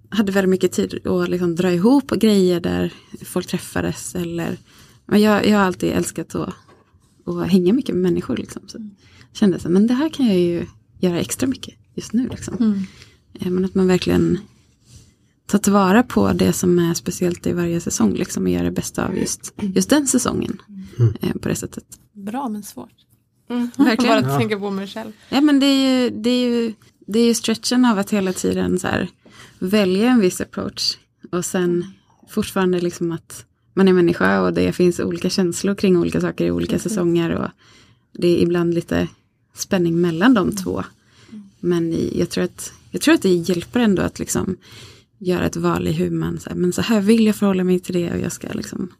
hade 0.09 0.31
väldigt 0.31 0.49
mycket 0.49 0.71
tid 0.71 1.07
att 1.07 1.29
liksom 1.29 1.55
dra 1.55 1.71
ihop 1.71 2.11
grejer 2.11 2.59
där 2.59 2.93
folk 3.25 3.47
träffades. 3.47 4.15
Eller, 4.15 4.57
men 5.05 5.21
jag, 5.21 5.47
jag 5.47 5.57
har 5.57 5.65
alltid 5.65 5.93
älskat 5.93 6.35
att, 6.35 6.53
att 7.25 7.51
hänga 7.51 7.73
mycket 7.73 7.95
med 7.95 8.01
människor. 8.01 8.37
Liksom, 8.37 8.61
så 8.67 8.77
jag 8.77 9.37
kände 9.37 9.59
så, 9.59 9.69
men 9.69 9.87
det 9.87 9.93
här 9.93 10.09
kan 10.09 10.27
jag 10.27 10.37
ju 10.37 10.65
göra 10.99 11.19
extra 11.19 11.47
mycket 11.47 11.73
just 11.95 12.13
nu. 12.13 12.27
Liksom. 12.27 12.57
Mm. 12.59 12.79
Eh, 13.33 13.51
Men 13.51 13.65
att 13.65 13.75
man 13.75 13.87
verkligen 13.87 14.39
tar 15.45 15.59
tillvara 15.59 16.03
på 16.03 16.33
det 16.33 16.53
som 16.53 16.79
är 16.79 16.93
speciellt 16.93 17.47
i 17.47 17.53
varje 17.53 17.79
säsong. 17.79 18.13
Liksom, 18.13 18.43
och 18.43 18.49
gör 18.49 18.63
det 18.63 18.71
bästa 18.71 19.07
av 19.07 19.17
just, 19.17 19.53
just 19.57 19.89
den 19.89 20.07
säsongen. 20.07 20.61
Eh, 21.21 21.33
på 21.41 21.49
det 21.49 21.55
sättet. 21.55 21.85
Bra 22.13 22.49
men 22.49 22.63
svårt. 22.63 22.89
Verkligen. 23.77 24.23
Bara 24.23 24.37
tänka 24.37 24.59
på 24.59 24.71
mig 24.71 24.87
själv. 24.87 25.11
Ja 25.29 25.41
men 25.41 25.59
det 25.59 25.65
är 25.65 26.01
ju, 26.01 26.09
det 26.09 26.29
är 26.29 26.49
ju, 26.49 26.73
det 27.07 27.19
är 27.19 27.25
ju 27.25 27.33
stretchen 27.33 27.85
av 27.85 27.99
att 27.99 28.09
hela 28.11 28.33
tiden 28.33 28.79
så 28.79 28.87
här, 28.87 29.09
välja 29.59 30.09
en 30.09 30.19
viss 30.19 30.41
approach. 30.41 30.97
Och 31.31 31.45
sen 31.45 31.85
fortfarande 32.29 32.81
liksom 32.81 33.11
att 33.11 33.45
man 33.73 33.87
är 33.87 33.93
människa 33.93 34.41
och 34.41 34.53
det 34.53 34.73
finns 34.73 34.99
olika 34.99 35.29
känslor 35.29 35.75
kring 35.75 35.97
olika 35.97 36.21
saker 36.21 36.45
i 36.45 36.51
olika 36.51 36.79
säsonger. 36.79 37.29
Och 37.29 37.49
det 38.11 38.27
är 38.27 38.43
ibland 38.43 38.73
lite 38.73 39.07
spänning 39.53 40.01
mellan 40.01 40.33
de 40.33 40.55
två. 40.55 40.83
Men 41.59 42.09
jag 42.13 42.29
tror 42.29 42.43
att, 42.43 42.73
jag 42.91 43.01
tror 43.01 43.13
att 43.13 43.21
det 43.21 43.29
hjälper 43.29 43.79
ändå 43.79 44.01
att 44.01 44.19
liksom 44.19 44.57
göra 45.19 45.45
ett 45.45 45.55
val 45.55 45.87
i 45.87 45.91
hur 45.91 46.09
man, 46.11 46.39
så 46.39 46.49
här, 46.49 46.57
men 46.57 46.73
så 46.73 46.81
här 46.81 47.01
vill 47.01 47.25
jag 47.25 47.35
förhålla 47.35 47.63
mig 47.63 47.79
till 47.79 47.93
det 47.95 48.11
och 48.11 48.19
jag 48.19 48.31
ska 48.31 48.47
liksom 48.53 48.91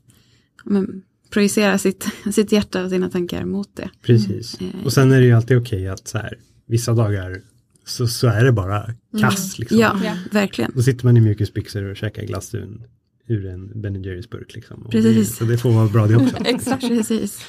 men, 0.64 1.02
projicera 1.30 1.78
sitt, 1.78 2.08
sitt 2.34 2.52
hjärta 2.52 2.84
och 2.84 2.90
sina 2.90 3.10
tankar 3.10 3.46
mot 3.46 3.76
det. 3.76 3.90
precis. 4.02 4.58
Och 4.86 4.94
sen 4.94 5.12
är 5.12 5.20
det 5.20 5.26
ju 5.26 5.32
alltid 5.32 5.58
okej 5.58 5.88
att 5.88 6.08
så 6.08 6.18
här, 6.18 6.38
vissa 6.68 6.94
dagar 6.94 7.42
så, 7.86 8.08
så 8.08 8.28
är 8.28 8.44
det 8.46 8.52
bara 8.52 8.94
kass. 9.22 9.60
Liksom. 9.60 9.78
Ja, 9.80 10.00
Ja. 10.04 10.18
verkligen. 10.32 10.72
Då 10.76 10.82
sitter 10.82 11.06
man 11.06 11.18
i 11.18 11.22
mjukisbyxor 11.22 11.84
och 11.84 11.96
käkar 11.98 12.24
glass 12.24 12.56
ur 12.56 12.62
en, 12.64 12.84
ur 13.28 13.46
en 13.46 13.82
Ben 13.82 14.04
Jerrys 14.04 14.30
burk. 14.30 14.56
Liksom. 14.56 14.82
Och 14.82 14.92
Precis. 14.92 15.30
Det, 15.30 15.36
så 15.36 15.44
det 15.46 15.58
får 15.58 15.72
vara 15.72 15.88
bra 15.88 16.08
det 16.08 16.16
också. 16.16 16.38
Exakt. 16.46 16.88
Precis. 16.88 17.46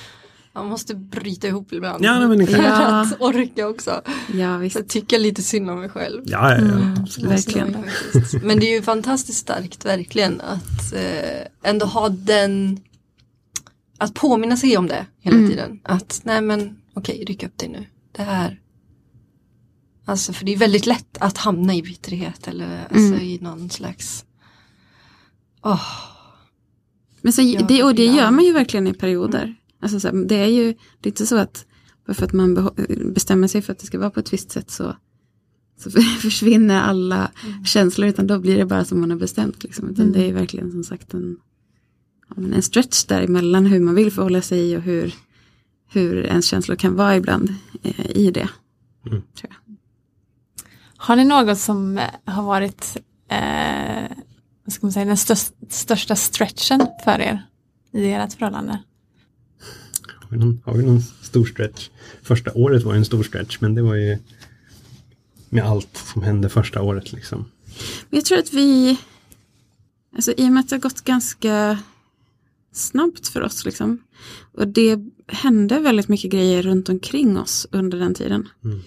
Man 0.57 0.67
måste 0.67 0.95
bryta 0.95 1.47
ihop 1.49 1.73
ibland. 1.73 2.05
Ja, 2.05 2.19
nej, 2.19 2.29
men 2.29 2.41
exakt. 2.41 2.63
Ja. 2.63 3.01
Att 3.01 3.21
orka 3.21 3.69
också. 3.69 4.01
Ja, 4.35 4.55
Så 4.55 4.59
visst. 4.59 4.77
jag 4.77 4.89
tycker 4.89 5.19
lite 5.19 5.43
synd 5.43 5.71
om 5.71 5.81
mig 5.81 5.89
själv. 5.89 6.23
Ja, 6.27 6.51
ja, 6.55 6.57
ja. 6.57 6.63
Mm, 6.63 6.95
verkligen. 7.23 7.77
Faktiskt. 8.13 8.43
Men 8.43 8.61
det 8.61 8.67
är 8.67 8.75
ju 8.77 8.83
fantastiskt 8.83 9.39
starkt 9.39 9.85
verkligen 9.85 10.41
att 10.41 10.93
eh, 10.93 11.71
ändå 11.71 11.87
ha 11.87 12.09
den 12.09 12.81
att 13.99 14.15
påminna 14.15 14.57
sig 14.57 14.77
om 14.77 14.87
det 14.87 15.07
hela 15.21 15.37
Mm. 15.37 15.51
tiden. 15.51 15.81
Att 15.83 16.21
nej 16.25 16.41
men 16.41 16.77
okej, 16.95 17.25
ryck 17.29 17.43
upp 17.43 17.59
dig 17.59 17.69
nu. 17.69 17.87
Det 18.13 18.23
här. 18.23 18.61
Alltså 20.05 20.33
för 20.33 20.45
det 20.45 20.53
är 20.53 20.57
väldigt 20.57 20.87
lätt 20.87 21.19
att 21.21 21.39
hamna 21.39 21.75
i 21.75 21.83
bitterhet 21.83 22.49
eller 22.49 22.79
alltså, 22.83 22.99
Mm. 22.99 23.21
i 23.21 23.39
någon 23.43 23.71
slags 23.71 24.25
Åh, 25.65 25.83
Men 27.21 27.33
sen, 27.33 27.51
Ja, 27.51 27.61
det, 27.69 27.83
och 27.83 27.95
det 27.95 28.05
ja. 28.05 28.17
gör 28.17 28.31
man 28.31 28.45
ju 28.45 28.53
verkligen 28.53 28.87
i 28.87 28.95
perioder. 28.95 29.55
Alltså, 29.81 30.01
så 30.01 30.09
här, 30.09 30.25
det 30.25 30.37
är 30.37 30.47
ju 30.47 30.75
det 31.01 31.09
är 31.09 31.11
inte 31.11 31.27
så 31.27 31.37
att 31.37 31.67
bara 32.07 32.15
för 32.15 32.25
att 32.25 32.33
man 32.33 32.71
bestämmer 33.15 33.49
sig 33.49 33.63
för 33.63 33.73
att 33.73 33.79
det 33.79 33.87
ska 33.87 33.99
vara 33.99 34.11
på 34.11 34.21
ett 34.21 34.33
visst 34.33 34.51
sätt 34.51 34.71
så, 34.71 34.97
så 35.77 35.91
försvinner 36.21 36.81
alla 36.81 37.31
känslor 37.65 38.09
utan 38.09 38.27
då 38.27 38.39
blir 38.39 38.57
det 38.57 38.65
bara 38.65 38.85
som 38.85 39.01
man 39.01 39.11
har 39.11 39.19
bestämt. 39.19 39.63
Liksom. 39.63 39.91
Utan 39.91 40.13
det 40.13 40.29
är 40.29 40.33
verkligen 40.33 40.73
som 40.73 40.85
sagt 40.85 41.15
en, 41.15 41.37
en 42.37 42.63
stretch 42.63 43.05
däremellan 43.05 43.67
hur 43.67 43.81
man 43.81 43.95
vill 43.95 44.13
förhålla 44.13 44.43
sig 44.43 44.77
och 44.77 44.83
hur, 44.83 45.15
hur 45.89 46.27
ens 46.27 46.47
känslor 46.47 46.77
kan 46.77 46.95
vara 46.95 47.17
ibland 47.17 47.55
eh, 47.83 48.11
i 48.11 48.31
det. 48.31 48.49
Mm. 49.07 49.23
Tror 49.23 49.51
jag. 49.51 49.77
Har 50.97 51.17
ni 51.17 51.25
något 51.25 51.59
som 51.59 51.99
eh, 51.99 52.05
har 52.25 52.43
varit 52.43 52.97
eh, 53.29 54.17
vad 54.65 54.73
ska 54.73 54.87
man 54.87 54.93
säga, 54.93 55.05
den 55.05 55.17
största, 55.17 55.55
största 55.69 56.17
stretchen 56.17 56.87
för 57.05 57.21
er 57.21 57.47
i 57.93 58.13
ert 58.13 58.33
förhållande? 58.33 58.83
Har 60.31 60.39
vi, 60.39 60.45
någon, 60.45 60.61
har 60.65 60.75
vi 60.75 60.83
någon 60.83 61.03
stor 61.23 61.45
stretch? 61.45 61.89
Första 62.23 62.53
året 62.55 62.83
var 62.83 62.93
ju 62.93 62.99
en 62.99 63.05
stor 63.05 63.23
stretch 63.23 63.59
men 63.61 63.75
det 63.75 63.83
var 63.83 63.95
ju 63.95 64.19
med 65.49 65.65
allt 65.65 65.97
som 66.13 66.23
hände 66.23 66.49
första 66.49 66.83
året 66.83 67.13
liksom. 67.13 67.45
Jag 68.11 68.25
tror 68.25 68.39
att 68.39 68.53
vi, 68.53 68.99
alltså 70.17 70.33
i 70.37 70.49
och 70.49 70.53
med 70.53 70.61
att 70.61 70.69
det 70.69 70.77
har 70.77 70.81
gått 70.81 71.01
ganska 71.01 71.79
snabbt 72.73 73.29
för 73.29 73.41
oss 73.41 73.65
liksom. 73.65 73.99
Och 74.53 74.69
det 74.69 74.99
hände 75.29 75.81
väldigt 75.81 76.09
mycket 76.09 76.33
grejer 76.33 76.63
runt 76.63 76.89
omkring 76.89 77.39
oss 77.39 77.67
under 77.71 77.99
den 77.99 78.15
tiden. 78.15 78.49
Mm. 78.65 78.81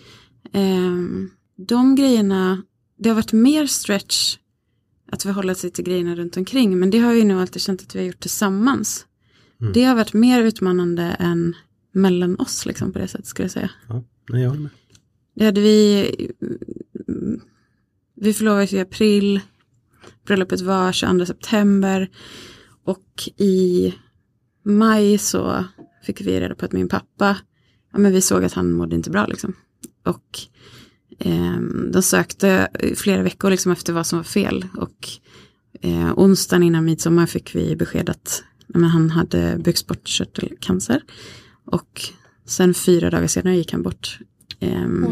Ehm, 0.54 1.30
de 1.56 1.96
grejerna, 1.96 2.64
det 2.98 3.10
har 3.10 3.16
varit 3.16 3.34
mer 3.34 3.68
stretch 3.68 4.38
att 5.12 5.24
förhålla 5.24 5.56
sig 5.56 5.72
till 5.72 5.84
grejerna 5.84 6.16
runt 6.16 6.38
omkring. 6.38 6.80
Men 6.80 6.90
det 6.90 7.00
har 7.00 7.14
vi 7.14 7.24
nog 7.24 7.42
alltid 7.42 7.62
känt 7.62 7.82
att 7.82 7.96
vi 7.96 8.00
har 8.00 8.06
gjort 8.06 8.20
tillsammans. 8.20 9.06
Mm. 9.62 9.74
Det 9.74 9.84
har 9.84 9.95
varit 9.95 10.14
mer 10.14 10.41
utmanande 10.41 11.03
än 11.03 11.55
mellan 11.91 12.39
oss 12.39 12.66
liksom, 12.66 12.93
på 12.93 12.99
det 12.99 13.07
sättet 13.07 13.28
skulle 13.28 13.43
jag 13.43 13.51
säga. 13.51 13.70
Ja, 13.88 14.03
nej, 14.30 14.41
jag 14.41 14.49
håller 14.49 14.62
med. 14.62 14.72
Det 15.36 15.45
hade 15.45 15.62
vi, 15.62 16.12
vi 18.16 18.34
förlovades 18.34 18.74
i 18.74 18.80
april, 18.80 19.39
bröllopet 20.26 20.62
var 20.62 20.91
22 20.91 21.26
september 21.26 22.10
och 22.84 23.30
i 23.38 23.93
maj 24.66 25.18
så 25.18 25.66
fick 26.03 26.22
vi 26.22 26.39
reda 26.39 26.55
på 26.55 26.66
att 26.66 26.72
min 26.72 26.89
pappa, 26.89 27.38
ja 27.91 27.99
men 27.99 28.12
vi 28.12 28.22
såg 28.22 28.43
att 28.43 28.53
han 28.53 28.72
mådde 28.72 28.95
inte 28.95 29.10
bra 29.10 29.26
liksom. 29.28 29.53
Och 30.05 30.39
eh, 31.20 31.60
de 31.91 32.01
sökte 32.01 32.70
flera 32.95 33.24
veckor 33.24 33.49
liksom 33.51 33.72
efter 33.72 33.93
vad 33.93 34.07
som 34.07 34.20
var 34.20 34.24
fel 34.24 34.66
och 34.78 35.10
eh, 35.82 36.14
onsdagen 36.20 36.64
innan 36.64 36.86
midsommar 36.86 37.26
fick 37.26 37.55
vi 37.55 37.76
besked 37.76 38.10
att 38.10 38.43
men 38.74 38.89
han 38.89 39.09
hade 39.09 39.57
bukspottkörtelcancer. 39.59 41.03
Och 41.65 42.01
sen 42.45 42.74
fyra 42.74 43.09
dagar 43.09 43.28
senare 43.28 43.55
gick 43.55 43.72
han 43.72 43.84
bort. 43.84 44.20
Ehm, 44.59 45.05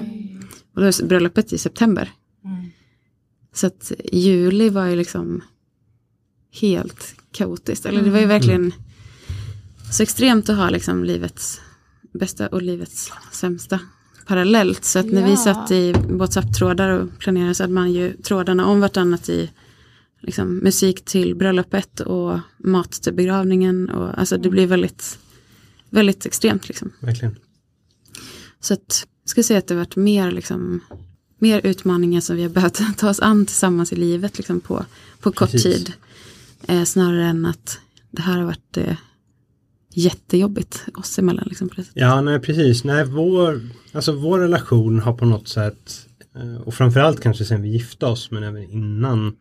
och 0.74 0.82
då 0.82 0.86
var 0.86 1.06
bröllopet 1.08 1.54
i 1.54 1.58
september. 1.58 2.12
Mm. 2.46 2.72
Så 3.54 3.68
att 3.68 3.92
juli 4.14 4.70
var 4.70 4.86
ju 4.86 4.96
liksom 4.96 5.44
helt 6.62 7.16
kaotiskt. 7.32 7.86
Eller 7.86 8.02
det 8.02 8.10
var 8.10 8.20
ju 8.20 8.26
verkligen 8.26 8.72
så 9.92 10.04
extremt 10.04 10.50
att 10.50 10.58
ha 10.58 10.70
liksom 10.70 11.04
livets 11.04 11.62
bästa 12.14 12.48
och 12.48 12.62
livets 12.62 13.12
sämsta 13.32 13.80
parallellt. 14.28 14.86
Så 14.86 15.00
att 15.00 15.06
när 15.06 15.22
Ja. 15.22 15.28
vi 15.28 15.38
satt 15.38 15.72
i 15.72 15.94
WhatsApp-trådar 15.94 16.90
och 16.90 17.20
planerade 17.20 17.56
så 17.56 17.64
hade 17.64 17.74
man 17.74 17.92
ju 17.92 18.14
trådarna 18.14 18.66
om 18.66 18.80
vartannat 18.80 19.30
i 19.30 19.52
liksom, 20.22 20.58
musik 20.58 21.06
till 21.06 21.36
bröllopet 21.36 22.00
och 22.00 22.40
mat 22.58 22.92
till 22.92 23.14
begravningen. 23.14 23.90
Och, 23.90 24.20
alltså 24.20 24.38
det 24.38 24.50
blir 24.50 24.68
väldigt, 24.68 25.20
väldigt 25.90 26.26
extremt 26.26 26.68
liksom. 26.68 26.92
Verkligen. 27.00 27.36
Så 28.60 28.74
att, 28.74 29.08
jag 29.24 29.30
skulle 29.30 29.44
säga 29.44 29.60
att 29.60 29.68
det 29.68 29.74
har 29.74 29.80
varit 29.80 29.96
mer, 29.96 30.32
liksom, 30.32 30.82
mer 31.40 31.62
utmaningar 31.64 32.22
som 32.22 32.36
vi 32.36 32.42
har 32.42 32.50
behövt 32.50 32.82
ta 32.98 33.10
oss 33.10 33.20
an 33.20 33.46
tillsammans 33.46 33.94
i 33.94 33.96
livet 33.96 34.38
liksom, 34.38 34.60
på, 34.60 34.86
på 35.20 35.32
kort 35.32 35.52
Precis. 35.52 35.76
tid. 35.86 35.94
Eh, 36.68 36.84
snarare 36.84 37.26
än 37.26 37.46
att 37.46 37.80
det 38.12 38.22
här 38.22 38.38
har 38.38 38.46
varit 38.46 38.78
eh, 38.78 38.98
jättejobbigt 39.98 40.86
oss 40.96 41.20
emellan. 41.20 41.46
Liksom, 41.48 41.70
på 41.70 41.76
det 41.76 41.84
sättet. 41.84 42.02
Ja, 42.02 42.22
nej 42.22 42.40
precis. 42.40 42.84
Nej, 42.84 43.06
vår, 43.06 43.62
alltså 43.92 44.12
vår 44.12 44.40
relation 44.40 45.00
har 45.00 45.14
på 45.14 45.26
något 45.26 45.48
sätt, 45.48 46.08
eh, 46.36 46.62
och 46.62 46.74
framförallt 46.74 47.22
kanske 47.22 47.46
sen 47.46 47.62
vi 47.62 47.70
gifte 47.70 48.06
oss, 48.06 48.32
men 48.32 48.44
även 48.44 48.64
innan, 48.64 49.36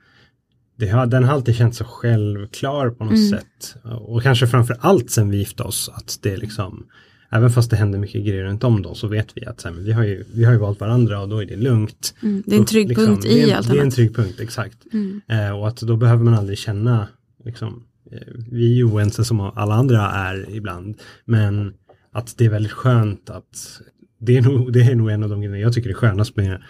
det 0.77 0.89
har, 0.89 1.07
den 1.07 1.25
har 1.25 1.35
alltid 1.35 1.57
känts 1.57 1.79
så 1.79 1.85
självklar 1.85 2.91
på 2.91 3.05
något 3.05 3.13
Mm. 3.15 3.29
sätt. 3.31 3.77
Och 4.01 4.23
kanske 4.23 4.47
framför 4.47 4.77
allt 4.81 5.11
sen 5.11 5.31
vi 5.31 5.37
gifte 5.37 5.63
oss, 5.63 5.91
att 5.95 6.19
det 6.23 6.33
är 6.33 6.37
liksom, 6.37 6.87
även 7.31 7.51
fast 7.51 7.71
det 7.71 7.77
händer 7.77 7.99
mycket 7.99 8.25
grejer 8.27 8.45
runt 8.45 8.65
om 8.65 8.83
då, 8.83 8.95
så 8.95 9.09
vet 9.09 9.27
vi 9.35 9.47
att 9.47 9.61
så 9.61 9.69
här, 9.69 9.75
vi, 9.77 9.93
har 9.93 10.05
ju, 10.05 10.25
vi 10.35 10.45
har 10.45 10.53
ju 10.53 10.59
valt 10.59 10.81
varandra 10.81 11.21
och 11.21 11.29
då 11.29 11.43
är 11.43 11.47
det 11.47 11.57
lugnt. 11.57 12.15
Mm, 12.23 12.43
det 12.47 12.55
är 12.57 12.59
en 12.61 12.65
trygg 12.67 12.89
liksom, 12.89 13.07
punkt 13.07 13.25
i 13.25 13.53
allt 13.53 13.67
Det 13.69 13.73
är 13.73 13.77
en 13.77 13.81
annat. 13.83 13.95
trygg 13.95 14.17
punkt, 14.17 14.41
exakt. 14.41 14.79
Mm. 14.93 15.21
Eh, 15.29 15.51
och 15.59 15.69
att 15.69 15.77
då 15.81 15.97
behöver 15.97 16.25
man 16.25 16.35
aldrig 16.35 16.59
känna, 16.59 17.09
liksom, 17.45 17.83
eh, 18.13 18.19
vi 18.51 18.81
är 18.81 18.85
oense 18.89 19.25
som 19.25 19.41
alla 19.41 19.75
andra 19.75 20.01
är 20.11 20.47
ibland, 20.51 20.95
men 21.25 21.75
att 22.13 22.35
det 22.39 22.45
är 22.45 22.51
väldigt 22.51 22.73
skönt 22.73 23.31
att 23.31 23.81
det 24.19 24.37
är, 24.37 24.43
nog, 24.43 24.73
det 24.73 24.81
är 24.81 24.95
nog 24.95 25.11
en 25.11 25.23
av 25.23 25.29
de 25.31 25.41
grejerna 25.41 25.59
jag 25.59 25.73
tycker 25.73 25.91
är 25.91 25.95
skönast 25.95 26.37
med 26.37 26.63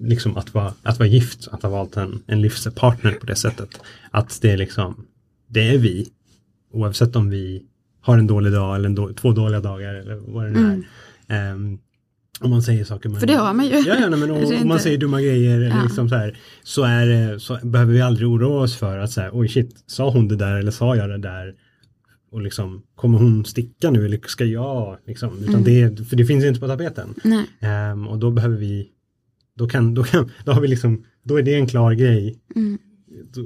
liksom 0.00 0.36
att 0.36 0.54
vara, 0.54 0.74
att 0.82 0.98
vara 0.98 1.08
gift, 1.08 1.48
att 1.50 1.62
ha 1.62 1.70
valt 1.70 1.96
en, 1.96 2.22
en 2.26 2.40
livspartner 2.42 3.12
på 3.12 3.26
det 3.26 3.36
sättet. 3.36 3.68
Att 4.10 4.38
det 4.42 4.50
är 4.50 4.56
liksom, 4.56 5.06
det 5.48 5.68
är 5.74 5.78
vi, 5.78 6.08
oavsett 6.72 7.16
om 7.16 7.30
vi 7.30 7.62
har 8.00 8.18
en 8.18 8.26
dålig 8.26 8.52
dag 8.52 8.76
eller 8.76 8.88
då, 8.88 9.12
två 9.12 9.32
dåliga 9.32 9.60
dagar 9.60 9.94
eller 9.94 10.14
vad 10.14 10.44
det 10.44 10.50
nu 10.50 10.58
är. 10.60 10.64
Mm. 10.72 10.82
Ehm, 11.28 11.78
om 12.40 12.50
man 12.50 12.62
säger 12.62 12.84
saker 12.84 13.08
man... 13.08 13.20
För 13.20 13.26
det 13.26 13.34
har 13.34 13.54
man 13.54 13.66
ju. 13.66 13.72
Ja, 13.72 13.96
ja 14.00 14.08
nej, 14.08 14.18
men 14.20 14.30
om, 14.30 14.44
om 14.62 14.68
man 14.68 14.80
säger 14.80 14.98
dumma 14.98 15.20
grejer 15.20 15.56
eller 15.56 15.76
Ja. 15.76 15.82
liksom 15.82 16.08
så 16.08 16.14
här, 16.14 16.38
så, 16.62 16.82
är 16.82 17.38
så 17.38 17.58
behöver 17.62 17.92
vi 17.92 18.00
aldrig 18.00 18.28
oroa 18.28 18.60
oss 18.60 18.76
för 18.76 18.98
att 18.98 19.10
säga, 19.10 19.30
oj 19.32 19.48
shit, 19.48 19.84
sa 19.86 20.10
hon 20.10 20.28
det 20.28 20.36
där 20.36 20.54
eller 20.54 20.70
sa 20.70 20.96
jag 20.96 21.08
det 21.10 21.18
där? 21.18 21.54
Och 22.30 22.42
liksom, 22.42 22.82
kommer 22.94 23.18
hon 23.18 23.44
sticka 23.44 23.90
nu 23.90 24.04
eller 24.04 24.20
ska 24.26 24.44
jag? 24.44 24.98
Liksom, 25.06 25.38
utan 25.42 25.54
Mm. 25.54 25.94
det, 25.94 26.04
för 26.04 26.16
det 26.16 26.24
finns 26.26 26.44
inte 26.44 26.60
på 26.60 26.66
tapeten. 26.66 27.14
Ehm, 27.60 28.08
och 28.08 28.18
då 28.18 28.30
behöver 28.30 28.56
vi, 28.56 28.88
då 29.56 29.68
kan, 29.68 29.94
då 29.94 30.04
kan, 30.04 30.30
då 30.44 30.52
har 30.52 30.60
vi 30.60 30.68
liksom, 30.68 31.04
då 31.22 31.36
är 31.38 31.42
det 31.42 31.54
en 31.54 31.66
klar 31.66 31.92
grej. 31.92 32.38
Mm. 32.56 32.78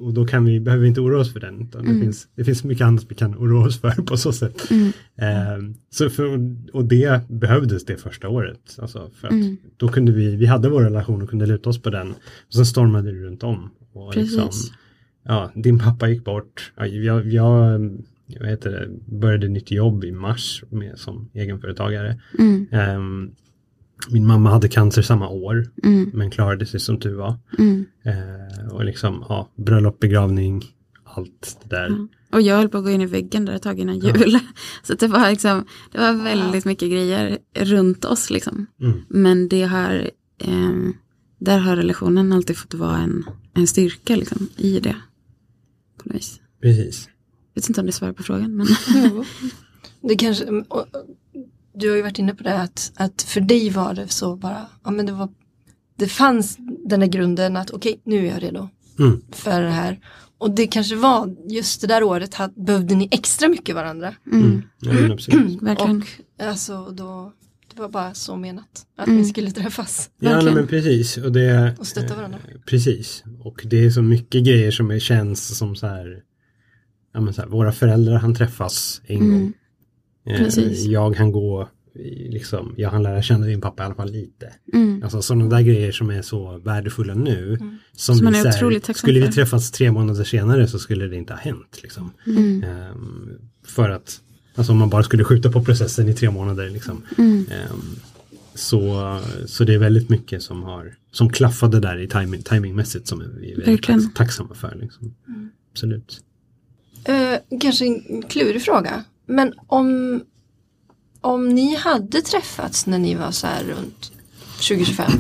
Och 0.03 0.15
då 0.15 0.27
kan 0.27 0.45
vi, 0.45 0.61
behöver 0.61 0.83
vi 0.83 0.89
inte 0.89 1.01
oroa 1.01 1.21
oss 1.21 1.33
för 1.33 1.41
den. 1.41 1.61
Utan 1.61 1.83
det, 1.85 1.91
Mm. 1.91 2.01
finns, 2.03 2.29
det 2.35 2.45
finns 2.45 2.65
mycket 2.65 2.85
annat 2.87 3.07
vi 3.09 3.15
kan 3.15 3.35
oroa 3.35 3.67
oss 3.67 3.81
för 3.81 3.91
på 4.03 4.17
så 4.17 4.33
sätt. 4.33 4.71
Mm. 4.71 4.93
Ehm, 5.17 5.75
så 5.91 6.11
för, 6.11 6.27
och 6.73 6.85
det 6.85 7.29
behövdes 7.29 7.85
det 7.85 7.97
första 7.97 8.29
året. 8.29 8.77
Alltså 8.79 9.11
för 9.21 9.27
att 9.29 9.33
Mm. 9.33 9.57
då 9.77 9.89
kunde 9.89 10.13
vi, 10.13 10.37
vi 10.37 10.47
hade 10.47 10.69
vår 10.69 10.83
relation 10.83 11.23
och 11.23 11.31
kunde 11.31 11.47
luta 11.47 11.71
oss 11.71 11.83
på 11.83 11.91
den. 11.91 12.11
Och 12.47 12.55
sen 12.55 12.67
stormade 12.67 13.13
det 13.13 13.19
runt 13.27 13.43
om. 13.43 13.71
Och 13.93 14.13
Precis. 14.15 14.33
liksom, 14.33 14.75
ja, 15.25 15.51
din 15.55 15.79
pappa 15.79 16.09
gick 16.09 16.25
bort. 16.25 16.73
Ja, 16.77 16.87
Jag, 16.87 17.27
jag, 17.33 17.81
jag 18.27 18.43
vet 18.43 18.63
det, 18.63 18.89
började 19.07 19.49
nytt 19.49 19.71
jobb 19.71 20.05
i 20.05 20.13
mars 20.13 20.65
med, 20.71 20.99
som 20.99 21.29
egenföretagare. 21.35 22.21
Mm. 22.39 22.67
Min 24.09 24.27
mamma 24.27 24.51
hade 24.51 24.69
cancer 24.69 25.03
samma 25.03 25.29
år, 25.29 25.71
Mm. 25.83 26.11
men 26.15 26.31
klarade 26.31 26.67
sig 26.67 26.81
som 26.81 27.01
tur 27.01 27.15
var. 27.15 27.39
Mm. 27.59 27.85
Eh, 28.05 28.73
och 28.73 28.85
liksom, 28.85 29.25
ja, 29.29 29.51
bröllop, 29.57 30.01
begravning, 30.01 30.65
allt 31.05 31.59
det 31.63 31.77
där. 31.77 31.89
Ja. 31.91 32.07
Och 32.33 32.43
jag 32.43 32.57
höll 32.57 32.69
på 32.69 32.79
att 32.79 32.85
gå 32.85 32.91
in 32.91 33.01
i 33.01 33.07
väggen 33.07 33.45
där 33.45 33.53
ett 33.53 33.63
tag 33.63 33.79
innan 33.79 33.99
jul. 33.99 34.39
Så 34.83 34.93
att 34.93 34.99
det 35.01 35.07
var 35.09 35.31
liksom, 35.31 35.65
det 35.93 35.99
var 35.99 36.13
väldigt 36.25 36.65
mycket 36.65 36.91
grejer 36.91 37.39
runt 37.55 38.05
oss 38.05 38.31
liksom. 38.31 38.67
Mm. 38.81 39.01
Men 39.09 39.49
det 39.49 39.63
har, 39.63 40.11
eh, 40.39 40.71
där 41.39 41.59
har 41.59 41.77
relationen 41.77 42.33
alltid 42.33 42.57
fått 42.57 42.75
vara 42.75 42.97
en, 42.99 43.25
en 43.55 43.67
styrka 43.67 44.17
liksom, 44.17 44.49
i 44.57 44.81
det. 44.81 44.97
På 46.03 46.09
något 46.09 46.17
vis. 46.17 46.41
Precis. 46.63 47.09
Jag 47.55 47.63
vet 47.63 47.69
inte 47.69 47.81
om 47.81 47.87
det 47.87 47.93
svarar 47.93 48.13
på 48.13 48.23
frågan. 48.23 48.57
Men 48.57 48.67
Jo. 48.95 49.25
Det 50.09 50.15
kanske, 50.15 50.45
och- 50.45 50.67
och- 50.69 50.87
du 51.75 51.89
har 51.91 51.97
ju 51.97 52.03
varit 52.03 52.19
inne 52.19 52.35
på 52.35 52.43
det 52.43 52.59
att, 52.61 52.93
att 52.97 53.23
för 53.23 53.41
dig 53.41 53.71
var 53.71 53.95
det 53.95 54.09
så 54.09 54.37
bara, 54.37 54.67
ja 54.85 54.91
men 54.91 55.07
det 55.07 55.13
var, 55.13 55.29
det 55.97 56.07
fanns 56.09 56.57
den 56.85 57.01
där 57.01 57.07
grunden 57.07 57.57
att 57.57 57.71
okej 57.71 58.01
nu 58.05 58.27
är 58.27 58.31
jag 58.33 58.43
redo 58.43 58.69
Mm. 58.99 59.21
för 59.33 59.61
det 59.63 59.71
här. 59.71 60.01
Och 60.39 60.51
det 60.51 60.67
kanske 60.67 60.97
var 60.97 61.37
just 61.49 61.81
det 61.81 61.87
där 61.87 62.03
året 62.03 62.35
had, 62.35 62.53
behövde 62.57 62.95
ni 62.95 63.09
extra 63.11 63.49
mycket 63.49 63.75
varandra. 63.75 64.15
mm, 64.33 64.43
Mm. 64.47 64.63
Ja, 64.79 64.93
verkligen. 65.61 66.03
Och 66.39 66.45
alltså 66.47 66.91
då, 66.91 67.33
det 67.75 67.81
var 67.81 67.89
bara 67.89 68.15
så 68.15 68.37
menat 68.37 68.87
att 68.97 69.07
Mm. 69.07 69.19
ni 69.21 69.25
skulle 69.29 69.51
träffas 69.51 70.11
Ja, 70.19 70.43
nej, 70.43 70.55
men 70.55 70.67
precis. 70.67 71.17
Och, 71.17 71.33
det, 71.33 71.75
och 71.79 71.87
stötta 71.87 72.17
varandra. 72.17 72.39
eh, 72.55 72.61
Precis. 72.67 73.25
Och 73.43 73.63
det 73.65 73.85
är 73.87 73.91
så 73.91 74.03
mycket 74.03 74.45
grejer 74.45 74.71
som 74.71 74.91
är, 74.91 74.99
känns 74.99 75.59
som 75.59 75.77
så 75.77 75.87
här, 75.87 76.23
ja, 77.15 77.21
men 77.21 77.35
så 77.35 77.41
här, 77.43 77.49
våra 77.49 77.73
föräldrar 77.73 78.17
han 78.19 78.35
träffas 78.35 79.01
en 79.07 79.17
Mm. 79.17 79.31
gång. 79.41 79.53
Eh, 80.31 80.37
Precis. 80.39 80.85
Jag 80.85 81.17
han 81.17 81.33
gå, 81.33 81.69
liksom, 82.29 82.75
jag 82.77 82.91
han 82.91 83.03
lära 83.03 83.23
känna 83.23 83.47
din 83.47 83.61
pappa 83.61 83.83
i 83.83 83.87
alla 83.87 83.95
fall 83.95 84.11
lite. 84.11 84.53
Mm. 84.73 85.03
Alltså 85.03 85.23
sådana 85.23 85.57
där 85.57 85.61
grejer 85.61 85.93
som 85.93 86.11
är 86.11 86.23
så 86.23 86.59
värdefulla 86.59 87.15
nu. 87.15 87.49
Mm. 87.55 87.79
Som, 87.93 88.17
Som 88.17 88.25
man 88.25 88.33
vi, 88.33 88.39
är 88.39 88.45
här, 88.45 88.57
otroligt 88.57 88.85
tacksam 88.85 89.01
Skulle 89.09 89.21
vi 89.21 89.27
för. 89.27 89.33
träffats 89.33 89.71
tre 89.71 89.91
månader 89.93 90.25
senare 90.25 90.67
så 90.67 90.79
skulle 90.79 91.07
det 91.07 91.17
inte 91.17 91.33
ha 91.33 91.41
hänt. 91.41 91.81
Liksom. 91.83 92.13
Mm. 92.27 92.63
Ehm, 92.63 93.29
för 93.67 93.91
att, 93.91 94.21
alltså 94.55 94.73
om 94.73 94.79
man 94.79 94.91
bara 94.91 95.03
skulle 95.03 95.25
skjuta 95.25 95.51
på 95.51 95.65
processen 95.65 96.09
i 96.09 96.15
tre 96.15 96.31
månader. 96.31 96.71
Liksom. 96.71 97.03
Mm. 97.19 97.39
Ehm, 97.39 97.97
så, 98.55 99.19
så 99.47 99.65
det 99.65 99.75
är 99.75 99.79
väldigt 99.79 100.09
mycket 100.09 100.43
som 100.43 100.63
har 100.63 100.95
som 101.13 101.31
klaffade 101.31 101.81
där 101.81 101.99
i 102.01 102.09
timing, 102.09 102.43
timingmässigt 102.43 103.07
som 103.09 103.19
vi 103.41 103.53
är 103.53 103.57
väldigt 103.57 103.85
tack, 103.87 104.15
tacksamma 104.15 104.55
för. 104.55 104.79
Liksom. 104.81 105.15
Absolut. 105.73 106.21
Eh, 107.05 107.59
kanske 107.61 107.87
en 107.87 108.23
klurig 108.23 108.63
fråga. 108.63 109.05
Men 109.31 109.55
om, 109.67 110.23
om 111.21 111.49
ni 111.49 111.77
hade 111.77 112.23
träffats 112.23 112.87
när 112.87 112.99
ni 112.99 113.15
var 113.15 113.31
så 113.31 113.47
här 113.47 113.65
runt 113.65 114.13
2025. 114.55 115.11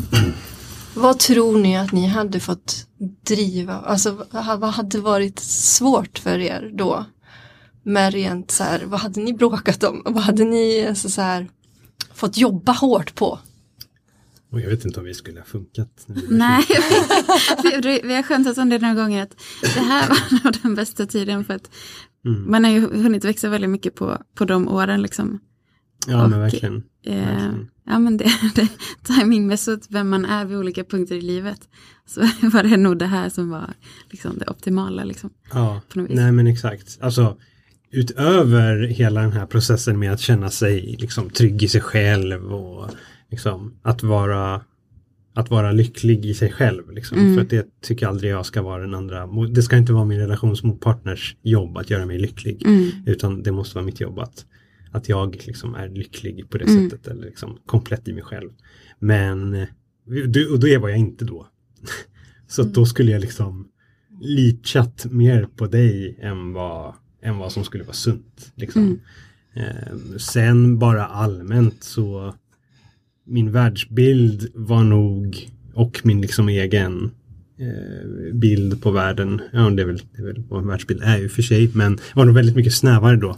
vad 0.94 1.18
tror 1.18 1.58
ni 1.58 1.76
att 1.76 1.92
ni 1.92 2.06
hade 2.06 2.40
fått 2.40 2.86
driva? 3.26 3.74
Alltså 3.74 4.26
vad 4.30 4.64
hade 4.64 5.00
varit 5.00 5.38
svårt 5.38 6.18
för 6.18 6.38
er 6.38 6.70
då? 6.74 7.04
Med 7.82 8.12
rent 8.12 8.50
så 8.50 8.64
här, 8.64 8.82
vad 8.84 9.00
hade 9.00 9.20
ni 9.20 9.32
bråkat 9.32 9.84
om? 9.84 10.02
Vad 10.04 10.22
hade 10.22 10.44
ni 10.44 10.86
alltså, 10.88 11.08
så 11.08 11.20
här, 11.20 11.48
fått 12.14 12.36
jobba 12.36 12.72
hårt 12.72 13.14
på? 13.14 13.38
Och 14.52 14.60
jag 14.60 14.70
vet 14.70 14.84
inte 14.84 15.00
om 15.00 15.06
vi 15.06 15.14
skulle 15.14 15.40
ha 15.40 15.46
funkat. 15.46 16.04
vi 16.06 16.22
Nej, 16.28 16.64
vi, 17.62 18.00
vi 18.04 18.14
har 18.14 18.22
skämtat 18.22 18.58
om 18.58 18.68
det 18.68 18.78
några 18.78 18.94
gånger 18.94 19.22
att 19.22 19.36
det 19.62 19.80
här 19.80 20.08
var 20.08 20.44
nog 20.44 20.54
den 20.62 20.74
bästa 20.74 21.06
tiden 21.06 21.44
för 21.44 21.54
att 21.54 21.70
Mm. 22.26 22.50
man 22.50 22.64
har 22.64 22.70
ju 22.70 22.80
hunnit 22.80 23.24
växa 23.24 23.48
väldigt 23.48 23.70
mycket 23.70 23.94
på, 23.94 24.18
på 24.34 24.44
de 24.44 24.68
åren 24.68 25.02
liksom. 25.02 25.40
Ja, 26.06 26.28
men 26.28 26.32
Och, 26.32 26.44
verkligen. 26.44 26.82
Eh, 27.06 27.14
verkligen. 27.16 27.70
ja 27.86 27.98
men 27.98 28.16
det, 28.16 28.30
det 28.54 28.68
timingmässigt 29.04 29.86
vem 29.90 30.08
man 30.08 30.24
är 30.24 30.44
vid 30.44 30.58
olika 30.58 30.84
punkter 30.84 31.14
i 31.14 31.20
livet. 31.20 31.60
Så 32.06 32.20
var 32.52 32.62
det 32.62 32.76
nog 32.76 32.98
det 32.98 33.06
här 33.06 33.28
som 33.28 33.50
var 33.50 33.74
liksom 34.10 34.38
det 34.38 34.46
optimala 34.50 35.04
liksom. 35.04 35.30
Ja, 35.52 35.80
på 35.92 35.98
något 35.98 36.10
vis. 36.10 36.16
nej 36.16 36.32
men 36.32 36.46
exakt. 36.46 36.98
Alltså 37.00 37.36
utöver 37.92 38.86
hela 38.86 39.20
den 39.20 39.32
här 39.32 39.46
processen 39.46 39.98
med 39.98 40.12
att 40.12 40.20
känna 40.20 40.50
sig 40.50 40.96
liksom 40.98 41.30
trygg 41.30 41.62
i 41.62 41.68
sig 41.68 41.80
själv 41.80 42.52
och 42.54 42.90
liksom 43.30 43.74
att 43.82 44.02
vara 44.02 44.60
att 45.34 45.50
vara 45.50 45.72
lycklig 45.72 46.26
i 46.26 46.34
sig 46.34 46.52
själv. 46.52 46.90
Liksom. 46.90 47.18
Mm. 47.18 47.34
För 47.34 47.42
att 47.42 47.50
det 47.50 47.80
tycker 47.80 48.06
jag 48.06 48.10
aldrig 48.10 48.32
jag 48.32 48.46
ska 48.46 48.62
vara 48.62 48.82
den 48.82 48.94
andra. 48.94 49.26
Det 49.46 49.62
ska 49.62 49.76
inte 49.76 49.92
vara 49.92 50.04
min 50.04 50.18
relationspartners 50.18 51.36
jobb 51.42 51.76
att 51.76 51.90
göra 51.90 52.06
mig 52.06 52.18
lycklig. 52.18 52.62
Mm. 52.66 52.90
Utan 53.06 53.42
det 53.42 53.52
måste 53.52 53.74
vara 53.74 53.84
mitt 53.84 54.00
jobb 54.00 54.18
att, 54.18 54.44
att 54.90 55.08
jag 55.08 55.42
liksom 55.46 55.74
är 55.74 55.88
lycklig 55.88 56.50
på 56.50 56.58
det 56.58 56.64
Mm. 56.64 56.90
sättet. 56.90 57.06
Eller 57.06 57.24
liksom 57.26 57.58
komplett 57.66 58.08
i 58.08 58.12
mig 58.12 58.22
själv. 58.22 58.50
Men 58.98 59.54
eh, 59.54 59.68
och 60.52 60.60
det 60.60 60.78
var 60.78 60.88
jag 60.88 60.98
inte 60.98 61.24
då. 61.24 61.46
Så 62.46 62.62
då 62.62 62.86
skulle 62.86 63.12
jag 63.12 63.20
liksom 63.20 63.68
litat 64.20 65.06
mer 65.10 65.48
på 65.56 65.66
dig 65.66 66.18
än 66.22 66.52
vad, 66.52 66.94
än 67.22 67.38
vad 67.38 67.52
som 67.52 67.64
skulle 67.64 67.84
vara 67.84 67.92
sunt. 67.94 68.52
Liksom. 68.54 69.00
Eh, 69.54 70.16
sen 70.18 70.78
bara 70.78 71.06
allmänt 71.06 71.84
så 71.84 72.34
min 73.26 73.52
världsbild 73.52 74.48
var 74.54 74.84
nog 74.84 75.50
och 75.74 76.00
min 76.04 76.20
liksom 76.20 76.48
egen 76.48 77.10
eh, 77.58 78.34
bild 78.34 78.82
på 78.82 78.90
världen. 78.90 79.40
Ja, 79.52 79.70
det 79.70 79.82
är, 79.82 79.86
väl, 79.86 80.02
det 80.12 80.22
är 80.22 80.26
väl 80.26 80.42
vad 80.48 80.62
en 80.62 80.68
världsbild 80.68 81.02
är 81.02 81.18
ju 81.18 81.28
för 81.28 81.42
sig. 81.42 81.70
Men 81.74 81.98
var 82.14 82.24
nog 82.24 82.34
väldigt 82.34 82.56
mycket 82.56 82.74
snävare 82.74 83.16
då. 83.16 83.36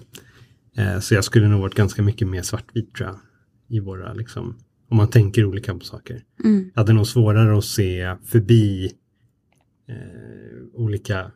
Eh, 0.77 1.01
så 1.01 1.15
jag 1.15 1.25
skulle 1.25 1.49
nog 1.49 1.61
varit 1.61 1.75
ganska 1.75 2.03
mycket 2.03 2.29
mer 2.29 2.43
svartvit 2.43 2.95
tror 2.95 3.09
jag. 3.09 3.19
I 3.69 3.81
våra 3.81 4.13
liksom, 4.13 4.59
om 4.91 4.97
man 4.97 5.09
tänker 5.09 5.45
olika 5.45 5.75
på 5.75 5.85
saker. 5.85 6.23
Mm. 6.45 6.71
Jag 6.75 6.81
hade 6.81 6.93
nog 6.93 7.07
svårare 7.07 7.59
att 7.59 7.65
se 7.65 8.17
förbi 8.25 8.93
eh, 9.89 10.63
olika 10.75 11.31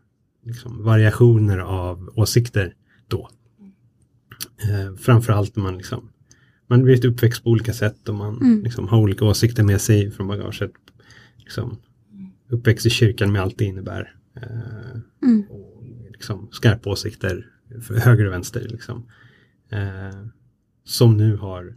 liksom, 0.45 0.85
variationer 0.85 1.59
av 1.59 2.13
åsikter 2.15 2.75
då. 3.09 3.31
Eh, 4.63 4.97
framförallt 4.97 5.57
när 5.57 5.63
man 5.63 5.77
liksom 5.77 6.09
man 6.67 6.83
blivit 6.83 7.05
uppväxt 7.05 7.45
på 7.45 7.51
olika 7.51 7.73
sätt 7.73 8.09
och 8.09 8.15
man 8.15 8.37
Mm. 8.41 8.63
liksom, 8.65 8.89
har 8.89 8.99
olika 8.99 9.25
åsikter 9.25 9.63
med 9.63 9.81
sig 9.81 10.11
från 10.11 10.29
bagaget. 10.29 10.71
Liksom, 11.37 11.77
uppväxt 12.49 12.87
i 12.87 12.91
kyrkan 12.91 13.33
med 13.33 13.43
allt 13.43 13.59
det 13.59 13.65
innebär. 13.65 14.15
Eh, 14.37 15.01
Mm. 15.23 15.43
och 15.51 15.85
liksom, 16.13 16.49
skarpa 16.53 16.91
åsikter 16.91 17.47
för 17.83 17.95
höger 17.95 18.27
och 18.27 18.33
vänster. 18.33 18.67
Liksom. 18.71 19.07
Eh, 19.71 20.27
som 20.85 21.17
nu 21.17 21.37
har 21.37 21.77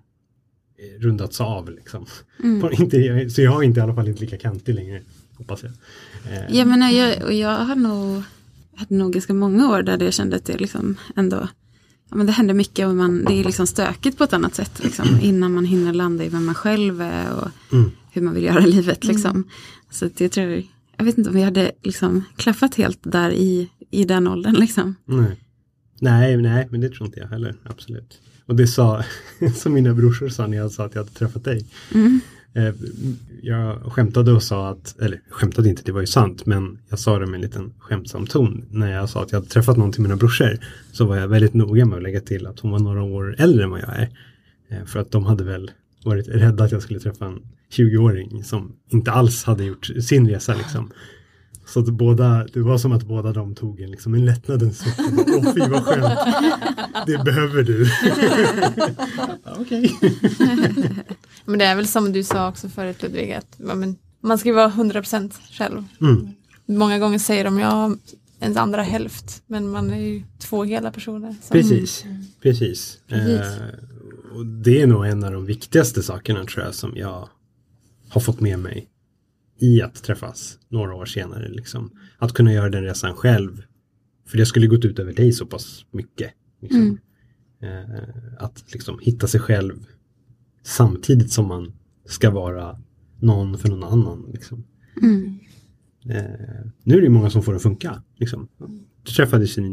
eh, 0.77 1.01
rundats 1.01 1.41
av. 1.41 1.69
Liksom. 1.71 2.05
Mm. 2.43 2.69
Inte, 2.79 3.29
så 3.29 3.41
jag 3.41 3.59
är 3.63 3.63
inte 3.67 3.79
i 3.79 3.83
alla 3.83 3.95
fall 3.95 4.07
inte 4.07 4.21
lika 4.21 4.37
kantig 4.37 4.75
längre, 4.75 5.01
hoppas 5.37 5.63
jag. 5.63 5.71
Eh, 6.33 6.55
Jag 6.57 6.67
menar, 6.67 6.89
jag, 6.89 7.23
och 7.23 7.33
jag 7.33 7.49
har 7.65 7.75
nog, 7.75 8.23
hade 8.75 8.95
nog 8.95 9.13
ganska 9.13 9.33
många 9.33 9.69
år 9.69 9.81
där 9.83 10.03
jag 10.03 10.13
kände 10.13 10.35
att 10.35 10.45
det 10.45 10.57
liksom 10.57 10.97
ändå, 11.15 11.47
men 12.09 12.25
det 12.25 12.31
händer 12.31 12.53
mycket 12.53 12.87
och 12.87 12.95
man, 12.95 13.25
det 13.25 13.33
är 13.33 13.43
liksom 13.43 13.67
stökigt 13.67 14.17
på 14.17 14.23
ett 14.23 14.33
annat 14.33 14.55
sätt 14.55 14.83
liksom, 14.83 15.19
innan 15.21 15.53
man 15.53 15.65
hinner 15.65 15.93
landa 15.93 16.23
i 16.25 16.29
vem 16.29 16.45
man 16.45 16.55
själv 16.55 17.01
är 17.01 17.33
och 17.35 17.47
Mm. 17.71 17.91
hur 18.11 18.21
man 18.21 18.33
vill 18.33 18.43
göra 18.43 18.65
livet 18.65 19.03
liksom. 19.03 19.43
Så 19.91 20.05
att 20.05 20.21
jag 20.21 20.31
tror, 20.31 20.63
jag 20.97 21.05
vet 21.05 21.17
inte 21.17 21.29
om 21.29 21.35
vi 21.35 21.41
hade 21.43 21.71
liksom 21.83 22.23
klaffat 22.35 22.75
helt 22.75 22.99
där 23.01 23.31
i, 23.31 23.69
i 23.91 24.03
den 24.05 24.27
åldern 24.27 24.53
liksom. 24.55 24.95
Nej. 25.05 25.39
nej, 25.99 26.37
nej, 26.37 26.67
men 26.71 26.81
det 26.81 26.89
tror 26.89 27.05
inte 27.05 27.19
jag 27.19 27.27
heller, 27.27 27.55
absolut. 27.63 28.21
Och 28.45 28.55
det 28.55 28.67
sa, 28.67 29.03
som 29.55 29.73
mina 29.73 29.93
brorsor 29.93 30.29
sa 30.29 30.47
när 30.47 30.57
jag 30.57 30.71
sa 30.71 30.85
att 30.85 30.95
jag 30.95 31.01
hade 31.01 31.13
träffat 31.15 31.43
dig. 31.43 31.65
Mm. 31.93 32.19
Eh, 32.53 32.73
jag 33.41 33.81
skämtade 33.81 34.31
och 34.31 34.43
sa 34.43 34.69
att, 34.69 34.99
eller 34.99 35.21
skämtade 35.29 35.69
inte, 35.69 35.81
det 35.85 35.91
var 35.91 36.01
ju 36.01 36.07
sant, 36.07 36.45
men 36.45 36.79
jag 36.89 36.99
sa 36.99 37.19
det 37.19 37.25
med 37.25 37.35
en 37.35 37.41
liten 37.41 37.73
skämtsam 37.79 38.27
ton. 38.27 38.65
När 38.69 38.91
jag 38.91 39.09
sa 39.09 39.23
att 39.23 39.31
jag 39.31 39.39
hade 39.39 39.49
träffat 39.49 39.77
någon 39.77 39.91
till 39.91 40.01
mina 40.01 40.15
brorsor 40.15 40.57
så 40.91 41.05
var 41.05 41.15
jag 41.15 41.27
väldigt 41.27 41.53
noga 41.53 41.85
med 41.85 41.97
att 41.97 42.03
lägga 42.03 42.21
till 42.21 42.47
att 42.47 42.59
hon 42.59 42.71
var 42.71 42.79
några 42.79 43.03
år 43.03 43.35
äldre 43.37 43.63
än 43.63 43.69
vad 43.69 43.79
jag 43.79 43.95
är. 43.95 44.09
Eh, 44.69 44.85
för 44.85 44.99
att 44.99 45.11
de 45.11 45.25
hade 45.25 45.43
väl 45.43 45.71
varit 46.03 46.27
rädda 46.27 46.63
att 46.63 46.71
jag 46.71 46.81
skulle 46.81 46.99
träffa 46.99 47.25
en 47.25 47.41
20-åring 47.71 48.43
som 48.43 48.75
inte 48.89 49.11
alls 49.11 49.43
hade 49.43 49.63
gjort 49.63 49.85
sin 49.85 50.29
resa 50.29 50.55
liksom. 50.55 50.91
Så 51.73 51.79
att 51.79 51.89
båda, 51.89 52.45
det 52.53 52.59
var 52.59 52.77
som 52.77 52.91
att 52.91 53.03
båda 53.03 53.33
de 53.33 53.55
tog 53.55 53.81
en, 53.81 53.91
liksom 53.91 54.13
en 54.13 54.25
lättnadens 54.25 54.77
suck. 54.77 54.99
Åh 55.27 55.53
fy 55.53 55.59
vad 55.59 55.83
skönt. 55.83 56.19
Det 57.05 57.23
behöver 57.23 57.63
du. 57.63 57.91
Okej. 59.59 59.99
Men 61.45 61.59
det 61.59 61.65
är 61.65 61.75
väl 61.75 61.87
som 61.87 62.11
du 62.11 62.23
sa 62.23 62.49
också 62.49 62.69
förut 62.69 63.03
Ludvig, 63.03 63.33
att 63.33 63.55
men, 63.57 63.95
man 64.21 64.37
ska 64.37 64.49
ju 64.49 64.55
vara 64.55 64.69
100% 64.69 65.33
själv. 65.51 65.83
Mm. 66.01 66.29
Många 66.65 66.99
gånger 66.99 67.19
säger 67.19 67.43
de 67.43 67.59
ja, 67.59 67.95
ens 68.39 68.57
andra 68.57 68.81
hälft, 68.81 69.43
men 69.47 69.69
man 69.69 69.91
är 69.91 69.99
ju 69.99 70.23
två 70.39 70.63
hela 70.63 70.91
personer. 70.91 71.35
Så. 71.41 71.53
Precis, 71.53 72.05
precis. 72.41 72.97
Precis. 73.07 73.39
Eh, 73.39 74.37
och 74.37 74.45
det 74.45 74.81
är 74.81 74.87
nog 74.87 75.05
en 75.05 75.23
av 75.23 75.31
de 75.31 75.45
viktigaste 75.45 76.03
sakerna 76.03 76.45
tror 76.45 76.65
jag 76.65 76.75
som 76.75 76.93
jag 76.95 77.29
har 78.09 78.21
fått 78.21 78.39
med 78.39 78.59
mig 78.59 78.88
i 79.59 79.81
att 79.81 80.03
träffas 80.03 80.59
några 80.69 80.95
år 80.95 81.05
senare. 81.05 81.49
Liksom. 81.49 81.91
Att 82.17 82.33
kunna 82.33 82.53
göra 82.53 82.69
den 82.69 82.83
resan 82.83 83.13
själv. 83.13 83.63
För 84.27 84.37
det 84.37 84.45
skulle 84.45 84.67
gått 84.67 84.85
ut 84.85 84.99
över 84.99 85.13
dig 85.13 85.31
så 85.31 85.45
pass 85.45 85.85
mycket. 85.91 86.31
Liksom. 86.61 86.97
Eh, 87.61 88.43
att 88.43 88.63
liksom 88.73 88.99
hitta 89.01 89.27
sig 89.27 89.39
själv 89.39 89.85
samtidigt 90.63 91.31
som 91.31 91.47
man 91.47 91.73
ska 92.05 92.29
vara 92.29 92.79
någon 93.19 93.57
för 93.57 93.69
någon 93.69 93.83
annan. 93.83 94.29
Liksom. 94.33 94.63
Mm. 95.01 95.39
Eh, 96.05 96.65
nu 96.83 96.97
är 96.97 97.01
det 97.01 97.09
många 97.09 97.29
som 97.29 97.43
får 97.43 97.51
det 97.51 97.55
att 97.55 97.63
funka. 97.63 98.03
Liksom. 98.15 98.47
Träffades, 99.15 99.57
ni, 99.57 99.69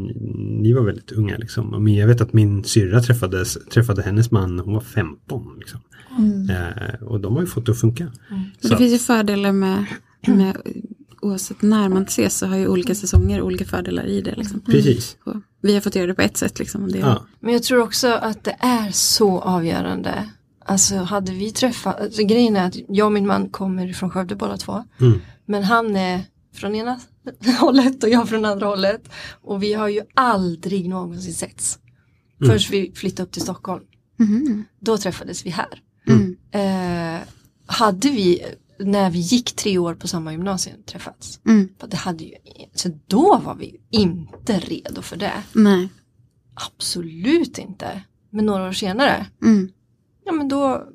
ni 0.61 0.73
var 0.73 0.81
väldigt 0.81 1.11
unga 1.11 1.37
liksom. 1.37 1.73
Och 1.73 1.81
min- 1.81 1.95
jag 1.95 2.07
vet 2.07 2.21
att 2.21 2.33
min 2.33 2.63
syrra 2.63 3.01
träffades, 3.01 3.57
träffade 3.71 4.01
hennes 4.03 4.31
man, 4.31 4.59
hon 4.59 4.73
var 4.73 4.81
15. 4.81 5.55
Liksom. 5.59 5.79
Mm. 6.17 6.49
Eh, 6.49 7.03
och 7.03 7.19
de 7.21 7.33
har 7.33 7.41
ju 7.41 7.47
fått 7.47 7.65
det 7.65 7.71
att 7.71 7.79
funka. 7.79 8.11
Men 8.29 8.51
Så 8.61 8.67
det 8.67 8.77
finns 8.77 8.93
ju 8.93 8.97
fördelar 8.97 9.51
med, 9.51 9.85
med 10.27 10.57
oavsett 11.21 11.61
när 11.61 11.89
man 11.89 12.03
ses 12.03 12.37
så 12.37 12.47
har 12.47 12.57
ju 12.57 12.67
olika 12.67 12.95
säsonger 12.95 13.41
olika 13.41 13.65
fördelar 13.65 14.05
i 14.05 14.21
det. 14.21 14.35
Liksom. 14.35 14.59
Precis. 14.59 15.17
Och 15.23 15.35
vi 15.61 15.73
har 15.73 15.81
fått 15.81 15.95
göra 15.95 16.07
det 16.07 16.13
på 16.13 16.21
ett 16.21 16.37
sätt. 16.37 16.59
Liksom, 16.59 16.91
det, 16.91 16.97
Ja. 16.99 17.25
Men 17.39 17.53
jag 17.53 17.63
tror 17.63 17.81
också 17.81 18.07
att 18.07 18.43
det 18.43 18.55
är 18.59 18.91
så 18.91 19.39
avgörande. 19.39 20.29
Alltså 20.65 20.95
hade 20.95 21.31
vi 21.31 21.51
träffat, 21.51 22.01
alltså, 22.01 22.23
grejen 22.23 22.55
är 22.55 22.67
att 22.67 22.75
jag 22.89 23.05
och 23.05 23.11
min 23.11 23.27
man 23.27 23.49
kommer 23.49 23.93
från 23.93 24.09
Skövde 24.09 24.35
båda 24.35 24.57
två. 24.57 24.83
Mm. 24.99 25.19
Men 25.45 25.63
han 25.63 25.95
är 25.95 26.21
från 26.53 26.75
ena 26.75 26.99
hållet 27.59 28.03
och 28.03 28.09
jag 28.09 28.29
från 28.29 28.45
andra 28.45 28.67
hållet. 28.67 29.09
Och 29.41 29.63
vi 29.63 29.73
har 29.73 29.87
ju 29.87 30.01
aldrig 30.13 30.89
någonsin 30.89 31.33
setts. 31.33 31.79
Mm. 32.41 32.53
Först 32.53 32.69
vi 32.69 32.91
flyttade 32.95 33.23
upp 33.27 33.31
till 33.31 33.41
Stockholm. 33.41 33.83
Mhm. 34.19 34.63
Då 34.79 34.97
träffades 34.97 35.45
vi 35.45 35.49
här. 35.49 35.81
Mm. 36.07 36.37
Eh, 36.51 37.21
hade 37.65 38.09
vi, 38.09 38.41
när 38.79 39.09
vi 39.09 39.19
gick 39.19 39.55
tre 39.55 39.77
år 39.77 39.95
på 39.95 40.07
samma 40.07 40.31
gymnasium, 40.31 40.83
träffats. 40.85 41.39
Mm. 41.45 41.69
Det 41.87 41.97
hade 41.97 42.23
ju, 42.23 42.33
så 42.73 42.99
då 43.07 43.41
var 43.45 43.55
vi 43.55 43.81
inte 43.91 44.59
redo 44.59 45.01
för 45.01 45.15
det. 45.17 45.43
Nej. 45.53 45.89
Absolut 46.53 47.57
inte. 47.57 48.01
Men 48.29 48.45
några 48.45 48.67
år 48.67 48.71
senare, 48.71 49.25
Mm. 49.43 49.69
ja 50.25 50.31
men 50.31 50.47
då, 50.47 50.87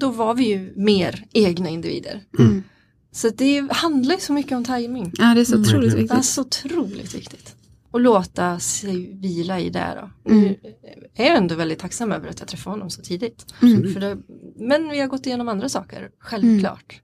då 0.00 0.10
var 0.10 0.34
vi 0.34 0.44
ju 0.48 0.72
mer 0.76 1.26
egna 1.32 1.68
individer. 1.68 2.24
Mm. 2.38 2.62
Så 3.12 3.28
det 3.36 3.68
handlar 3.72 4.14
ju 4.14 4.20
så 4.20 4.32
mycket 4.32 4.52
om 4.52 4.64
timing. 4.64 5.12
Ja, 5.18 5.34
det 5.34 5.40
är 5.40 5.44
så 5.44 5.54
Mm. 5.54 5.62
otroligt 5.68 5.86
Verkligen. 5.92 6.06
Det 6.06 6.12
är 6.12 6.16
viktigt. 6.16 6.30
så 6.32 6.40
otroligt 6.42 7.14
viktigt. 7.14 7.54
Och 7.90 8.00
låta 8.00 8.58
sig 8.60 9.14
vila 9.20 9.60
i 9.60 9.70
det 9.70 9.98
då. 10.24 10.30
Mm. 10.32 10.42
Nu 10.44 10.56
är 11.14 11.26
jag 11.26 11.36
ändå 11.36 11.54
väldigt 11.54 11.78
tacksam 11.78 12.12
över 12.12 12.28
att 12.28 12.38
jag 12.40 12.48
träffade 12.48 12.74
honom 12.74 12.90
så 12.90 13.02
tidigt. 13.02 13.46
Mm. 13.62 13.92
För 13.92 14.00
det, 14.00 14.18
men 14.56 14.88
vi 14.88 15.00
har 15.00 15.06
gått 15.06 15.26
igenom 15.26 15.48
andra 15.48 15.68
saker, 15.68 16.08
självklart. 16.18 17.00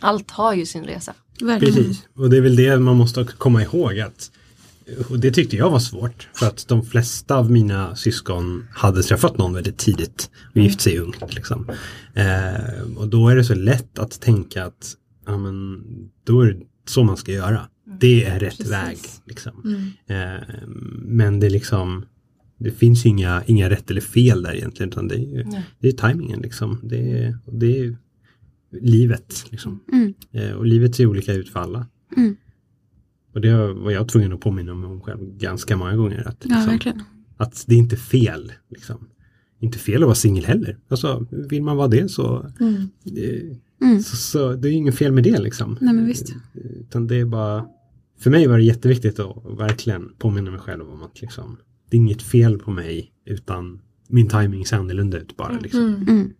Allt 0.00 0.30
har 0.30 0.54
ju 0.54 0.66
sin 0.66 0.84
resa. 0.84 1.14
Verkligen. 1.40 1.74
Precis. 1.74 2.02
Och 2.16 2.30
det 2.30 2.36
är 2.36 2.40
väl 2.40 2.56
det 2.56 2.78
man 2.78 2.96
måste 2.96 3.24
komma 3.38 3.62
ihåg 3.62 4.00
att 4.00 4.30
och 5.10 5.18
det 5.18 5.30
tyckte 5.30 5.56
jag 5.56 5.70
var 5.70 5.78
svårt 5.78 6.28
för 6.34 6.46
att 6.46 6.68
de 6.68 6.86
flesta 6.86 7.36
av 7.36 7.50
mina 7.50 7.96
syskon 7.96 8.66
hade 8.74 9.02
träffat 9.02 9.38
någon 9.38 9.54
väldigt 9.54 9.78
tidigt 9.78 10.30
och 10.54 10.56
gift 10.60 10.80
sig 10.80 10.98
ungt. 10.98 11.34
Liksom. 11.34 11.70
Eh, 12.14 12.96
och 12.96 13.08
då 13.08 13.28
är 13.28 13.36
det 13.36 13.44
så 13.44 13.54
lätt 13.54 13.98
att 13.98 14.20
tänka 14.20 14.64
att 14.64 14.96
ja, 15.26 15.38
men, 15.38 15.82
då 16.24 16.40
är 16.40 16.46
det 16.52 16.60
så 16.86 17.04
man 17.04 17.16
ska 17.16 17.32
göra. 17.32 17.68
Det 18.00 18.24
är 18.24 18.40
rätt 18.40 18.56
Precis. 18.56 18.72
väg. 18.72 18.98
Liksom. 19.26 19.52
Mm. 20.06 20.36
Eh, 20.36 20.42
men 21.02 21.40
det 21.40 21.46
är 21.46 21.50
liksom 21.50 22.04
det 22.58 22.70
finns 22.70 23.06
ju 23.06 23.10
inga, 23.10 23.42
inga 23.46 23.70
rätt 23.70 23.90
eller 23.90 24.00
fel 24.00 24.42
där 24.42 24.54
egentligen 24.54 24.90
utan 24.90 25.08
det 25.08 25.14
är, 25.14 25.18
ju, 25.18 25.44
det 25.78 25.88
är 25.88 25.92
tajmingen 25.92 26.40
liksom. 26.40 26.80
Det 26.82 27.12
är, 27.24 27.38
det 27.52 27.78
är 27.80 27.96
livet 28.70 29.46
liksom. 29.50 29.80
Mm. 29.92 30.14
Eh, 30.32 30.52
och 30.52 30.66
livet 30.66 30.94
ser 30.94 31.06
olika 31.06 31.32
ut 31.32 31.48
för 31.48 31.60
alla. 31.60 31.86
Mm. 32.16 32.36
Och 33.34 33.40
det 33.40 33.72
var 33.72 33.90
jag 33.90 34.08
tvungen 34.08 34.32
att 34.32 34.40
påminna 34.40 34.74
mig 34.74 34.90
om 34.90 35.00
själv 35.00 35.36
ganska 35.38 35.76
många 35.76 35.96
gånger. 35.96 36.28
Att, 36.28 36.36
Ja, 36.40 36.48
liksom, 36.56 36.66
verkligen. 36.72 37.02
att 37.36 37.64
det 37.66 37.74
är 37.74 37.78
inte 37.78 37.96
fel. 37.96 38.52
Liksom. 38.68 39.08
inte 39.60 39.78
fel 39.78 40.02
att 40.02 40.06
vara 40.06 40.14
singel 40.14 40.44
heller. 40.44 40.78
Alltså, 40.88 41.26
vill 41.30 41.62
man 41.62 41.76
vara 41.76 41.88
det 41.88 42.08
så, 42.10 42.50
Mm. 42.60 42.74
eh, 43.16 43.56
Mm. 43.84 44.02
så, 44.02 44.16
så 44.16 44.52
det 44.52 44.68
är 44.68 44.70
ju 44.70 44.76
inget 44.76 44.98
fel 44.98 45.12
med 45.12 45.24
det 45.24 45.38
liksom. 45.38 45.78
Nej, 45.80 45.94
men 45.94 46.06
visst. 46.06 46.30
Eh, 46.30 46.36
Utan 46.80 47.06
det 47.06 47.16
är 47.16 47.24
bara, 47.24 47.66
för 48.20 48.30
mig 48.30 48.46
var 48.46 48.58
det 48.58 48.64
jätteviktigt 48.64 49.18
att 49.18 49.36
verkligen 49.58 50.12
påminna 50.18 50.50
mig 50.50 50.60
själv 50.60 50.90
om 50.90 51.02
att 51.02 51.20
liksom, 51.20 51.56
det 51.90 51.96
är 51.96 51.98
inget 51.98 52.22
fel 52.22 52.58
på 52.58 52.70
mig 52.70 53.12
utan 53.26 53.80
min 54.08 54.28
timing 54.28 54.66
ser 54.66 54.76
annorlunda 54.76 55.18
ut 55.18 55.36
bara. 55.36 55.58
Liksom. 55.58 55.80
Mm. 55.80 56.08
Mm. 56.08 56.32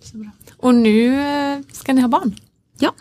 Så 0.00 0.16
bra. 0.16 0.30
Och 0.56 0.74
nu 0.74 1.14
eh, 1.14 1.60
ska 1.72 1.92
ni 1.92 2.00
ha 2.00 2.08
barn. 2.08 2.34
Ja. 2.78 2.94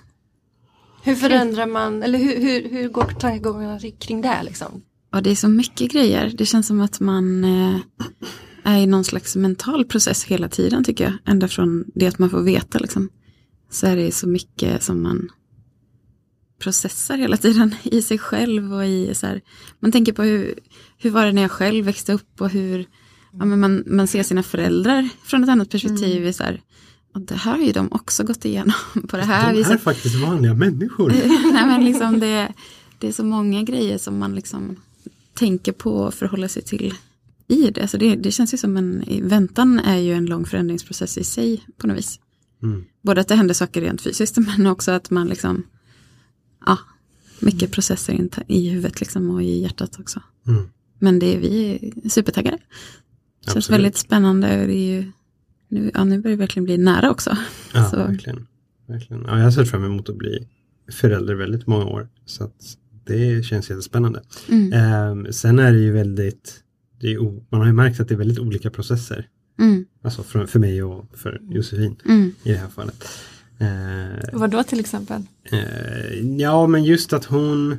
Hur 1.04 1.16
förändrar 1.16 1.68
man, 1.68 2.04
eller 2.04 2.20
hur, 2.20 2.42
hur, 2.42 2.70
hur 2.70 2.90
går 2.90 3.04
tankegångarna 3.04 3.80
kring 4.00 4.22
det 4.22 4.44
liksom? 4.44 4.82
Och 5.14 5.24
det 5.24 5.32
är 5.32 5.36
så 5.36 5.48
mycket 5.48 5.92
grejer. 5.92 6.34
Det 6.38 6.46
känns 6.46 6.68
som 6.68 6.82
att 6.82 7.00
man 7.00 7.44
eh, 7.44 7.80
är 8.64 8.78
i 8.78 8.88
någon 8.88 9.04
slags 9.04 9.36
mental 9.36 9.86
process 9.86 10.24
hela 10.24 10.50
tiden 10.50 10.84
tycker 10.84 11.04
jag. 11.04 11.14
Ända 11.26 11.48
från 11.48 11.86
det 11.96 12.08
att 12.08 12.20
man 12.20 12.30
får 12.30 12.42
veta 12.42 12.80
liksom. 12.80 13.10
Så 13.72 13.88
är 13.88 13.96
det 13.96 14.12
så 14.12 14.28
mycket 14.28 14.84
som 14.84 15.02
man 15.02 15.30
processar 16.60 17.18
hela 17.18 17.38
tiden 17.38 17.76
i 17.84 18.02
sig 18.02 18.18
själv 18.18 18.74
och 18.74 18.86
i 18.86 19.14
så 19.16 19.28
här. 19.28 19.42
Man 19.80 19.92
tänker 19.92 20.14
på 20.14 20.24
hur, 20.24 20.60
hur 20.98 21.10
var 21.10 21.26
det 21.26 21.32
när 21.32 21.42
jag 21.42 21.52
själv 21.52 21.86
växte 21.86 22.14
upp 22.14 22.42
och 22.42 22.50
hur 22.50 22.86
ja, 23.40 23.46
men 23.46 23.60
man, 23.60 23.84
man 23.88 24.08
ser 24.08 24.24
sina 24.24 24.44
föräldrar 24.44 25.10
från 25.24 25.44
ett 25.44 25.50
annat 25.50 25.70
perspektiv. 25.70 26.26
i 26.28 26.34
Så 26.34 26.44
här, 26.44 26.62
och 27.14 27.22
det 27.22 27.36
här 27.36 27.58
har 27.58 27.66
ju 27.66 27.72
de 27.72 27.92
också 27.92 28.24
gått 28.24 28.46
igenom 28.46 28.74
på 29.08 29.18
det 29.18 29.24
här 29.24 29.54
De 29.54 29.60
är 29.60 29.64
viset. 29.64 29.82
faktiskt 29.82 30.16
vanliga 30.16 30.54
människor. 30.54 31.10
Nej, 31.54 31.66
men 31.66 31.86
liksom 31.86 32.20
det, 32.20 32.54
det 33.00 33.08
är 33.08 33.12
så 33.12 33.24
många 33.24 33.64
grejer 33.64 33.98
som 33.98 34.20
man 34.20 34.36
liksom 34.36 34.76
tänker 35.34 35.72
på 35.72 35.94
och 35.94 36.14
förhåller 36.14 36.48
sig 36.48 36.64
till 36.64 36.94
i 37.48 37.70
det. 37.72 37.88
Så 37.88 37.98
det, 37.98 38.16
det 38.16 38.32
känns 38.32 38.54
ju 38.54 38.58
som 38.58 38.78
en, 38.78 39.04
väntan 39.24 39.80
är 39.80 39.98
ju 39.98 40.14
en 40.14 40.26
lång 40.26 40.46
förändringsprocess 40.46 41.18
i 41.18 41.24
sig 41.24 41.66
på 41.78 41.88
något 41.88 41.98
vis. 41.98 42.20
Mm. 42.64 42.84
Både 43.02 43.22
att 43.22 43.28
det 43.28 43.36
händer 43.36 43.54
saker 43.54 43.82
rent 43.82 44.02
fysiskt 44.02 44.38
men 44.58 44.68
också 44.68 44.92
att 44.92 45.10
man 45.10 45.28
liksom, 45.28 45.64
ja, 46.66 46.78
mycket 47.40 47.72
processer 47.72 48.14
in, 48.14 48.30
i 48.48 48.70
huvudet 48.70 49.00
liksom 49.00 49.30
och 49.30 49.44
i 49.44 49.62
hjärtat 49.62 50.00
också. 50.00 50.22
Mm. 50.48 50.64
Men 51.00 51.20
det 51.20 51.36
är 51.36 51.40
vi 51.40 51.80
är 52.04 52.10
supertaggade. 52.10 52.58
Känns 53.46 53.56
Absolut. 53.58 53.76
väldigt 53.78 53.98
spännande 53.98 54.62
och 54.62 54.68
det 54.68 54.74
är 54.78 54.94
ju, 55.00 55.12
nu, 55.68 55.92
ja, 55.94 56.04
nu 56.04 56.22
börjar 56.22 56.38
det 56.38 56.42
verkligen 56.42 56.64
bli 56.66 56.78
nära 56.78 57.12
också. 57.12 57.38
Ja, 57.74 57.86
Så- 57.90 57.98
verkligen. 57.98 58.48
verkligen. 58.88 59.24
Ja, 59.28 59.38
jag 59.38 59.44
har 59.44 59.52
sett 59.52 59.70
fram 59.70 59.84
emot 59.86 60.10
att 60.10 60.18
bli 60.18 60.48
förälder 60.92 61.36
väldigt 61.36 61.68
många 61.68 61.86
år. 61.86 62.10
Så 62.26 62.44
att 62.44 62.78
det 63.06 63.46
känns 63.46 63.70
jättespännande. 63.70 64.22
Mm, 64.50 64.74
Ehm, 64.74 65.34
sen 65.34 65.60
är 65.60 65.72
det 65.72 65.80
ju 65.80 65.92
väldigt, 65.92 66.64
det 67.02 67.14
är, 67.14 67.20
man 67.50 67.60
har 67.62 67.66
ju 67.68 67.74
märkt 67.74 68.00
att 68.00 68.08
det 68.08 68.14
är 68.14 68.18
väldigt 68.18 68.40
olika 68.40 68.70
processer. 68.70 69.28
Mm, 69.60 69.86
Alltså 70.04 70.24
för, 70.24 70.46
för 70.46 70.60
mig 70.60 70.84
och 70.84 71.06
för 71.18 71.42
Josefin 71.50 71.96
mm, 72.06 72.32
i 72.44 72.52
det 72.52 72.58
här 72.58 72.68
fallet. 72.68 73.08
Eh, 73.60 74.30
Vad 74.40 74.50
då 74.52 74.64
till 74.64 74.80
exempel? 74.80 75.22
Eh, 75.52 76.20
ja, 76.40 76.68
men 76.68 76.84
just 76.84 77.14
att 77.14 77.26
hon... 77.26 77.78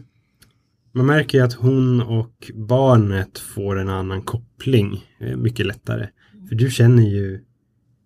Man 0.94 1.06
märker 1.06 1.38
ju 1.38 1.44
att 1.44 1.52
hon 1.52 2.00
och 2.02 2.50
barnet 2.54 3.38
får 3.38 3.78
en 3.78 3.88
annan 3.88 4.22
koppling 4.22 5.06
eh, 5.20 5.36
mycket 5.36 5.66
lättare. 5.66 6.08
För 6.48 6.54
du 6.54 6.70
känner 6.70 7.02
ju 7.02 7.40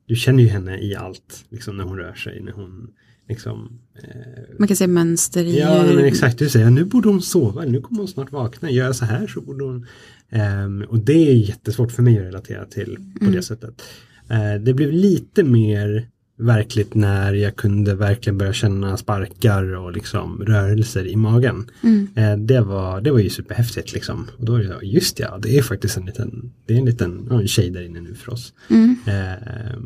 du 0.06 0.16
känner 0.16 0.42
ju 0.42 0.48
henne 0.48 0.78
i 0.80 0.94
allt, 0.96 1.44
liksom 1.50 1.76
när 1.76 1.84
hon 1.84 1.98
rör 1.98 2.14
sig, 2.14 2.42
när 2.42 2.52
hon 2.52 2.90
liksom... 3.28 3.78
Eh, 4.02 4.58
Man 4.58 4.68
kan 4.68 4.76
se 4.76 4.86
mönster 4.86 5.44
i 5.44 5.58
ja, 5.58 5.82
men 5.86 6.04
exakt. 6.04 6.38
Du 6.38 6.48
säger 6.48 6.70
nu 6.70 6.84
borde 6.84 7.08
hon 7.08 7.22
sova, 7.22 7.64
nu 7.64 7.80
kommer 7.80 7.98
hon 7.98 8.08
snart 8.08 8.32
vakna. 8.32 8.70
Gör 8.70 8.86
jag 8.86 8.96
så 8.96 9.04
här 9.04 9.26
så 9.26 9.40
borde 9.40 9.64
hon... 9.64 9.86
Ehm, 10.30 10.84
och 10.88 10.98
det 10.98 11.30
är 11.30 11.34
jättesvårt 11.34 11.92
för 11.92 12.02
mig 12.02 12.18
att 12.18 12.24
relatera 12.24 12.64
till 12.64 12.96
på 13.18 13.24
Mm. 13.24 13.34
det 13.36 13.42
sättet. 13.42 13.82
Eh, 14.28 14.54
det 14.60 14.74
blev 14.74 14.92
lite 14.92 15.44
mer 15.44 16.08
verkligt 16.38 16.94
när 16.94 17.32
jag 17.32 17.56
kunde 17.56 17.94
verkligen 17.94 18.38
börja 18.38 18.52
känna 18.52 18.96
sparkar 18.96 19.76
och 19.76 19.92
liksom 19.92 20.42
rörelser 20.46 21.06
i 21.06 21.16
magen. 21.16 21.70
Mm. 21.82 22.08
Eh, 22.14 22.36
det, 22.36 22.60
var, 22.60 23.00
det 23.00 23.10
var 23.10 23.18
ju 23.18 23.30
superhäftigt 23.30 23.92
liksom. 23.92 24.26
Och 24.38 24.44
då 24.44 24.54
är 24.54 24.62
det 24.62 24.86
just 24.86 25.18
ja, 25.18 25.38
det 25.42 25.58
är 25.58 25.62
faktiskt 25.62 25.96
en 25.96 26.06
liten, 26.06 26.52
det 26.66 26.74
är 26.74 26.78
en 26.78 26.84
liten 26.84 27.26
ja, 27.30 27.40
en 27.40 27.48
tjej 27.48 27.70
där 27.70 27.82
inne 27.82 28.00
nu 28.00 28.14
för 28.14 28.32
oss. 28.32 28.52
Mm. 28.70 28.96
Eh, 29.06 29.78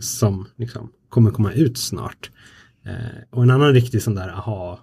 som 0.00 0.46
liksom 0.56 0.90
kommer 1.08 1.30
komma 1.30 1.52
ut 1.52 1.78
snart. 1.78 2.30
Eh, 2.86 2.92
och 3.30 3.42
en 3.42 3.50
annan 3.50 3.72
riktig 3.74 4.02
sån 4.02 4.14
där 4.14 4.28
aha 4.28 4.80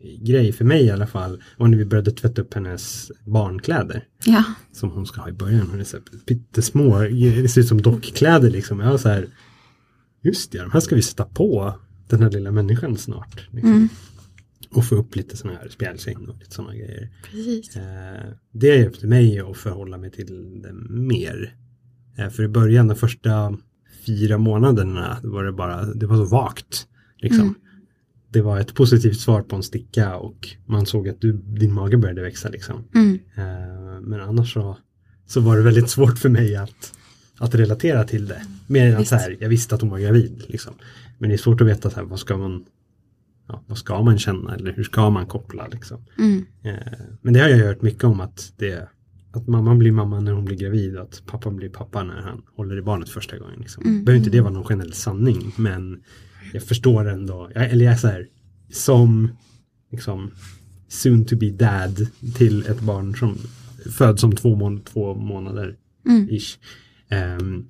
grej 0.00 0.52
för 0.52 0.64
mig 0.64 0.84
i 0.84 0.90
alla 0.90 1.06
fall 1.06 1.42
var 1.56 1.68
när 1.68 1.78
vi 1.78 1.84
började 1.84 2.10
tvätta 2.10 2.42
upp 2.42 2.54
hennes 2.54 3.12
barnkläder 3.24 4.04
Ja, 4.24 4.44
som 4.72 4.90
hon 4.90 5.06
ska 5.06 5.20
ha 5.20 5.28
i 5.28 5.32
början. 5.32 5.66
Hon 5.70 5.80
är 5.80 5.84
så 5.84 5.96
här 5.96 6.04
pyttesmå, 6.26 6.98
det 7.00 7.48
ser 7.48 7.60
ut 7.60 7.68
som 7.68 7.82
dockkläder 7.82 8.50
liksom. 8.50 8.80
Jag 8.80 8.90
var 8.90 8.98
så 8.98 9.08
här, 9.08 9.28
just 10.22 10.52
det, 10.52 10.58
de 10.58 10.70
här 10.70 10.80
ska 10.80 10.94
vi 10.96 11.02
sätta 11.02 11.24
på 11.24 11.74
den 12.08 12.22
här 12.22 12.30
lilla 12.30 12.50
människan 12.50 12.96
snart. 12.96 13.48
Liksom. 13.50 13.72
Mm. 13.72 13.88
Och 14.70 14.84
få 14.84 14.94
upp 14.94 15.16
lite 15.16 15.36
sådana 15.36 15.58
här 15.58 15.68
spjälsäng 15.68 16.16
och 16.16 16.38
lite 16.38 16.54
sådana 16.54 16.74
grejer. 16.74 17.10
precis. 17.30 17.76
Eh, 17.76 18.32
det 18.52 18.66
hjälpte 18.66 19.06
mig 19.06 19.40
att 19.40 19.56
förhålla 19.56 19.98
mig 19.98 20.10
till 20.10 20.62
det 20.62 20.72
mer. 20.90 21.56
Eh, 22.18 22.28
för 22.28 22.42
i 22.42 22.48
början, 22.48 22.88
de 22.88 22.94
första 22.94 23.56
fyra 24.06 24.38
månaderna, 24.38 25.18
var 25.22 25.44
det 25.44 25.52
bara, 25.52 25.84
det 25.84 26.06
var 26.06 26.16
så 26.16 26.24
vagt. 26.24 26.86
Liksom. 27.16 27.42
Mm. 27.42 27.54
Det 28.36 28.42
var 28.42 28.60
ett 28.60 28.74
positivt 28.74 29.20
svar 29.20 29.42
på 29.42 29.56
en 29.56 29.62
sticka 29.62 30.16
och 30.16 30.48
man 30.66 30.86
såg 30.86 31.08
att 31.08 31.20
du, 31.20 31.32
din 31.32 31.72
mage 31.72 31.96
började 31.96 32.22
växa. 32.22 32.48
Liksom. 32.48 32.84
Mm. 32.94 33.18
Eh, 33.34 34.00
men 34.00 34.20
annars 34.20 34.52
så, 34.52 34.76
så 35.26 35.40
var 35.40 35.56
det 35.56 35.62
väldigt 35.62 35.90
svårt 35.90 36.18
för 36.18 36.28
mig 36.28 36.56
att, 36.56 36.92
att 37.38 37.54
relatera 37.54 38.04
till 38.04 38.26
det. 38.26 38.42
Mer 38.66 38.86
än 38.86 38.96
att 38.96 39.08
så 39.08 39.16
här, 39.16 39.36
jag 39.40 39.48
visste 39.48 39.74
att 39.74 39.80
hon 39.80 39.90
var 39.90 39.98
gravid. 39.98 40.44
Liksom. 40.48 40.74
Men 41.18 41.28
det 41.28 41.34
är 41.34 41.38
svårt 41.38 41.60
att 41.60 41.66
veta 41.66 41.90
så 41.90 41.96
här, 41.96 42.02
vad 42.02 42.18
ska 42.18 42.36
man 42.36 42.64
ja, 43.48 43.64
vad 43.66 43.78
ska 43.78 44.02
man 44.02 44.18
känna 44.18 44.54
eller 44.54 44.72
hur 44.72 44.84
ska 44.84 45.10
man 45.10 45.26
koppla. 45.26 45.66
Liksom. 45.66 46.04
Mm. 46.18 46.44
Eh, 46.62 46.92
men 47.22 47.34
det 47.34 47.40
har 47.40 47.48
jag 47.48 47.66
hört 47.66 47.82
mycket 47.82 48.04
om 48.04 48.20
att 48.20 48.52
det 48.56 48.88
att 49.32 49.46
mamman 49.46 49.78
blir 49.78 49.92
mamma 49.92 50.20
när 50.20 50.32
hon 50.32 50.44
blir 50.44 50.56
gravid 50.56 50.96
och 50.96 51.02
att 51.02 51.22
pappan 51.26 51.56
blir 51.56 51.68
pappa 51.68 52.04
när 52.04 52.20
han 52.20 52.42
håller 52.56 52.78
i 52.78 52.82
barnet 52.82 53.08
första 53.08 53.38
gången. 53.38 53.60
Liksom. 53.60 53.84
Mm. 53.84 54.04
Behöver 54.04 54.18
inte 54.18 54.30
det 54.30 54.40
vara 54.40 54.52
någon 54.52 54.64
generell 54.64 54.92
sanning 54.92 55.52
men 55.56 56.00
jag 56.52 56.62
förstår 56.62 57.08
ändå, 57.08 57.50
jag, 57.54 57.70
eller 57.70 57.84
jag 57.84 57.94
är 57.94 57.98
så 57.98 58.08
här 58.08 58.28
som 58.72 59.28
liksom 59.92 60.30
soon 60.88 61.24
to 61.24 61.36
be 61.36 61.50
dad 61.50 62.06
till 62.36 62.66
ett 62.66 62.80
barn 62.80 63.16
som 63.16 63.38
föds 63.92 64.22
om 64.24 64.32
två, 64.36 64.56
mån 64.56 64.80
två 64.80 65.14
månader 65.14 65.76
Mm. 66.06 66.28
ish. 66.30 66.58
Ehm, 67.08 67.66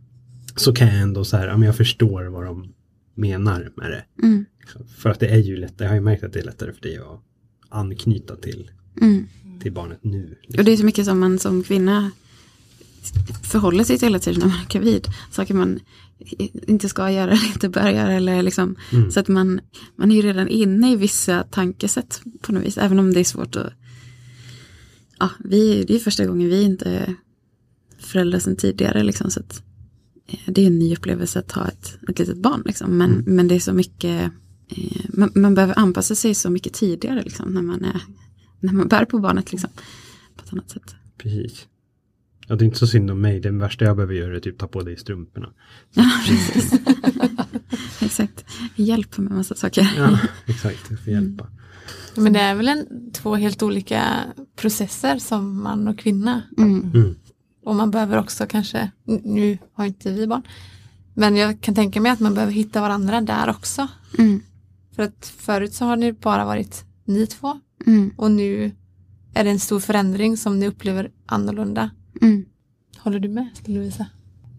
så 0.57 0.73
kan 0.73 0.89
jag 0.89 0.97
ändå 1.01 1.25
så 1.25 1.37
här, 1.37 1.47
ja, 1.47 1.57
men 1.57 1.67
jag 1.67 1.77
förstår 1.77 2.25
vad 2.25 2.45
de 2.45 2.73
menar 3.15 3.71
med 3.77 3.91
det. 3.91 4.05
Mm. 4.27 4.45
Liksom. 4.61 4.87
För 4.87 5.11
att 5.11 5.21
det 5.21 5.27
är 5.29 5.39
ju 5.39 5.57
lätt, 5.57 5.75
jag 5.79 5.89
har 5.89 5.95
ju 5.95 6.01
märkt 6.01 6.25
att 6.25 6.33
det 6.33 6.39
är 6.41 6.45
lättare 6.45 6.73
för 6.73 6.81
dig 6.83 6.97
att 6.99 7.21
anknyta 7.69 8.37
till, 8.37 8.71
Mm. 9.01 9.27
till 9.63 9.73
barnet 9.73 9.99
nu. 10.05 10.37
liksom. 10.43 10.59
Och 10.59 10.65
det 10.65 10.73
är 10.73 10.77
så 10.77 10.85
mycket 10.85 11.05
som 11.05 11.19
man 11.19 11.39
som 11.39 11.63
kvinna 11.63 12.11
förhåller 13.43 13.85
sig 13.85 13.99
till 13.99 14.07
hela 14.09 14.19
tiden 14.19 14.41
när 14.41 14.47
man 14.49 14.57
är 14.61 14.69
gravid. 14.69 15.07
Saker 15.31 15.55
man 15.55 15.81
inte 16.67 16.89
ska 16.89 17.11
göra 17.11 17.31
eller 17.31 17.47
inte 17.47 17.69
bör 17.69 17.89
göra. 17.89 18.13
Eller 18.13 18.43
liksom, 18.43 18.77
Mm. 18.93 19.11
Så 19.11 19.21
att 19.21 19.29
man, 19.29 19.61
man 19.97 20.11
är 20.11 20.17
ju 20.17 20.23
redan 20.23 20.49
inne 20.49 20.93
i 20.93 20.97
vissa 20.97 21.43
tankesätt 21.43 22.21
på 22.41 22.53
något 22.53 22.65
vis. 22.65 22.79
Även 22.79 22.99
om 22.99 23.15
det 23.15 23.21
är 23.21 23.25
svårt 23.25 23.57
att... 23.57 23.73
Ja, 25.19 25.31
vi, 25.39 25.85
det 25.85 25.95
är 25.95 25.99
första 25.99 26.27
gången 26.27 26.49
vi 26.49 26.63
inte 26.63 26.91
är 26.91 27.15
föräldrar 27.99 28.39
sedan 28.39 28.57
tidigare. 28.57 29.03
Liksom, 29.03 29.31
så 29.31 29.41
att, 29.41 29.63
eh, 30.27 30.53
det 30.53 30.63
är 30.63 30.67
en 30.67 30.79
ny 30.79 30.93
upplevelse 30.93 31.39
att 31.39 31.53
ha 31.53 31.69
ett, 31.69 31.99
ett 32.09 32.19
litet 32.19 32.39
barn. 32.39 32.63
Liksom. 32.67 32.99
Men, 32.99 33.25
men 33.27 33.49
det 33.49 33.55
är 33.55 33.61
så 33.61 33.73
mycket... 33.73 34.33
Eh, 34.69 35.05
man, 35.09 35.33
man 35.35 35.55
behöver 35.55 35.79
anpassa 35.79 36.15
sig 36.15 36.35
så 36.35 36.51
mycket 36.51 36.73
tidigare 36.73 37.23
liksom, 37.23 37.55
när, 37.55 37.63
man 37.63 37.85
är, 37.85 38.03
när 38.61 38.73
man 38.73 38.89
bär 38.89 39.05
på 39.05 39.19
barnet. 39.19 39.53
Liksom, 39.53 39.71
på 40.37 40.45
ett 40.45 40.53
annat 40.53 40.71
sätt. 40.71 40.95
Precis. 41.19 41.67
Ja, 42.47 42.57
det 42.57 42.65
är 42.65 42.67
inte 42.67 42.79
så 42.79 42.87
synd 42.87 43.11
om 43.11 43.21
mig. 43.21 43.41
Det 43.41 43.51
värsta 43.51 43.85
jag 43.85 43.97
behöver 43.97 44.15
göra 44.15 44.37
är 44.37 44.41
typ 44.41 44.59
ta 44.59 44.69
på 44.69 44.83
dig 44.83 44.97
strumporna. 44.97 45.49
Ja, 45.95 46.11
precis. 46.27 46.81
Exakt. 48.01 48.45
Hjälp 48.77 49.19
med 49.19 49.33
massa 49.33 49.55
saker. 49.55 49.95
Ja, 49.97 50.19
exakt. 50.47 50.91
Jag 50.91 51.01
får 51.01 51.13
hjälpa. 51.13 51.47
Men 52.15 52.33
det 52.33 52.41
är 52.41 52.55
väl 52.55 52.69
en, 52.69 53.13
två 53.13 53.35
helt 53.35 53.63
olika 53.63 54.25
processer 54.57 55.19
som 55.19 55.63
man 55.63 55.89
och 55.89 55.99
kvinna. 55.99 56.43
Mm. 56.59 56.91
Mm. 56.95 57.15
Och 57.65 57.77
man 57.77 57.91
behöver 57.91 58.19
också 58.19 58.47
kanske, 58.47 58.91
nu 59.25 59.59
har 59.75 59.85
inte 59.85 60.13
vi 60.13 60.27
barn, 60.27 60.43
men 61.15 61.37
jag 61.37 61.61
kan 61.61 61.75
tänka 61.75 62.01
mig 62.01 62.13
att 62.13 62.21
man 62.21 62.35
behöver 62.35 62.53
hitta 62.53 62.81
varandra 62.81 63.21
där 63.21 63.51
också. 63.51 63.89
Mm. 64.19 64.41
För 64.97 65.03
att 65.03 65.33
förut 65.39 65.75
så 65.75 65.85
har 65.85 65.97
ni 65.97 66.13
bara 66.13 66.45
varit 66.45 66.85
ni 67.05 67.27
två 67.27 67.61
Mm. 67.87 68.11
och 68.17 68.31
nu 68.31 68.73
är 69.35 69.45
det 69.45 69.51
en 69.51 69.61
stor 69.61 69.81
förändring 69.81 70.37
som 70.37 70.59
ni 70.61 70.69
upplever 70.69 71.11
annorlunda. 71.27 71.91
Mm. 72.23 72.45
Håller 72.99 73.19
du 73.19 73.29
med 73.29 73.49
Lovisa? 73.65 74.07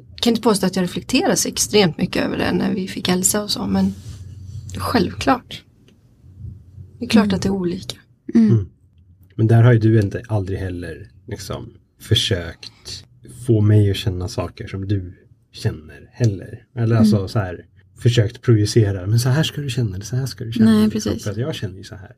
Jag 0.10 0.20
kan 0.20 0.32
inte 0.32 0.42
påstå 0.42 0.66
att 0.68 0.76
jag 0.76 0.84
reflekterar 0.84 1.36
så 1.36 1.50
extremt 1.50 1.98
mycket 1.98 2.26
över 2.26 2.38
det 2.38 2.52
när 2.52 2.74
vi 2.74 2.88
fick 2.88 3.10
Elsa 3.10 3.44
och 3.44 3.52
så 3.52 3.68
men 3.68 3.94
självklart. 4.78 5.64
Det 7.00 7.06
är 7.06 7.10
klart 7.10 7.34
att 7.34 7.42
det 7.42 7.48
är 7.48 7.54
olika. 7.54 7.98
Mm. 8.36 8.70
Men 9.36 9.48
där 9.48 9.64
har 9.64 9.74
ju 9.74 9.80
du 9.80 10.00
inte 10.00 10.22
aldrig 10.28 10.60
heller 10.60 11.12
liksom 11.28 11.74
försökt 12.00 13.06
få 13.48 13.62
mig 13.62 13.92
att 13.92 13.98
känna 13.98 14.28
saker 14.28 14.68
som 14.68 14.88
du 14.88 15.28
känner 15.52 16.10
heller. 16.12 16.66
Eller 16.76 16.96
alltså 16.96 17.28
så 17.28 17.40
här 17.40 17.66
försökt 17.98 18.42
projicera, 18.42 19.08
men 19.08 19.20
så 19.20 19.30
här 19.30 19.44
ska 19.44 19.62
du 19.62 19.70
känna 19.70 19.98
det, 19.98 20.06
så 20.06 20.16
här 20.16 20.26
ska 20.26 20.44
du 20.44 20.52
känna 20.52 20.72
Nej, 20.72 20.86
det. 20.86 20.92
precis. 20.92 21.24
För 21.24 21.32
att 21.32 21.38
jag 21.38 21.56
känner 21.56 21.78
ju 21.78 21.84
så 21.84 21.96
här. 21.96 22.16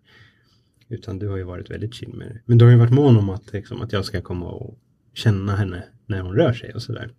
Utan 0.89 1.19
du 1.19 1.27
har 1.27 1.37
ju 1.37 1.43
varit 1.43 1.71
väldigt 1.71 1.93
chill 1.93 2.13
med 2.13 2.27
det. 2.27 2.41
Men 2.45 2.57
du 2.57 2.65
har 2.65 2.71
ju 2.71 2.77
varit 2.77 2.93
mån 2.93 3.17
om 3.17 3.29
att, 3.29 3.53
liksom, 3.53 3.81
att 3.81 3.93
jag 3.93 4.05
ska 4.05 4.21
komma 4.21 4.45
och 4.45 4.79
känna 5.13 5.55
henne 5.55 5.83
när 6.07 6.21
hon 6.21 6.35
rör 6.35 6.53
sig 6.53 6.73
och 6.73 6.81
sådär. 6.81 7.11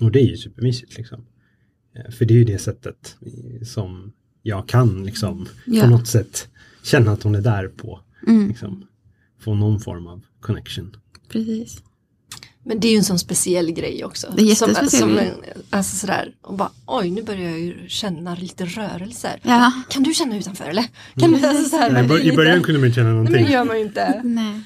Och 0.00 0.10
det 0.12 0.20
är 0.20 0.26
ju 0.26 0.36
supermysigt 0.36 0.96
liksom. 0.98 1.26
Eh, 1.96 2.10
För 2.10 2.24
det 2.24 2.34
är 2.34 2.38
ju 2.38 2.44
det 2.44 2.58
sättet 2.58 3.16
som 3.66 4.12
jag 4.42 4.68
kan 4.68 5.04
liksom 5.04 5.48
Ja. 5.66 5.82
på 5.82 5.90
något 5.90 6.06
sätt 6.08 6.48
känna 6.82 7.12
att 7.12 7.22
hon 7.22 7.34
är 7.34 7.40
där 7.40 7.68
på. 7.68 8.00
Mm, 8.26 8.48
Liksom, 8.48 8.86
få 9.40 9.54
någon 9.54 9.80
form 9.80 10.06
av 10.06 10.20
connection. 10.40 10.96
precis. 11.28 11.82
Men 12.64 12.80
det 12.80 12.88
är 12.88 12.92
ju 12.92 12.98
en 12.98 13.04
sån 13.04 13.18
speciell 13.18 13.70
grej 13.72 14.04
också. 14.04 14.34
Det 14.36 14.42
är 14.42 14.54
som, 14.54 14.88
som 14.88 15.18
en, 15.18 15.28
alltså 15.70 15.96
sådär, 15.96 16.34
och 16.40 16.56
bara 16.56 16.70
oj 16.86 17.10
nu 17.10 17.22
börjar 17.22 17.50
jag 17.50 17.60
ju 17.60 17.88
känna 17.88 18.34
lite 18.34 18.64
rörelser. 18.64 19.40
Ja, 19.42 19.72
Kan 19.88 20.02
du 20.02 20.14
känna 20.14 20.36
utanför 20.38 20.64
eller? 20.64 20.84
Kan 21.16 21.32
du, 21.32 21.46
alltså, 21.46 21.68
så 21.68 21.76
här, 21.76 21.90
Mm. 21.90 22.12
I, 22.18 22.36
början 22.36 22.62
kunde 22.62 22.80
man 22.80 22.86
inte 22.86 22.94
känna 22.96 23.08
Nej 23.08 23.14
någonting. 23.14 23.34
men 23.34 23.44
det 23.44 23.50
gör 23.52 23.64
man 23.64 23.78
ju 23.78 23.84
inte. 23.84 24.20
nej. 24.24 24.62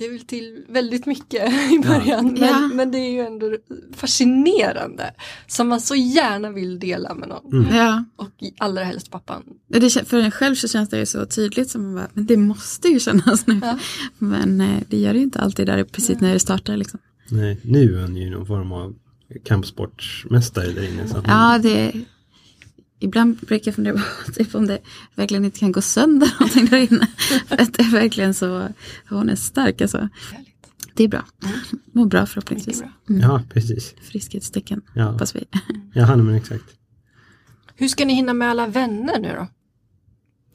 Det 0.00 0.06
är 0.06 0.10
väl 0.12 0.20
till 0.20 0.64
väldigt 0.68 1.06
mycket 1.06 1.52
i 1.72 1.78
början. 1.88 2.24
Men, 2.26 2.36
Ja. 2.36 2.70
men 2.74 2.90
det 2.90 2.98
är 2.98 3.10
ju 3.10 3.20
ändå 3.20 3.56
fascinerande. 3.96 5.14
Som 5.46 5.68
man 5.68 5.80
så 5.80 5.94
gärna 5.94 6.50
vill 6.50 6.78
dela 6.78 7.14
med 7.14 7.28
någon. 7.28 7.52
Mm. 7.64 7.76
Ja, 7.76 8.04
Och 8.16 8.30
allra 8.58 8.84
helst 8.84 9.10
pappan. 9.10 9.42
det, 9.68 10.08
för 10.08 10.18
en 10.18 10.30
själv 10.30 10.54
så 10.54 10.68
känns 10.68 10.88
det 10.88 10.98
ju 10.98 11.06
så 11.06 11.26
tydligt 11.26 11.70
som 11.70 11.82
man 11.82 11.94
bara, 11.94 12.08
men 12.14 12.26
det 12.26 12.36
måste 12.36 12.88
ju 12.88 13.00
kännas 13.00 13.46
nu. 13.46 13.60
Ja. 13.62 13.78
Men 14.18 14.60
eh, 14.60 14.82
det 14.88 14.96
gör 14.96 15.12
det 15.12 15.18
ju 15.18 15.24
inte 15.24 15.40
alltid 15.40 15.66
där 15.66 15.84
precis 15.84 16.20
när 16.20 16.32
det 16.32 16.40
startar 16.40 16.76
liksom. 16.76 17.00
Nej, 17.30 17.60
nu 17.64 17.96
är 17.98 18.02
hon 18.02 18.16
ju 18.16 18.30
någon 18.30 18.46
form 18.46 18.72
av 18.72 18.94
kampsportsmästare 19.44 20.66
där 20.72 20.92
inne. 20.92 21.08
Så 21.08 21.22
Ja, 21.26 21.58
det 21.62 21.92
Ibland 23.02 23.36
brukar 23.36 23.68
jag 23.68 23.74
fundera 23.74 23.94
på 23.94 24.32
typ, 24.32 24.54
om 24.54 24.66
det 24.66 24.78
verkligen 25.14 25.44
inte 25.44 25.58
kan 25.58 25.72
gå 25.72 25.80
sönder 25.82 26.30
någonting 26.40 26.66
där 26.66 26.78
inne. 26.92 27.06
För 27.46 27.62
att 27.62 27.74
det 27.74 27.82
är 27.82 27.90
verkligen 27.90 28.34
så, 28.34 28.68
hon 29.08 29.28
är 29.28 29.36
stark 29.36 29.80
alltså. 29.80 29.98
Härligt. 30.32 30.46
Det 30.94 31.04
är 31.04 31.08
bra. 31.08 31.24
Mår 31.92 32.06
bra 32.06 32.26
förhoppningsvis. 32.26 32.80
bra. 32.80 32.90
ja, 33.06 33.42
precis. 33.52 33.94
Friskhetstecken 34.02 34.80
Ja, 34.94 35.04
hoppas 35.10 35.36
vi. 35.36 35.44
ja 35.94 36.04
han 36.04 36.24
men 36.26 36.34
exakt. 36.34 36.64
Hur 37.76 37.88
ska 37.88 38.04
ni 38.04 38.14
hinna 38.14 38.34
med 38.34 38.50
alla 38.50 38.66
vänner 38.66 39.18
nu 39.20 39.34
då? 39.36 39.46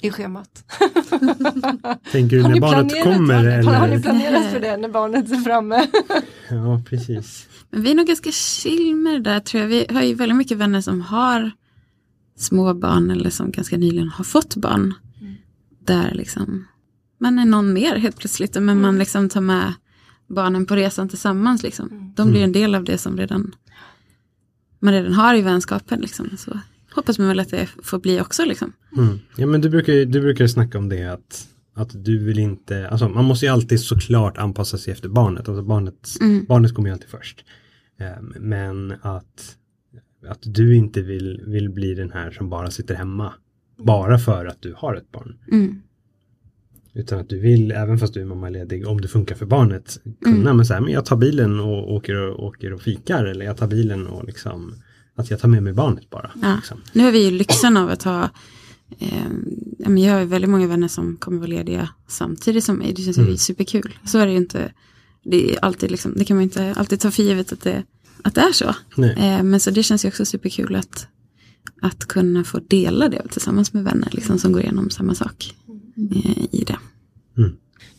I 0.01 0.11
schemat. 0.11 0.63
Tänker 2.11 2.35
du 2.37 2.41
Har 2.41 2.49
när 2.49 2.55
ni 2.55 2.61
barnet 2.61 2.91
planerat, 2.93 3.03
kommer? 3.17 3.33
har, 3.35 3.43
ni, 3.61 3.65
har 3.65 3.87
ni 3.87 3.93
Eller? 3.93 4.03
planerat 4.03 4.51
för 4.51 4.59
det 4.59 4.77
när 4.77 4.89
barnet 4.89 5.31
är 5.31 5.35
framme? 5.37 5.87
Ja, 6.49 6.81
precis. 6.89 7.47
Men 7.69 7.81
vi 7.81 7.91
är 7.91 7.95
nog 7.95 8.07
ganska 8.07 8.31
chill 8.31 8.95
med 8.95 9.13
det 9.13 9.19
där 9.31 9.39
tror 9.39 9.61
jag. 9.61 9.67
Vi 9.69 9.85
har 9.93 10.01
ju 10.01 10.13
väldigt 10.13 10.37
mycket 10.37 10.57
vänner 10.57 10.81
som 10.81 11.01
har 11.01 11.51
små 12.38 12.73
barn 12.73 13.11
eller 13.11 13.29
som 13.29 13.51
ganska 13.51 13.77
nyligen 13.77 14.09
har 14.09 14.23
fått 14.23 14.55
barn. 14.55 14.93
Där 15.86 16.11
liksom 16.13 16.67
man 17.17 17.39
är 17.39 17.45
någon 17.45 17.73
mer 17.73 17.95
helt 17.95 18.17
plötsligt. 18.17 18.61
Men 18.61 18.81
man 18.81 18.97
liksom 18.99 19.29
tar 19.29 19.41
med 19.41 19.73
barnen 20.27 20.65
på 20.65 20.75
resan 20.75 21.09
tillsammans. 21.09 21.63
Liksom. 21.63 22.13
De 22.15 22.31
blir 22.31 22.43
en 22.43 22.51
del 22.51 22.75
av 22.75 22.83
det 22.83 22.97
som 22.97 23.17
redan 23.17 23.55
man 24.79 24.93
redan 24.93 25.13
har 25.13 25.36
i 25.36 25.41
vänskapen. 25.41 25.99
Liksom. 26.01 26.29
Så 26.38 26.59
hoppas 26.95 27.19
man 27.19 27.27
väl 27.27 27.39
att 27.39 27.49
det 27.49 27.69
får 27.83 27.99
bli 27.99 28.21
också. 28.21 28.45
Liksom. 28.45 28.73
Mm. 28.97 29.19
Ja, 29.38 29.47
men 29.47 29.61
du 29.61 29.69
brukar, 29.69 29.93
ju- 29.93 30.05
du 30.05 30.21
brukar 30.21 30.47
snacka 30.47 30.77
om 30.77 30.89
det 30.89 31.03
att, 31.03 31.47
att 31.75 32.05
du 32.05 32.17
vill 32.25 32.39
inte, 32.39 32.89
alltså 32.89 33.09
man 33.09 33.25
måste 33.25 33.45
ju 33.45 33.51
alltid 33.51 33.79
såklart 33.81 34.38
anpassa 34.38 34.77
sig 34.77 34.93
efter 34.93 35.09
barnet. 35.09 35.49
Alltså 35.49 35.63
barnet, 35.63 36.09
Mm. 36.21 36.45
barnet 36.45 36.75
kommer 36.75 36.89
ju 36.89 36.93
alltid 36.93 37.09
först. 37.09 37.45
Ehm, 37.99 38.33
Men 38.39 38.93
att, 39.01 39.55
att 40.28 40.39
du 40.41 40.76
inte 40.76 41.01
vill, 41.01 41.41
vill 41.47 41.69
bli 41.69 41.93
den 41.93 42.11
här 42.11 42.32
som 42.32 42.49
bara 42.49 42.71
sitter 42.71 42.95
hemma. 42.95 43.34
Bara 43.78 44.19
för 44.19 44.45
att 44.45 44.61
du 44.61 44.73
har 44.78 44.95
ett 44.95 45.11
barn. 45.11 45.38
Mm. 45.51 45.82
Utan 46.93 47.19
att 47.19 47.30
du 47.30 47.39
vill, 47.39 47.71
även 47.71 47.97
fast 47.99 48.13
du 48.13 48.21
är 48.21 48.26
mammaledig, 48.26 48.88
om 48.88 49.01
det 49.01 49.07
funkar 49.07 49.36
för 49.36 49.45
barnet, 49.45 49.99
kunna 50.23 50.38
Mm. 50.38 50.57
men 50.57 50.65
så 50.65 50.73
här, 50.73 50.82
men 50.82 50.93
jag 50.93 51.05
tar 51.05 51.17
bilen 51.17 51.59
och 51.59 51.93
åker 51.93 52.15
och, 52.15 52.43
åker 52.43 52.73
och 52.73 52.82
fikar. 52.82 53.26
Eller 53.26 53.45
jag 53.45 53.57
tar 53.57 53.67
bilen 53.67 54.07
och 54.07 54.26
liksom, 54.26 54.76
att 55.15 55.30
jag 55.30 55.39
tar 55.39 55.47
med 55.49 55.63
mig 55.63 55.73
barnet 55.73 56.09
bara. 56.09 56.32
Ja. 56.41 56.55
Liksom. 56.55 56.82
Nu 56.93 57.03
har 57.03 57.11
vi 57.11 57.26
ju 57.26 57.32
lyxen 57.32 57.78
av 57.78 57.89
att 57.89 58.03
ha 58.03 58.30
eh, 58.99 59.28
jag 59.78 60.13
har 60.13 60.19
ju 60.19 60.26
väldigt 60.26 60.49
många 60.49 60.67
vänner 60.67 60.88
som 60.88 61.17
kommer 61.17 61.38
vara 61.38 61.47
lediga 61.47 61.89
samtidigt 62.07 62.63
som 62.63 62.78
mig. 62.78 62.93
Det 62.93 63.01
känns 63.01 63.17
ju 63.17 63.38
superkul. 63.38 63.97
Så 64.05 64.19
är 64.19 64.26
det 64.26 64.32
ju 64.32 64.38
inte. 64.38 64.71
Det, 65.23 65.51
är 65.51 65.65
alltid 65.65 65.91
liksom, 65.91 66.13
det 66.17 66.26
kan 66.26 66.38
man 66.38 66.43
inte 66.43 66.73
alltid 66.78 66.99
ta 66.99 67.11
för 67.11 67.23
givet 67.23 67.53
att 67.53 67.61
det, 67.61 67.84
att 68.26 68.36
det 68.36 68.41
är 68.41 68.51
så. 68.51 68.76
Nej. 68.95 69.15
Eh, 69.17 69.43
men 69.43 69.59
så 69.59 69.71
det 69.71 69.84
känns 69.84 70.05
ju 70.05 70.09
också 70.09 70.26
superkul 70.26 70.76
att, 70.76 71.07
att 71.82 72.05
kunna 72.05 72.43
få 72.43 72.59
dela 72.59 73.09
det 73.09 73.28
tillsammans 73.28 73.73
med 73.73 73.84
vänner 73.84 74.09
liksom, 74.11 74.39
som 74.39 74.51
går 74.51 74.61
igenom 74.61 74.89
samma 74.89 75.15
sak 75.15 75.55
eh, 76.11 76.43
i 76.51 76.63
det. 76.67 76.78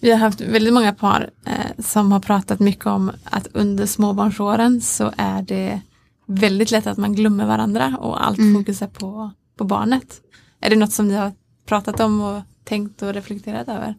Vi 0.00 0.10
har 0.10 0.18
haft 0.18 0.40
väldigt 0.40 0.74
många 0.74 0.92
par 0.92 1.30
eh, 1.44 1.84
som 1.84 2.12
har 2.12 2.20
pratat 2.20 2.60
mycket 2.60 2.86
om 2.86 3.10
att 3.24 3.48
under 3.52 3.86
småbarnsåren 3.86 4.80
så 4.80 5.12
är 5.16 5.42
det 5.42 5.80
väldigt 6.26 6.70
lätt 6.70 6.86
att 6.86 6.98
man 6.98 7.14
glömmer 7.14 7.46
varandra 7.46 7.96
och 8.00 8.26
allt 8.26 8.38
fokus 8.54 8.82
är 8.82 8.86
på, 8.86 9.30
på 9.56 9.64
barnet. 9.64 10.20
Är 10.60 10.70
det 10.70 10.76
något 10.76 10.92
som 10.92 11.08
ni 11.08 11.14
har 11.14 11.32
pratat 11.66 12.00
om 12.00 12.20
och 12.20 12.42
tänkt 12.64 13.02
och 13.02 13.14
reflekterat 13.14 13.68
över? 13.68 13.94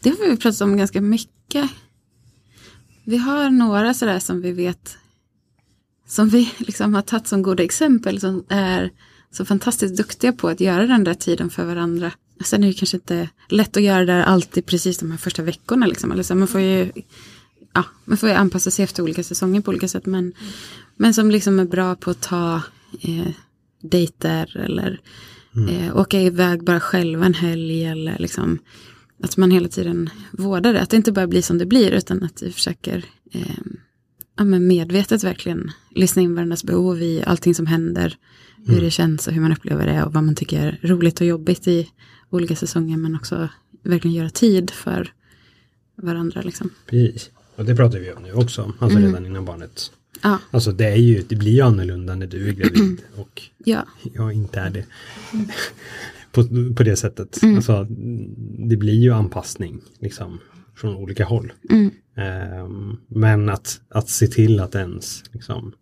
Det 0.00 0.10
har 0.10 0.30
vi 0.30 0.36
pratat 0.36 0.60
om 0.60 0.76
ganska 0.76 1.00
mycket. 1.00 1.70
Vi 3.04 3.16
har 3.16 3.50
några 3.50 3.94
sådär 3.94 4.18
som 4.18 4.40
vi 4.40 4.52
vet 4.52 4.96
som 6.12 6.28
vi 6.28 6.52
liksom 6.58 6.94
har 6.94 7.02
tagit 7.02 7.26
som 7.26 7.42
goda 7.42 7.62
exempel 7.62 8.20
som 8.20 8.44
är 8.48 8.90
så 9.30 9.44
fantastiskt 9.44 9.96
duktiga 9.96 10.32
på 10.32 10.48
att 10.48 10.60
göra 10.60 10.86
den 10.86 11.04
där 11.04 11.14
tiden 11.14 11.50
för 11.50 11.64
varandra. 11.64 12.12
Sen 12.44 12.64
är 12.64 12.68
det 12.68 12.74
kanske 12.74 12.96
inte 12.96 13.28
lätt 13.48 13.76
att 13.76 13.82
göra 13.82 13.98
det 13.98 14.12
där 14.12 14.22
alltid 14.22 14.66
precis 14.66 14.98
de 14.98 15.10
här 15.10 15.18
första 15.18 15.42
veckorna. 15.42 15.86
Liksom. 15.86 16.12
Eller 16.12 16.22
så, 16.22 16.34
man, 16.34 16.48
får 16.48 16.60
ju, 16.60 16.90
ja, 17.72 17.84
man 18.04 18.18
får 18.18 18.28
ju 18.28 18.34
anpassa 18.34 18.70
sig 18.70 18.82
efter 18.82 19.02
olika 19.02 19.22
säsonger 19.22 19.60
på 19.60 19.70
olika 19.70 19.88
sätt. 19.88 20.06
Men, 20.06 20.32
men 20.96 21.14
som 21.14 21.30
liksom 21.30 21.60
är 21.60 21.64
bra 21.64 21.94
på 21.94 22.10
att 22.10 22.20
ta 22.20 22.62
eh, 23.00 23.32
dejter 23.82 24.56
eller 24.56 25.00
eh, 25.70 25.96
åka 25.96 26.20
iväg 26.20 26.64
bara 26.64 26.80
själv 26.80 27.22
en 27.22 27.34
helg. 27.34 27.84
Eller 27.84 28.18
liksom, 28.18 28.58
att 29.22 29.36
man 29.36 29.50
hela 29.50 29.68
tiden 29.68 30.10
vårdar 30.32 30.72
det. 30.72 30.80
Att 30.80 30.90
det 30.90 30.96
inte 30.96 31.12
bara 31.12 31.26
blir 31.26 31.42
som 31.42 31.58
det 31.58 31.66
blir 31.66 31.90
utan 31.90 32.22
att 32.22 32.42
vi 32.42 32.52
försöker 32.52 33.04
eh, 33.32 33.56
ja, 34.36 34.44
men 34.44 34.66
medvetet 34.66 35.24
verkligen 35.24 35.70
lyssna 35.90 36.22
in 36.22 36.34
varandras 36.34 36.64
behov 36.64 37.02
i 37.02 37.22
allting 37.26 37.54
som 37.54 37.66
händer. 37.66 38.16
Hur 38.66 38.80
det 38.80 38.90
känns 38.90 39.26
och 39.26 39.32
hur 39.32 39.40
man 39.40 39.52
upplever 39.52 39.86
det 39.86 40.04
och 40.04 40.12
vad 40.12 40.24
man 40.24 40.34
tycker 40.34 40.66
är 40.66 40.78
roligt 40.82 41.20
och 41.20 41.26
jobbigt 41.26 41.68
i 41.68 41.88
olika 42.30 42.56
säsonger. 42.56 42.96
Men 42.96 43.16
också 43.16 43.48
verkligen 43.82 44.14
göra 44.14 44.30
tid 44.30 44.70
för 44.70 45.12
varandra. 45.96 46.42
Liksom. 46.42 46.70
Precis. 46.86 47.30
Och 47.56 47.64
det 47.64 47.76
pratar 47.76 47.98
vi 47.98 48.12
om 48.12 48.22
nu 48.22 48.32
också, 48.32 48.72
alltså 48.78 48.98
redan 48.98 49.26
innan 49.26 49.44
barnet. 49.44 49.92
Ja, 50.22 50.38
Alltså 50.50 50.72
det 50.72 50.86
är 50.86 50.96
ju, 50.96 51.22
det 51.28 51.36
blir 51.36 51.52
ju 51.52 51.60
annorlunda 51.60 52.14
när 52.14 52.26
du 52.26 52.48
är 52.48 52.52
gravid 52.52 53.00
och 53.16 53.42
ja, 53.64 53.86
jag 54.14 54.32
inte 54.32 54.60
är 54.60 54.70
det. 54.70 54.84
På, 56.32 56.44
på 56.76 56.82
det 56.82 56.96
sättet. 56.96 57.40
Alltså 57.56 57.86
det 58.68 58.76
blir 58.76 58.94
ju 58.94 59.10
anpassning 59.10 59.80
liksom 59.98 60.38
från 60.76 60.96
olika 60.96 61.24
håll. 61.24 61.52
mm, 61.70 61.90
Ehm, 62.16 62.96
men 63.08 63.48
att, 63.48 63.80
att 63.90 64.08
se 64.08 64.26
till 64.26 64.60
att 64.60 64.74
ens 64.74 65.22
liksom 65.32 65.72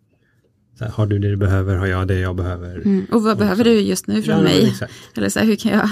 så 0.77 0.83
här, 0.85 0.91
har 0.91 1.05
du 1.07 1.19
det 1.19 1.29
du 1.29 1.37
behöver, 1.37 1.75
har 1.77 1.87
jag 1.87 2.07
det 2.07 2.19
jag 2.19 2.35
behöver. 2.35 2.75
mm. 2.75 3.05
Och 3.11 3.23
vad 3.23 3.37
behöver 3.37 3.63
du 3.63 3.79
just 3.79 4.07
nu 4.07 4.21
från 4.21 4.35
Ja, 4.37 4.43
mig? 4.43 4.67
Exakt. 4.67 4.93
Eller 5.15 5.29
så 5.29 5.39
här, 5.39 5.45
hur 5.45 5.55
kan 5.55 5.71
jag, 5.71 5.89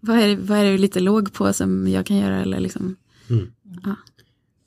vad 0.00 0.18
är, 0.18 0.36
vad 0.36 0.58
är 0.58 0.64
det 0.64 0.78
lite 0.78 1.00
låg 1.00 1.32
på 1.32 1.52
som 1.52 1.88
jag 1.88 2.06
kan 2.06 2.16
göra? 2.16 2.40
Eller 2.42 2.60
liksom, 2.60 2.96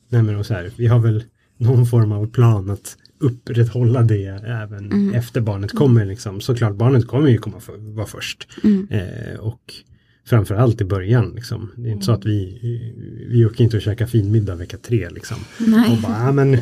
Nej 0.10 0.24
men 0.24 0.36
och 0.36 0.46
så 0.46 0.54
här, 0.54 0.72
vi 0.78 0.88
har 0.88 1.00
väl 1.00 1.24
någon 1.58 1.86
form 1.86 2.12
av 2.12 2.28
plan 2.32 2.70
att 2.70 2.98
upprätthålla 3.20 4.02
det 4.02 4.26
även 4.46 5.14
efter 5.14 5.42
barnet 5.42 5.72
kommer. 5.72 6.06
Liksom. 6.06 6.42
Såklart 6.42 6.76
barnet 6.76 7.08
kommer 7.08 7.28
ju 7.30 7.38
komma 7.38 7.60
för, 7.60 7.78
vara 7.96 8.06
först. 8.08 8.48
mm, 8.64 8.88
Eh, 8.92 9.40
och 9.40 9.74
framförallt 10.26 10.82
i 10.82 10.86
början. 10.86 11.32
Liksom. 11.36 11.72
Det 11.78 11.89
är 11.89 11.91
inte 11.91 12.05
så 12.05 12.11
att 12.11 12.26
vi, 12.26 12.59
vi 13.32 13.45
åker 13.45 13.63
inte 13.63 13.78
och 13.78 13.84
käkar 13.84 14.05
finmiddag 14.05 14.55
vecka 14.55 14.78
tre. 14.78 15.09
Liksom. 15.09 15.38
Och 15.59 15.67
nej. 15.67 15.99
bara, 16.03 16.26
ja 16.26 16.32
men 16.32 16.57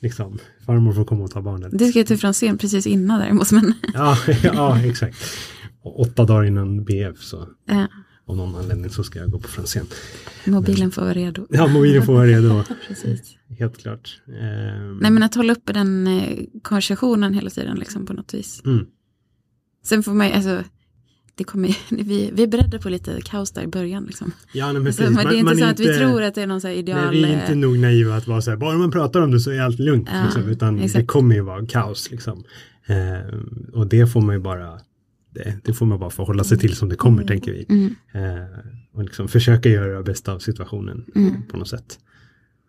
liksom, 0.00 0.38
farmor 0.66 0.92
får 0.92 1.04
komma 1.04 1.24
och 1.24 1.30
ta 1.30 1.42
barnet. 1.42 1.68
Det 1.78 1.86
ska 1.86 1.98
jag 1.98 2.06
till 2.06 2.18
Franzén 2.18 2.58
precis 2.58 2.86
innan 2.86 3.20
däremot. 3.20 3.52
Men, 3.52 3.72
Ja, 3.94 4.16
ja, 4.42 4.80
exakt. 4.84 5.16
Och 5.82 6.00
åtta 6.00 6.24
dagar 6.24 6.44
innan 6.44 6.84
BF 6.84 7.18
så 7.22 7.48
eh, 7.68 7.84
av 8.26 8.36
någon 8.36 8.54
anledning 8.56 8.90
så 8.90 9.04
ska 9.04 9.18
jag 9.18 9.30
gå 9.30 9.38
på 9.38 9.48
Franzén. 9.48 9.86
mobilen 10.44 10.90
får 10.90 11.02
vara 11.02 11.14
redo. 11.14 11.46
Ja, 11.50 11.66
mobilen 11.66 12.02
får 12.02 12.12
vara 12.14 12.26
redo. 12.26 12.64
Precis. 12.88 13.36
Helt 13.58 13.78
klart. 13.78 14.20
Ehm, 14.28 14.96
Nej 14.98 15.10
men 15.10 15.22
att 15.22 15.34
hålla 15.34 15.52
uppe 15.52 15.72
den 15.72 16.06
eh, 16.06 16.38
konversationen 16.62 17.34
hela 17.34 17.50
tiden 17.50 17.76
liksom 17.78 18.06
på 18.06 18.12
något 18.12 18.34
vis. 18.34 18.62
mm, 18.66 18.86
Sen 19.84 20.02
får 20.02 20.12
man 20.14 20.32
alltså, 20.32 20.62
det 21.34 21.44
kommer, 21.44 21.76
vi, 22.04 22.30
vi 22.34 22.42
är 22.42 22.46
beredda 22.46 22.78
på 22.78 22.88
lite 22.88 23.20
kaos 23.24 23.50
där 23.50 23.62
i 23.62 23.66
början. 23.66 24.04
Liksom. 24.04 24.32
Ja, 24.52 24.64
nej, 24.66 24.74
men 24.74 24.86
Alltså, 24.86 25.02
precis. 25.02 25.16
men 25.16 25.26
det 25.26 25.38
är 25.38 25.42
Man- 25.42 25.52
inte 25.52 25.64
man 25.64 25.76
så 25.76 25.82
att 25.82 25.90
vi 25.90 25.98
tror 25.98 26.22
att 26.22 26.34
det 26.34 26.42
är 26.42 26.46
någon 26.46 26.60
så 26.60 26.68
här 26.68 26.74
ideal... 26.74 27.04
Nej, 27.06 27.14
vi 27.16 27.24
är 27.24 27.40
inte 27.40 27.52
eh, 27.52 27.58
nog 27.58 27.78
naiva 27.78 28.16
att 28.16 28.26
vara 28.26 28.40
så 28.40 28.50
här, 28.50 28.56
bara 28.58 28.78
man 28.78 28.90
pratar 28.90 29.20
om 29.20 29.30
det 29.30 29.40
så 29.40 29.50
är 29.50 29.60
allt 29.60 29.78
lugnt. 29.78 30.08
Ja, 30.12 30.24
liksom, 30.24 30.48
utan 30.48 30.76
det 30.76 30.84
exakt. 30.84 31.06
kommer 31.06 31.34
ju 31.34 31.40
vara 31.40 31.66
kaos. 31.66 32.10
Liksom. 32.10 32.44
Eh, 32.86 33.38
och 33.72 33.86
det 33.86 34.06
får 34.06 34.20
man 34.20 34.34
ju 34.34 34.40
bara 34.40 34.80
det, 35.34 35.56
det 35.64 35.72
får 35.72 35.86
man 35.86 35.98
bara 35.98 36.10
förhålla 36.10 36.44
sig 36.44 36.58
till 36.58 36.76
som 36.76 36.88
det 36.88 36.96
kommer, 36.96 37.24
tänker 37.24 37.52
vi. 37.52 37.66
Mm, 37.68 37.94
Eh, 38.14 38.44
och 38.92 39.02
liksom 39.04 39.28
försöka 39.28 39.68
göra 39.68 39.96
det 39.98 40.02
bästa 40.04 40.32
av 40.32 40.38
situationen 40.38 41.04
mm. 41.14 41.42
på 41.50 41.56
något 41.56 41.68
sätt. 41.68 41.98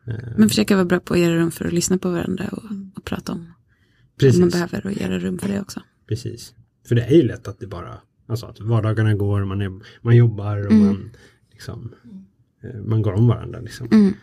Eh, 0.07 0.13
Men 0.37 0.49
försöka 0.49 0.75
vara 0.75 0.85
bra 0.85 0.99
på 0.99 1.13
att 1.13 1.19
göra 1.19 1.35
rum 1.35 1.51
för 1.51 1.65
att 1.65 1.73
lyssna 1.73 1.97
på 1.97 2.09
varandra 2.09 2.45
och, 2.51 2.63
och 2.95 3.05
prata 3.05 3.31
om 3.31 3.37
vad 3.39 3.47
man 3.47 4.49
precis, 4.49 4.53
behöver 4.53 4.85
och 4.85 4.91
göra 5.01 5.19
rum 5.19 5.37
för 5.39 5.47
det 5.49 5.61
också. 5.61 5.81
precis. 6.07 6.53
För 6.87 6.95
det 6.95 7.01
är 7.03 7.15
ju 7.15 7.23
lätt 7.23 7.47
att 7.47 7.59
det 7.59 7.67
bara, 7.67 7.97
alltså 8.27 8.45
att 8.45 8.59
vardagarna 8.59 9.13
går, 9.15 9.45
man, 9.45 9.61
är, 9.61 9.79
man 10.01 10.15
jobbar 10.15 10.65
och 10.65 10.71
Mm. 10.71 10.85
man, 10.85 11.11
liksom, 11.51 11.91
eh, 12.63 12.81
man 12.81 13.01
går 13.01 13.13
om 13.13 13.27
varandra. 13.27 13.59
Liksom. 13.59 13.87
Mm, 13.91 14.13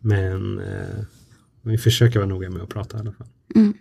Men 0.00 0.58
eh, 0.58 1.04
vi 1.62 1.78
försöker 1.78 2.18
vara 2.18 2.28
noga 2.28 2.50
med 2.50 2.62
att 2.62 2.68
prata 2.68 2.96
i 2.96 3.00
alla 3.00 3.12
fall. 3.12 3.26
mm, 3.54 3.74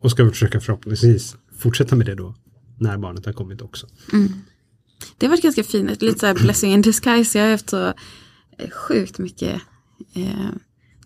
Och 0.00 0.10
ska 0.10 0.24
vi 0.24 0.30
försöka 0.30 0.60
förhoppningsvis 0.60 1.36
fortsätta 1.58 1.96
med 1.96 2.06
det 2.06 2.14
då 2.14 2.34
när 2.78 2.98
barnet 2.98 3.26
har 3.26 3.32
kommit 3.32 3.60
också. 3.62 3.86
mm. 4.12 4.28
Det 5.18 5.26
har 5.26 5.30
varit 5.30 5.42
ganska 5.42 5.64
fint, 5.64 6.02
lite 6.02 6.18
så 6.18 6.26
här 6.26 6.34
blessing 6.34 6.72
in 6.72 6.82
disguise. 6.82 7.38
Jag 7.38 7.44
har 7.46 7.50
haft 7.52 7.70
så 7.70 7.86
eh, 8.58 8.70
sjukt 8.70 9.18
mycket 9.18 9.62
eh, 10.14 10.50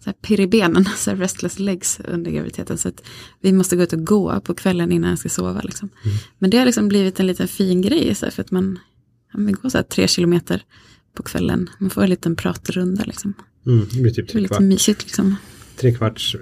så 0.06 0.10
här 0.10 0.16
pirr 0.22 0.40
i 0.40 0.46
benen, 0.46 0.84
så 0.96 1.10
här 1.10 1.16
restless 1.16 1.58
legs 1.58 2.00
under 2.08 2.30
graviditeten. 2.30 2.78
Så 2.78 2.88
att 2.88 3.02
vi 3.40 3.52
måste 3.52 3.76
gå 3.76 3.82
ut 3.82 3.92
och 3.92 4.06
gå 4.06 4.40
på 4.40 4.54
kvällen 4.54 4.92
innan 4.92 5.10
jag 5.10 5.18
ska 5.18 5.28
sova. 5.28 5.60
Liksom. 5.60 5.88
Mm. 6.04 6.16
Men 6.38 6.50
det 6.50 6.58
har 6.58 6.66
liksom 6.66 6.88
blivit 6.88 7.20
en 7.20 7.26
liten 7.26 7.48
fin 7.48 7.82
grej, 7.82 8.14
så 8.14 8.26
här, 8.26 8.32
för 8.32 8.42
att 8.42 8.50
man, 8.50 8.78
ja, 9.32 9.38
man 9.38 9.52
går 9.52 9.68
så 9.68 9.78
här 9.78 9.82
tre 9.82 10.08
kilometer 10.08 10.62
på 11.14 11.22
kvällen. 11.22 11.70
Man 11.78 11.90
får 11.90 12.02
en 12.02 12.10
liten 12.10 12.36
pratrunda 12.36 13.04
liksom. 13.04 13.34
Mm, 13.66 13.86
det 13.92 14.00
blir 14.02 14.12
typ 14.12 14.28
tre, 14.28 14.40
lite 14.40 14.60
mysigt 14.60 15.02
liksom. 15.02 15.36
tre 15.76 15.94
kvarts 15.94 16.34
eh, 16.34 16.40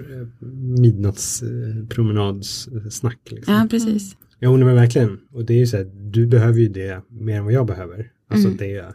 midnattspromenadssnack. 0.79 3.19
Liksom. 3.29 3.53
Ja, 3.53 3.67
precis. 3.69 4.15
Jo, 4.39 4.57
nej, 4.57 4.65
men 4.65 4.75
verkligen. 4.75 5.19
Och 5.31 5.45
det 5.45 5.53
är 5.53 5.57
ju 5.57 5.67
så 5.67 5.77
här, 5.77 5.85
du 6.11 6.27
behöver 6.27 6.59
ju 6.59 6.69
det 6.69 7.01
mer 7.09 7.37
än 7.37 7.43
vad 7.43 7.53
jag 7.53 7.67
behöver. 7.67 8.11
Alltså 8.29 8.47
Mm. 8.47 8.57
det, 8.57 8.85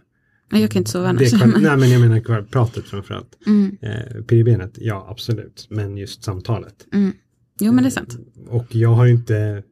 Jag 0.50 0.70
kan 0.70 0.80
inte 0.80 0.90
sova 0.90 1.08
annars. 1.08 1.30
kvar, 1.30 1.46
nej 1.60 1.76
men 1.76 1.90
jag 1.90 2.00
menar 2.00 2.20
kvar, 2.20 2.42
pratet 2.50 2.84
framförallt. 2.84 3.38
mm, 3.46 3.76
Eh, 3.82 4.22
pirrbenet, 4.22 4.78
ja 4.80 5.06
absolut. 5.10 5.66
Men 5.70 5.96
just 5.96 6.24
samtalet. 6.24 6.86
mm. 6.92 7.12
Jo, 7.62 7.72
men 7.72 7.84
det 7.84 7.88
är 7.88 7.90
sant. 7.90 8.18
Och 8.48 8.74
jag 8.74 8.94
har 8.94 9.06
inte, 9.06 9.62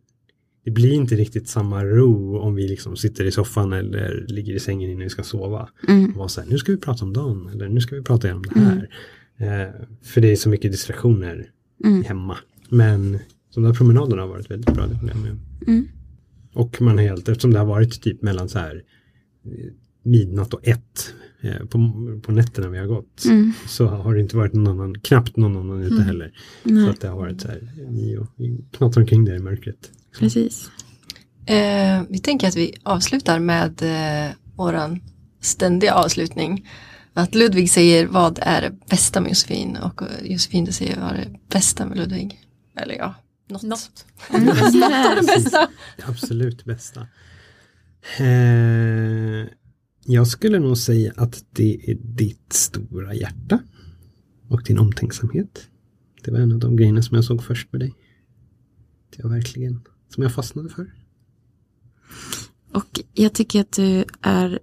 det 0.65 0.71
blir 0.71 0.93
inte 0.93 1.15
riktigt 1.15 1.49
samma 1.49 1.85
ro 1.85 2.39
om 2.39 2.55
vi 2.55 2.69
liksom 2.69 2.97
sitter 2.97 3.25
i 3.25 3.31
soffan 3.31 3.73
eller 3.73 4.25
ligger 4.29 4.55
i 4.55 4.61
sängen 4.61 4.91
innan 4.91 5.03
vi 5.03 5.11
ska 5.11 5.23
sova. 5.23 5.69
Mm, 5.89 6.11
Och 6.11 6.17
vara 6.17 6.29
så 6.29 6.41
här, 6.41 6.49
nu 6.49 6.59
ska 6.59 6.73
vi 6.73 6.79
prata 6.79 7.05
om 7.05 7.13
dagen 7.13 7.49
eller 7.55 7.69
nu 7.69 7.81
ska 7.81 7.97
vi 7.97 8.03
prata 8.03 8.27
igenom 8.27 8.43
det 8.55 8.61
här. 8.61 8.89
Eh, 9.39 9.75
för 10.03 10.21
det 10.21 10.33
är 10.33 10.37
så 10.37 10.49
mycket 10.49 10.73
distraktioner 10.73 11.51
mm, 11.85 12.03
hemma. 12.05 12.37
Men 12.69 13.19
de 13.55 13.63
där 13.63 13.73
promenaderna 13.75 14.23
har 14.23 14.29
varit 14.29 14.51
väldigt 14.51 14.75
bra, 14.75 14.87
det 14.87 14.93
jag 15.07 15.17
med 15.23 15.31
om. 15.33 15.41
mm, 15.67 15.89
Och 16.55 16.83
man 16.83 16.99
har 16.99 17.05
helt, 17.05 17.29
eftersom 17.29 17.53
det 17.53 17.59
har 17.59 17.67
varit 17.67 18.03
typ 18.03 18.23
mellan 18.23 18.49
så 18.49 18.59
här 18.59 18.83
eh, 19.45 19.51
midnatt 20.11 20.55
och 20.55 20.67
ett 20.67 21.15
eh, 21.41 21.59
på, 21.67 21.79
på 22.23 22.33
nätterna 22.33 22.69
vi 22.69 22.79
har 22.79 22.87
gått. 22.87 23.25
mm. 23.25 23.53
Så 23.67 23.87
har 23.87 24.15
det 24.15 24.21
inte 24.21 24.37
varit 24.37 24.53
någon 24.53 24.69
annan, 24.81 25.01
knappt 25.01 25.37
någon 25.37 25.57
annan 25.57 25.83
ute 25.83 26.03
heller. 26.03 26.33
Så 26.63 26.71
Nej, 26.71 26.91
att 26.91 27.01
det 27.01 27.09
har 27.09 27.17
varit 27.17 27.41
så 27.41 27.49
här, 27.49 27.73
vi, 27.89 28.19
vi 28.37 28.65
knattar 28.73 29.01
omkring 29.01 29.25
där 29.25 29.35
i 29.35 29.39
mörkret. 29.39 29.91
precis. 30.19 30.71
Eh, 31.47 32.03
vi 32.09 32.19
tänker 32.19 32.49
att 32.49 32.57
vi 32.57 32.75
avslutar 32.83 33.39
med 33.39 33.83
eh, 33.83 34.33
våran 34.57 35.01
ständiga 35.41 35.95
avslutning. 35.95 36.69
Att 37.15 37.35
Ludvig 37.35 37.71
säger 37.71 38.07
vad 38.07 38.39
är 38.43 38.61
det 38.63 38.73
bästa 38.89 39.21
med 39.21 39.29
Josefin 39.29 39.77
och 39.77 40.03
eh, 40.03 40.09
Josefin 40.33 40.65
du 40.65 40.73
säger 40.73 41.01
vad 41.01 41.11
är 41.11 41.17
det 41.17 41.39
bästa 41.53 41.87
med 41.87 41.99
Ludvig. 41.99 42.41
Eller 42.77 42.95
ja, 42.95 43.15
något. 43.49 43.63
Något. 43.63 44.07
Något 44.31 44.59
av 44.59 45.17
det 45.21 45.27
bästa. 45.27 45.69
Det 45.97 46.05
absolut 46.09 46.65
bästa. 46.65 47.01
Eh, 48.19 49.47
jag 50.11 50.27
skulle 50.27 50.59
nog 50.59 50.79
säga 50.79 51.13
att 51.17 51.45
det 51.53 51.91
är 51.91 51.95
ditt 51.95 52.53
stora 52.53 53.15
hjärta. 53.15 53.59
Och 54.49 54.63
din 54.63 54.79
omtänksamhet. 54.79 55.69
Det 56.25 56.31
var 56.31 56.39
en 56.39 56.53
av 56.53 56.59
de 56.59 56.77
grejerna 56.77 57.03
som 57.03 57.15
jag 57.15 57.25
såg 57.25 57.45
först 57.45 57.73
med 57.73 57.81
dig. 57.81 57.95
Det 59.17 59.23
var 59.23 59.31
verkligen, 59.31 59.81
som 60.09 60.23
jag 60.23 60.35
fastnade 60.35 60.69
för. 60.69 60.93
Och 62.73 63.01
jag 63.15 63.33
tycker 63.33 63.61
att 63.61 63.73
du 63.73 64.05
är 64.21 64.59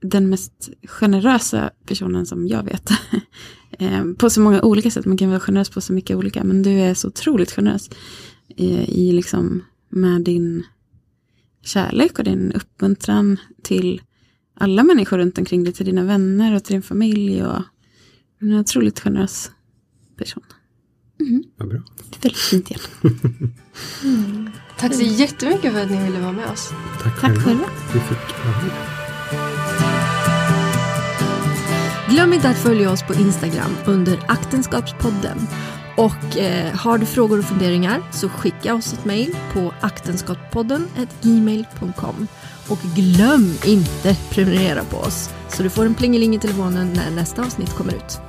den 0.00 0.28
mest 0.28 0.70
generösa 0.82 1.70
personen 1.86 2.26
som 2.26 2.48
jag 2.48 2.62
vet. 2.62 2.90
Eh, 3.78 4.04
på 4.18 4.30
så 4.30 4.40
många 4.40 4.62
olika 4.62 4.90
sätt, 4.90 5.06
man 5.06 5.16
kan 5.16 5.28
vara 5.28 5.40
generös 5.40 5.70
på 5.70 5.80
så 5.80 5.92
mycket 5.92 6.16
olika, 6.16 6.44
men 6.44 6.62
du 6.62 6.70
är 6.70 6.94
så 6.94 7.08
otroligt 7.08 7.52
generös 7.52 7.90
i, 8.48 8.68
i 9.06 9.12
liksom 9.12 9.64
med 9.88 10.24
din 10.24 10.64
kärlek 11.62 12.18
och 12.18 12.24
din 12.24 12.52
uppmuntran 12.52 13.36
till 13.62 14.00
alla 14.58 14.84
människor 14.84 15.18
runt 15.18 15.38
omkring 15.38 15.64
dig, 15.64 15.72
till 15.72 15.86
dina 15.86 16.04
vänner 16.04 16.54
och 16.54 16.64
till 16.64 16.72
din 16.72 16.82
familj. 16.82 17.44
Och, 17.44 17.62
en 18.40 18.54
otroligt 18.54 19.00
generös 19.00 19.50
person. 20.18 20.42
Vad 21.56 21.68
bra. 21.68 21.82
Det 22.10 22.16
är 22.16 22.22
väldigt 22.22 22.40
fint 22.40 22.70
igen. 22.70 22.80
Tack 24.78 24.94
så 24.94 25.02
jättemycket 25.02 25.72
för 25.72 25.82
att 25.82 25.90
ni 25.90 26.04
ville 26.04 26.20
vara 26.20 26.32
med 26.32 26.50
oss. 26.50 26.72
Tack, 27.02 27.20
Tack 27.20 27.38
själva. 27.38 27.64
Du 27.92 28.00
fick 28.00 28.44
vara 28.44 28.62
med. 28.62 28.72
Glöm 32.10 32.32
inte 32.32 32.48
att 32.48 32.58
följa 32.58 32.90
oss 32.90 33.02
på 33.02 33.14
Instagram 33.14 33.70
under 33.86 34.18
Aktenskapspodden. 34.28 35.38
Och 35.96 36.38
eh, 36.38 36.74
har 36.74 36.98
du 36.98 37.06
frågor 37.06 37.38
och 37.38 37.44
funderingar 37.44 38.02
så 38.12 38.28
skicka 38.28 38.74
oss 38.74 38.92
ett 38.92 39.04
mejl 39.04 39.36
på 39.52 39.74
aktenskapspodden 39.80 40.86
gmail.com. 41.22 42.26
Och 42.68 42.78
glöm 42.78 43.54
inte 43.64 44.16
prenumerera 44.30 44.84
på 44.84 44.96
oss 44.96 45.30
så 45.48 45.62
du 45.62 45.70
får 45.70 45.86
en 45.86 45.94
plingeling 45.94 46.34
i 46.34 46.38
telefonen 46.38 46.92
när 46.92 47.10
nästa 47.10 47.42
avsnitt 47.42 47.70
kommer 47.70 47.92
ut. 47.92 48.20